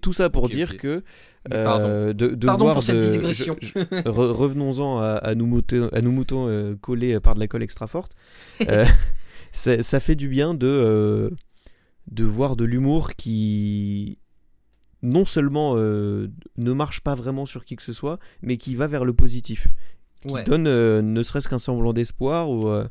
[0.01, 1.03] Tout ça pour dire que
[1.49, 1.85] Pardon.
[1.87, 3.55] euh, de, de Pardon voir pour cette de- digression.
[3.55, 7.63] re- Revenons-en à, à nos moutons, à nos moutons euh, collés par de la colle
[7.63, 8.13] extra forte.
[8.69, 8.85] Euh,
[9.51, 11.29] ça, ça fait du bien de euh,
[12.11, 14.19] de voir de l'humour qui
[15.03, 16.27] non seulement euh,
[16.57, 19.67] ne marche pas vraiment sur qui que ce soit, mais qui va vers le positif,
[20.21, 20.43] qui Ouais.
[20.43, 22.87] donne euh, ne serait-ce qu'un semblant d'espoir ou euh,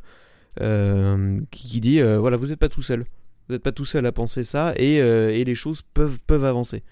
[0.61, 3.01] euh, qui, qui dit euh, voilà vous n'êtes pas tout seul,
[3.49, 6.45] vous n'êtes pas tout seul à penser ça et, euh, et les choses peuvent peuvent
[6.45, 6.83] avancer.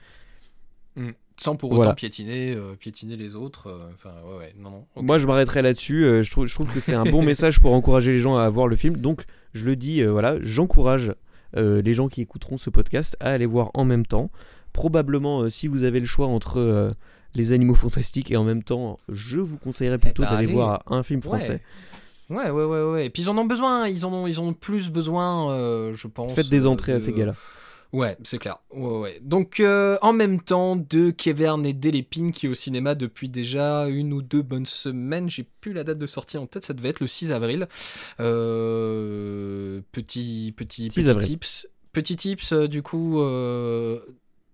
[1.36, 1.94] Sans pour autant Voilà.
[1.94, 3.66] piétiner, euh, piétiner les autres.
[3.68, 5.02] euh, Enfin, ouais, ouais, non, non.
[5.02, 6.04] Moi, je m'arrêterai là-dessus.
[6.04, 8.48] euh, je, trouve, je trouve que c'est un bon message pour encourager les gens à
[8.48, 8.96] voir le film.
[8.98, 11.12] Donc, je le dis, euh, voilà, j'encourage
[11.56, 14.30] euh, les gens qui écouteront ce podcast à aller voir en même temps.
[14.72, 16.92] Probablement, euh, si vous avez le choix entre euh,
[17.34, 21.02] les animaux fantastiques et en même temps, je vous conseillerais plutôt ben, d'aller voir un
[21.02, 21.60] film français.
[22.30, 23.06] Ouais, ouais, ouais, ouais.
[23.06, 25.92] Et puis ils en ont besoin, ils en ont, ils en ont plus besoin, euh,
[25.94, 26.32] je pense.
[26.32, 27.34] Faites des entrées à ces gars-là.
[27.92, 28.58] Ouais, c'est clair.
[28.72, 29.20] Ouais, ouais.
[29.22, 33.86] Donc, euh, en même temps, de Kevin et Delépine qui est au cinéma depuis déjà
[33.86, 35.30] une ou deux bonnes semaines.
[35.30, 37.68] J'ai plus la date de sortie en tête, ça devait être le 6 avril.
[38.18, 41.28] Euh, petit, petit, 6 petit avril.
[41.28, 41.68] tips.
[41.92, 44.00] Petit tips, du coup, euh,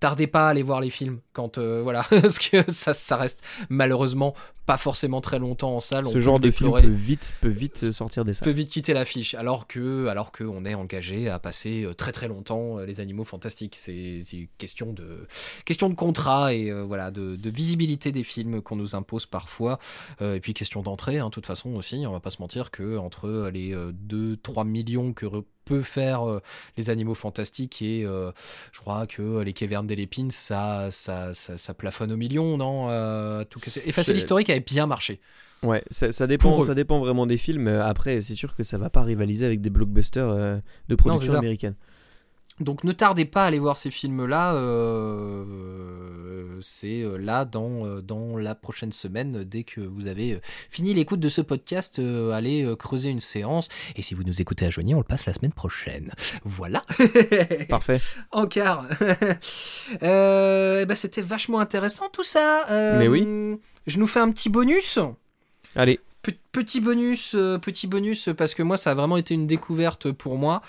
[0.01, 3.41] tardez pas à aller voir les films quand, euh, voilà, parce que ça, ça reste
[3.69, 4.35] malheureusement
[4.71, 6.07] pas forcément très longtemps en salle.
[6.07, 8.53] Ce peut genre de film peut vite, peut vite sortir des peut salles.
[8.53, 12.29] vite quitter l'affiche, alors que, alors que on est engagé à passer euh, très très
[12.29, 13.75] longtemps euh, les animaux fantastiques.
[13.75, 14.21] C'est
[14.59, 15.27] question de,
[15.65, 19.81] question de contrat et euh, voilà de, de visibilité des films qu'on nous impose parfois.
[20.23, 22.05] Euh, et puis question d'entrée, hein, de toute façon aussi.
[22.07, 25.27] On va pas se mentir que entre les 2-3 millions que
[25.65, 26.41] peut faire euh,
[26.77, 28.33] les animaux fantastiques et euh,
[28.73, 32.89] je crois que les cavernes des Lépines, ça, ça, ça, ça plafonne au million, non
[32.91, 33.61] euh, tout.
[33.85, 35.21] Effacer l'historique avait bien marché.
[35.63, 37.69] Ouais, ça, ça dépend, ça dépend vraiment des films.
[37.69, 41.75] Après, c'est sûr que ça va pas rivaliser avec des blockbusters de production américaine.
[42.61, 44.55] Donc ne tardez pas à aller voir ces films-là.
[44.55, 45.45] euh,
[46.63, 51.21] c'est euh, là dans, euh, dans la prochaine semaine, dès que vous avez fini l'écoute
[51.21, 53.69] de ce podcast, euh, allez creuser une séance.
[53.97, 56.11] Et si vous nous écoutez à Joigny, on le passe la semaine prochaine.
[56.45, 56.85] Voilà.
[57.69, 58.01] Parfait.
[58.31, 58.87] En quart.
[60.03, 62.67] euh, eh ben, C'était vachement intéressant tout ça.
[62.99, 63.59] Mais oui.
[63.87, 64.99] Je nous fais un petit bonus.
[65.75, 66.01] Allez,
[66.53, 70.37] Petit bonus, euh, petit bonus parce que moi ça a vraiment été une découverte pour
[70.37, 70.63] moi.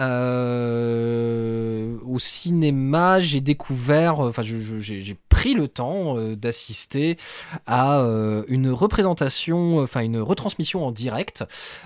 [0.00, 7.16] Euh, au cinéma, j'ai découvert, enfin je- je- j'ai pris le temps euh, d'assister
[7.66, 11.44] à euh, une représentation, enfin une retransmission en direct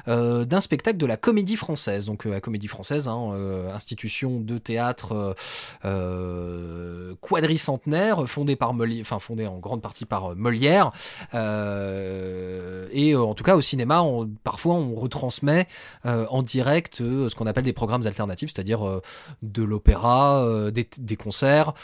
[0.08, 2.06] euh, d'un spectacle de la Comédie Française.
[2.06, 5.34] Donc euh, la Comédie Française, hein, euh, institution de théâtre euh,
[5.84, 10.90] euh, quadricentenaire, fondée par Molière, enfin fondée en grande partie par euh, Molière.
[11.34, 15.66] Euh, et euh, en tout cas au cinéma, on- parfois on retransmet
[16.06, 19.00] euh, en direct euh, ce qu'on appelle des programmes alternatifs, c'est-à-dire euh,
[19.42, 21.74] de l'opéra, des, concerts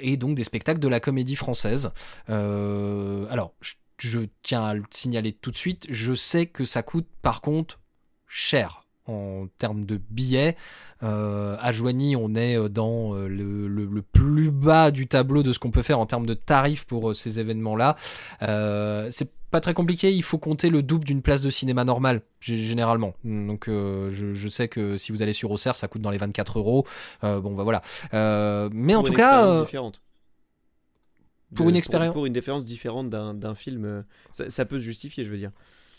[0.00, 1.90] et donc des spectacles de la comédie française.
[2.28, 3.54] Alors,
[3.98, 7.80] je, tiens à le signaler tout de suite, je sais que ça coûte par contre
[8.26, 10.56] cher en termes de billets.
[11.00, 16.00] À Joigny, on est dans le, plus bas du tableau de ce qu'on peut faire
[16.00, 17.96] en termes de tarifs pour ces événements-là.
[18.40, 23.14] C'est pas très compliqué, il faut compter le double d'une place de cinéma normale, généralement.
[23.24, 26.18] Donc euh, je, je sais que si vous allez sur Auxerre, ça coûte dans les
[26.18, 26.86] 24 euros.
[27.24, 27.82] Euh, bon, bah voilà.
[28.14, 30.02] Euh, mais en pour tout cas, différente.
[31.54, 35.30] pour une expérience- Pour, une différence différente d'un film, ça, ça peut se justifier, je
[35.30, 35.52] veux dire.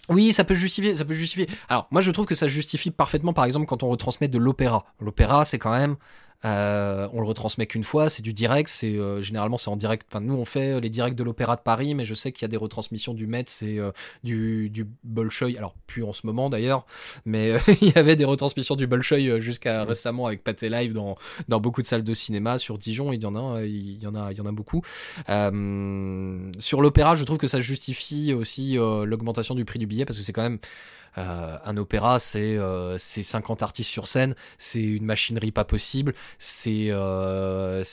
[0.10, 1.48] Oui, ça peut justifier, ça peut justifier.
[1.68, 4.86] Alors, moi, je trouve que ça justifie parfaitement, par exemple, quand on retransmet de l'opéra.
[5.02, 5.98] L'opéra, c'est quand même
[6.46, 10.06] Euh, on le retransmet qu'une fois, c'est du direct, c'est euh, généralement c'est en direct.
[10.10, 12.44] Enfin, nous on fait euh, les directs de l'Opéra de Paris, mais je sais qu'il
[12.44, 13.80] y a des retransmissions du Metz et
[14.24, 15.58] du, du Bolshoi.
[15.58, 16.86] Alors plus en ce moment d'ailleurs,
[17.26, 21.60] mais il y avait des retransmissions du Bolshoi jusqu'à récemment avec Pathé Live dans, dans
[21.60, 23.12] beaucoup de salles de cinéma sur Dijon.
[23.14, 24.82] Il y en a, il y en a, il y en a beaucoup.
[25.28, 30.24] sur l'opéra, je trouve que ça justifie aussi l'augmentation du prix du billet parce que
[30.24, 30.60] c'est quand même
[31.18, 36.92] euh, un opéra, c'est euh, 50 artistes sur scène, c'est une machinerie pas possible, c'est
[36.92, 37.84] euh,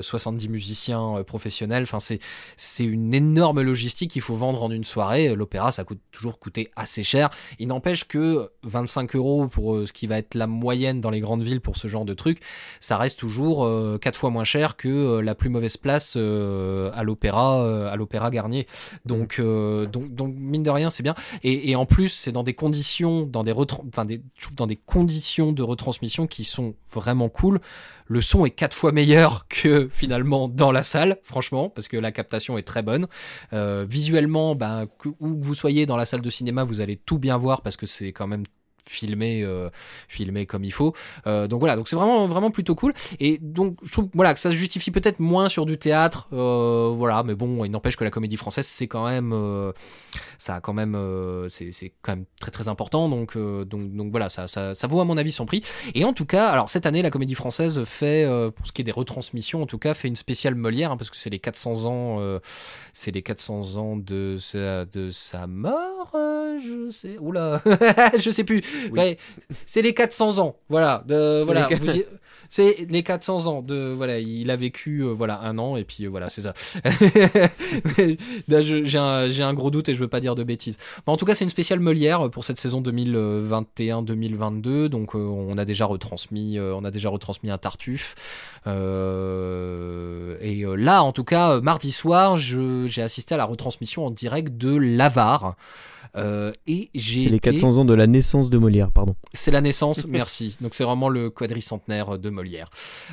[0.00, 1.82] 70 euh, musiciens euh, professionnels.
[1.82, 2.20] Enfin, c'est
[2.56, 5.34] c'est une énorme logistique qu'il faut vendre en une soirée.
[5.34, 7.30] L'opéra, ça coûte toujours coûter assez cher.
[7.58, 11.42] Il n'empêche que 25 euros pour ce qui va être la moyenne dans les grandes
[11.42, 12.40] villes pour ce genre de truc,
[12.80, 13.68] ça reste toujours
[14.00, 18.66] quatre fois moins cher que la plus mauvaise place à l'opéra à l'opéra Garnier.
[19.04, 21.14] Donc, donc donc mine de rien, c'est bien.
[21.42, 26.74] Et, et en plus, c'est dans des conditions, dans des, conditions de retransmission qui sont
[26.92, 27.60] vraiment cool.
[28.06, 32.12] Le son est quatre fois meilleur que finalement dans la salle, franchement, parce que la
[32.12, 33.06] captation est très bonne.
[33.52, 34.86] Euh, visuellement, ben,
[35.20, 37.76] où que vous soyez dans la salle de cinéma, vous allez tout bien voir parce
[37.76, 38.44] que c'est quand même
[38.86, 39.70] filmé euh,
[40.08, 40.94] filmé comme il faut.
[41.26, 42.92] Euh, donc voilà donc c'est vraiment vraiment plutôt cool.
[43.20, 46.92] Et donc je trouve voilà que ça se justifie peut-être moins sur du théâtre euh,
[46.94, 49.72] voilà mais bon il n'empêche que la comédie française c'est quand même euh,
[50.38, 50.98] ça a quand même
[51.48, 53.08] c'est c'est quand même très très important.
[53.08, 55.62] Donc donc donc voilà ça, ça ça vaut à mon avis son prix.
[55.94, 58.84] Et en tout cas alors cette année la comédie française fait pour ce qui est
[58.84, 61.86] des retransmissions en tout cas fait une spéciale Molière hein, parce que c'est les 400
[61.86, 62.38] ans
[62.92, 67.60] c'est les 400 ans de sa de sa mort je sais oula
[68.18, 68.62] je sais plus
[69.66, 71.04] c'est les 400 ans, voilà.
[71.06, 71.68] De, voilà,
[72.54, 76.04] c'est les 400 ans de voilà, il a vécu euh, voilà un an et puis
[76.04, 76.54] euh, voilà, c'est ça.
[78.48, 80.78] j'ai un, un, gros doute et je veux pas dire de bêtises.
[81.06, 84.86] en tout cas, c'est une spéciale Molière pour cette saison 2021-2022.
[84.86, 88.14] Donc, euh, on a déjà retransmis, on a déjà retransmis un Tartuffe.
[88.66, 88.70] et
[90.76, 95.56] là, en tout cas, mardi soir, j'ai assisté à la retransmission en direct de l'Avare.
[96.16, 99.16] Euh, et j'ai c'est les 400 ans de la naissance de Molière, pardon.
[99.32, 100.56] C'est la naissance, merci.
[100.60, 102.70] Donc c'est vraiment le quadricentenaire de Molière.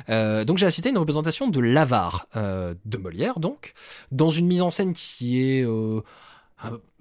[0.08, 3.74] Euh, donc j'ai assisté à une représentation de l'avare euh, de Molière, donc,
[4.10, 5.66] dans une mise en scène qui est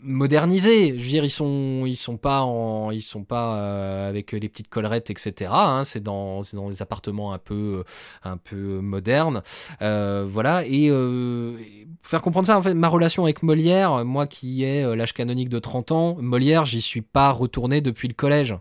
[0.03, 0.97] modernisé.
[0.97, 4.49] Je veux dire, ils sont, ils sont pas en, ils sont pas euh, avec les
[4.49, 5.51] petites collerettes, etc.
[5.53, 5.83] Hein.
[5.83, 7.83] c'est dans, c'est dans des appartements un peu,
[8.23, 9.43] un peu modernes,
[9.81, 10.65] euh, voilà.
[10.65, 11.57] Et euh,
[12.01, 15.59] faire comprendre ça, en fait, ma relation avec Molière, moi qui ai l'âge canonique de
[15.59, 18.55] 30 ans, Molière, j'y suis pas retourné depuis le collège.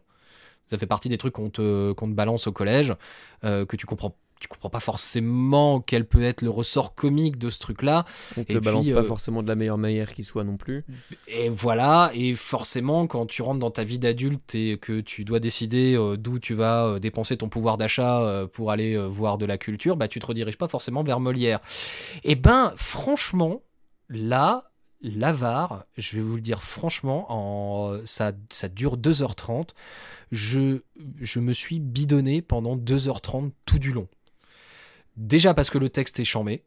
[0.66, 2.94] Ça fait partie des trucs qu'on te, qu'on te balance au collège,
[3.42, 7.58] que tu comprends tu comprends pas forcément quel peut être le ressort comique de ce
[7.58, 8.06] truc-là.
[8.38, 10.84] On te le balance pas euh, forcément de la meilleure manière qui soit non plus.
[11.28, 15.40] Et voilà, et forcément, quand tu rentres dans ta vie d'adulte et que tu dois
[15.40, 19.58] décider euh, d'où tu vas euh, dépenser ton pouvoir d'achat pour aller voir de la
[19.58, 21.60] culture, bah tu te rediriges pas forcément vers Molière.
[22.24, 23.62] Et ben, franchement,
[24.08, 24.72] là,
[25.02, 29.68] l'avare, je vais vous le dire franchement, en, ça, ça dure 2h30.
[30.32, 30.80] Je,
[31.20, 34.08] je me suis bidonné pendant 2h30 tout du long.
[35.16, 36.62] Déjà parce que le texte est chambé.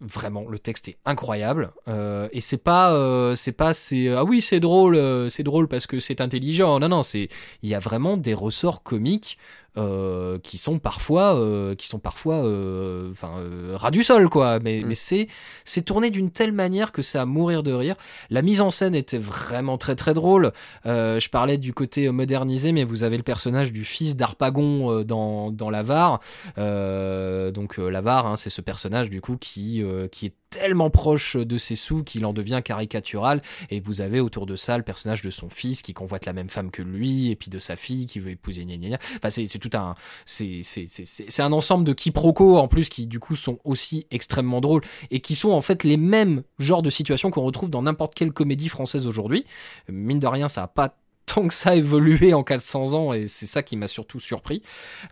[0.00, 4.42] Vraiment, le texte est incroyable euh, et c'est pas, euh, c'est pas, c'est ah oui
[4.42, 6.78] c'est drôle, euh, c'est drôle parce que c'est intelligent.
[6.80, 7.28] Non non, c'est
[7.62, 9.38] il y a vraiment des ressorts comiques
[9.78, 13.32] euh, qui sont parfois euh, qui sont parfois euh, enfin
[13.74, 14.58] ras du sol quoi.
[14.58, 14.86] Mais, mm.
[14.86, 15.28] mais c'est
[15.64, 17.96] c'est tourné d'une telle manière que c'est à mourir de rire.
[18.30, 20.52] La mise en scène était vraiment très très drôle.
[20.84, 25.70] Je parlais du côté modernisé mais vous avez le personnage du fils d'Arpagon dans dans
[25.70, 26.20] l'Avare
[26.56, 31.74] donc l'Avare hein, c'est ce personnage du coup qui qui est tellement proche de ses
[31.74, 33.40] sous qu'il en devient caricatural.
[33.70, 36.48] Et vous avez autour de ça le personnage de son fils qui convoite la même
[36.48, 39.58] femme que lui et puis de sa fille qui veut épouser gna gna enfin c'est
[39.58, 44.60] tout un c'est un ensemble de quiproquos en plus qui du coup sont aussi extrêmement
[44.60, 48.14] drôles et qui sont en fait les mêmes genres de situations qu'on retrouve dans n'importe
[48.14, 49.44] quelle comédie française aujourd'hui.
[49.88, 50.96] Mine de rien ça a pas
[51.26, 54.62] tant que ça a évolué en 400 ans et c'est ça qui m'a surtout surpris.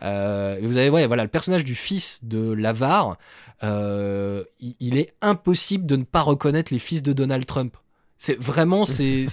[0.01, 3.17] Euh, vous avez ouais, voilà le personnage du fils de l'avare.
[3.63, 7.77] Euh, il, est impossible de ne pas reconnaître les fils de Donald Trump.
[8.25, 9.25] C'est vraiment, c'est,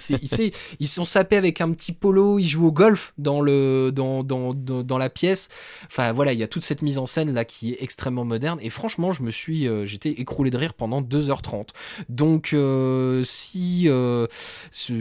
[0.79, 4.53] ils sont sapés avec un petit polo, ils jouent au golf dans le, dans, dans,
[4.53, 5.49] dans, la pièce.
[5.87, 8.59] Enfin voilà, il y a toute cette mise en scène là qui est extrêmement moderne.
[8.61, 11.69] Et franchement, je me suis, euh, j'étais écroulé de rire pendant 2h30.
[12.07, 14.27] Donc euh, si, euh,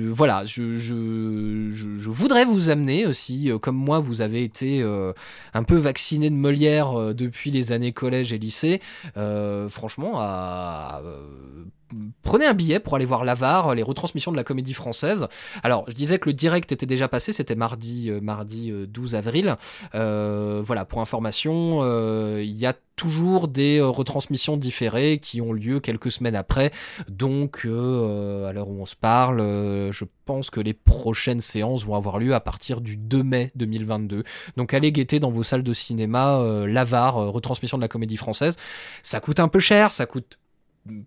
[0.09, 4.83] voilà, je, je, je, voudrais vous amener aussi, comme moi, vous avez été
[5.53, 8.81] un peu vacciné de Molière depuis les années collège et lycée.
[9.69, 11.03] franchement, à
[12.23, 15.29] prenez un billet pour aller voir l'Avare, les retransmissions de la comédie française.
[15.63, 19.57] Alors, je disais que le direct était déjà passé, c'était mardi, euh, mardi 12 avril.
[19.93, 21.83] voilà, pour information,
[22.39, 26.71] il y a toujours des retransmissions différées qui ont lieu quelques semaines après.
[27.09, 29.41] Donc, à l'heure où on se parle,
[29.91, 34.25] je pense que les prochaines séances vont avoir lieu à partir du 2 mai 2022.
[34.57, 38.57] Donc, allez guetter dans vos salles de cinéma l'Avare, retransmission de la comédie française.
[39.03, 40.39] Ça coûte un peu cher, ça coûte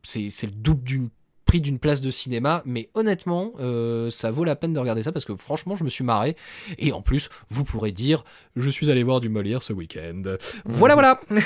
[0.04, 1.10] c'est le double du
[1.46, 5.12] prix d'une place de cinéma, mais honnêtement, euh, ça vaut la peine de regarder ça
[5.12, 6.36] parce que franchement, je me suis marré.
[6.80, 8.26] Et en plus, vous pourrez dire,
[8.56, 10.24] je suis allé voir du Molière ce week-end.
[10.66, 11.22] Voilà, voilà.
[11.30, 11.44] Et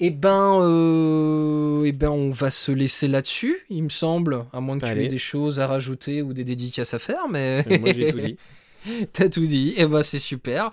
[0.06, 4.78] eh ben, euh, eh ben, on va se laisser là-dessus, il me semble, à moins
[4.78, 7.64] que tu aies des choses à rajouter ou des dédicaces à faire, mais.
[7.70, 8.36] Euh, moi, j'ai tout dit.
[9.12, 10.72] T'as tout dit, et eh ben c'est super.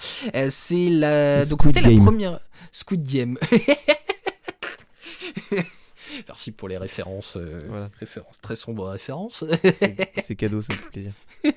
[0.49, 2.39] C'est la, donc c'était la première
[2.71, 3.37] Squid Game.
[6.27, 9.43] Merci pour les références, euh, références très sombres références.
[10.21, 11.11] C'est cadeau, ça me fait plaisir.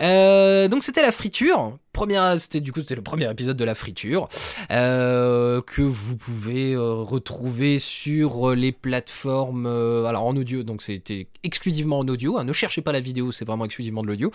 [0.00, 1.76] Euh, donc c'était la friture.
[1.92, 4.30] Première, c'était du coup c'était le premier épisode de la friture
[4.70, 9.66] euh, que vous pouvez euh, retrouver sur les plateformes.
[9.66, 12.38] alors en audio, donc c'était exclusivement en audio.
[12.38, 12.44] Hein.
[12.44, 14.30] ne cherchez pas la vidéo, c'est vraiment exclusivement de l'audio.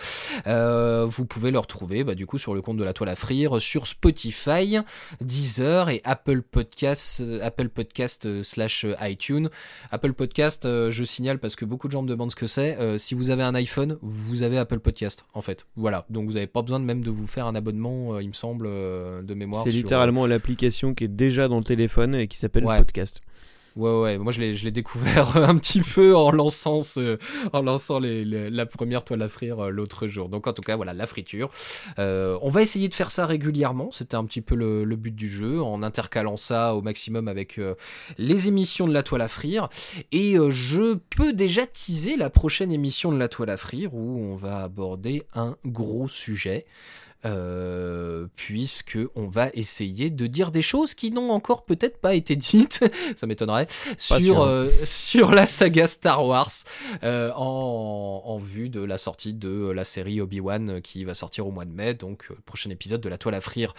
[0.46, 3.60] vous pouvez le retrouver bah, du coup sur le compte de la toile à frire,
[3.60, 4.78] sur Spotify,
[5.20, 9.50] Deezer et Apple Podcast, Apple Podcast slash iTunes.
[9.90, 12.78] Apple Podcast, je signale parce que beaucoup de gens me demandent ce que c'est.
[12.98, 15.66] si vous avez un iPhone, vous avez Apple Podcast en fait.
[15.74, 18.32] Voilà, donc vous n'avez pas besoin même de vous faire un abonnement, euh, il me
[18.32, 19.64] semble, euh, de mémoire.
[19.64, 23.20] C'est littéralement l'application qui est déjà dans le téléphone et qui s'appelle Podcast.
[23.78, 26.78] Ouais, ouais, moi je l'ai découvert un petit peu en lançant,
[27.52, 30.28] en lançant les, la première toile à frire euh, l'autre jour.
[30.28, 31.48] Donc en tout cas, voilà, la friture.
[32.00, 35.28] Euh, on va essayer de faire ça régulièrement, c'était un petit peu le, but du
[35.28, 37.76] jeu, en intercalant ça au maximum avec euh,
[38.18, 39.68] les émissions de la toile à frire.
[40.10, 44.34] Et je peux déjà teaser la prochaine émission de la toile à frire où on
[44.34, 46.66] va aborder un gros sujet.
[47.24, 52.36] Euh, puisque on va essayer de dire des choses qui n'ont encore peut-être pas été
[52.36, 52.84] dites,
[53.16, 53.66] ça m'étonnerait,
[53.98, 56.52] sur, euh, sur la saga Star Wars
[57.02, 61.50] euh, en, en, vue de la sortie de la série Obi-Wan qui va sortir au
[61.50, 63.72] mois de mai, donc prochain épisode de la toile à frire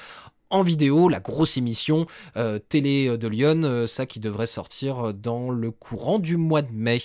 [0.50, 2.06] en vidéo, la grosse émission
[2.38, 6.74] euh, télé de Lyon, euh, ça qui devrait sortir dans le courant du mois de
[6.74, 7.02] mai.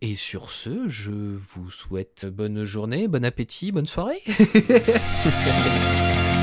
[0.00, 4.22] Et sur ce, je vous souhaite bonne journée, bon appétit, bonne soirée.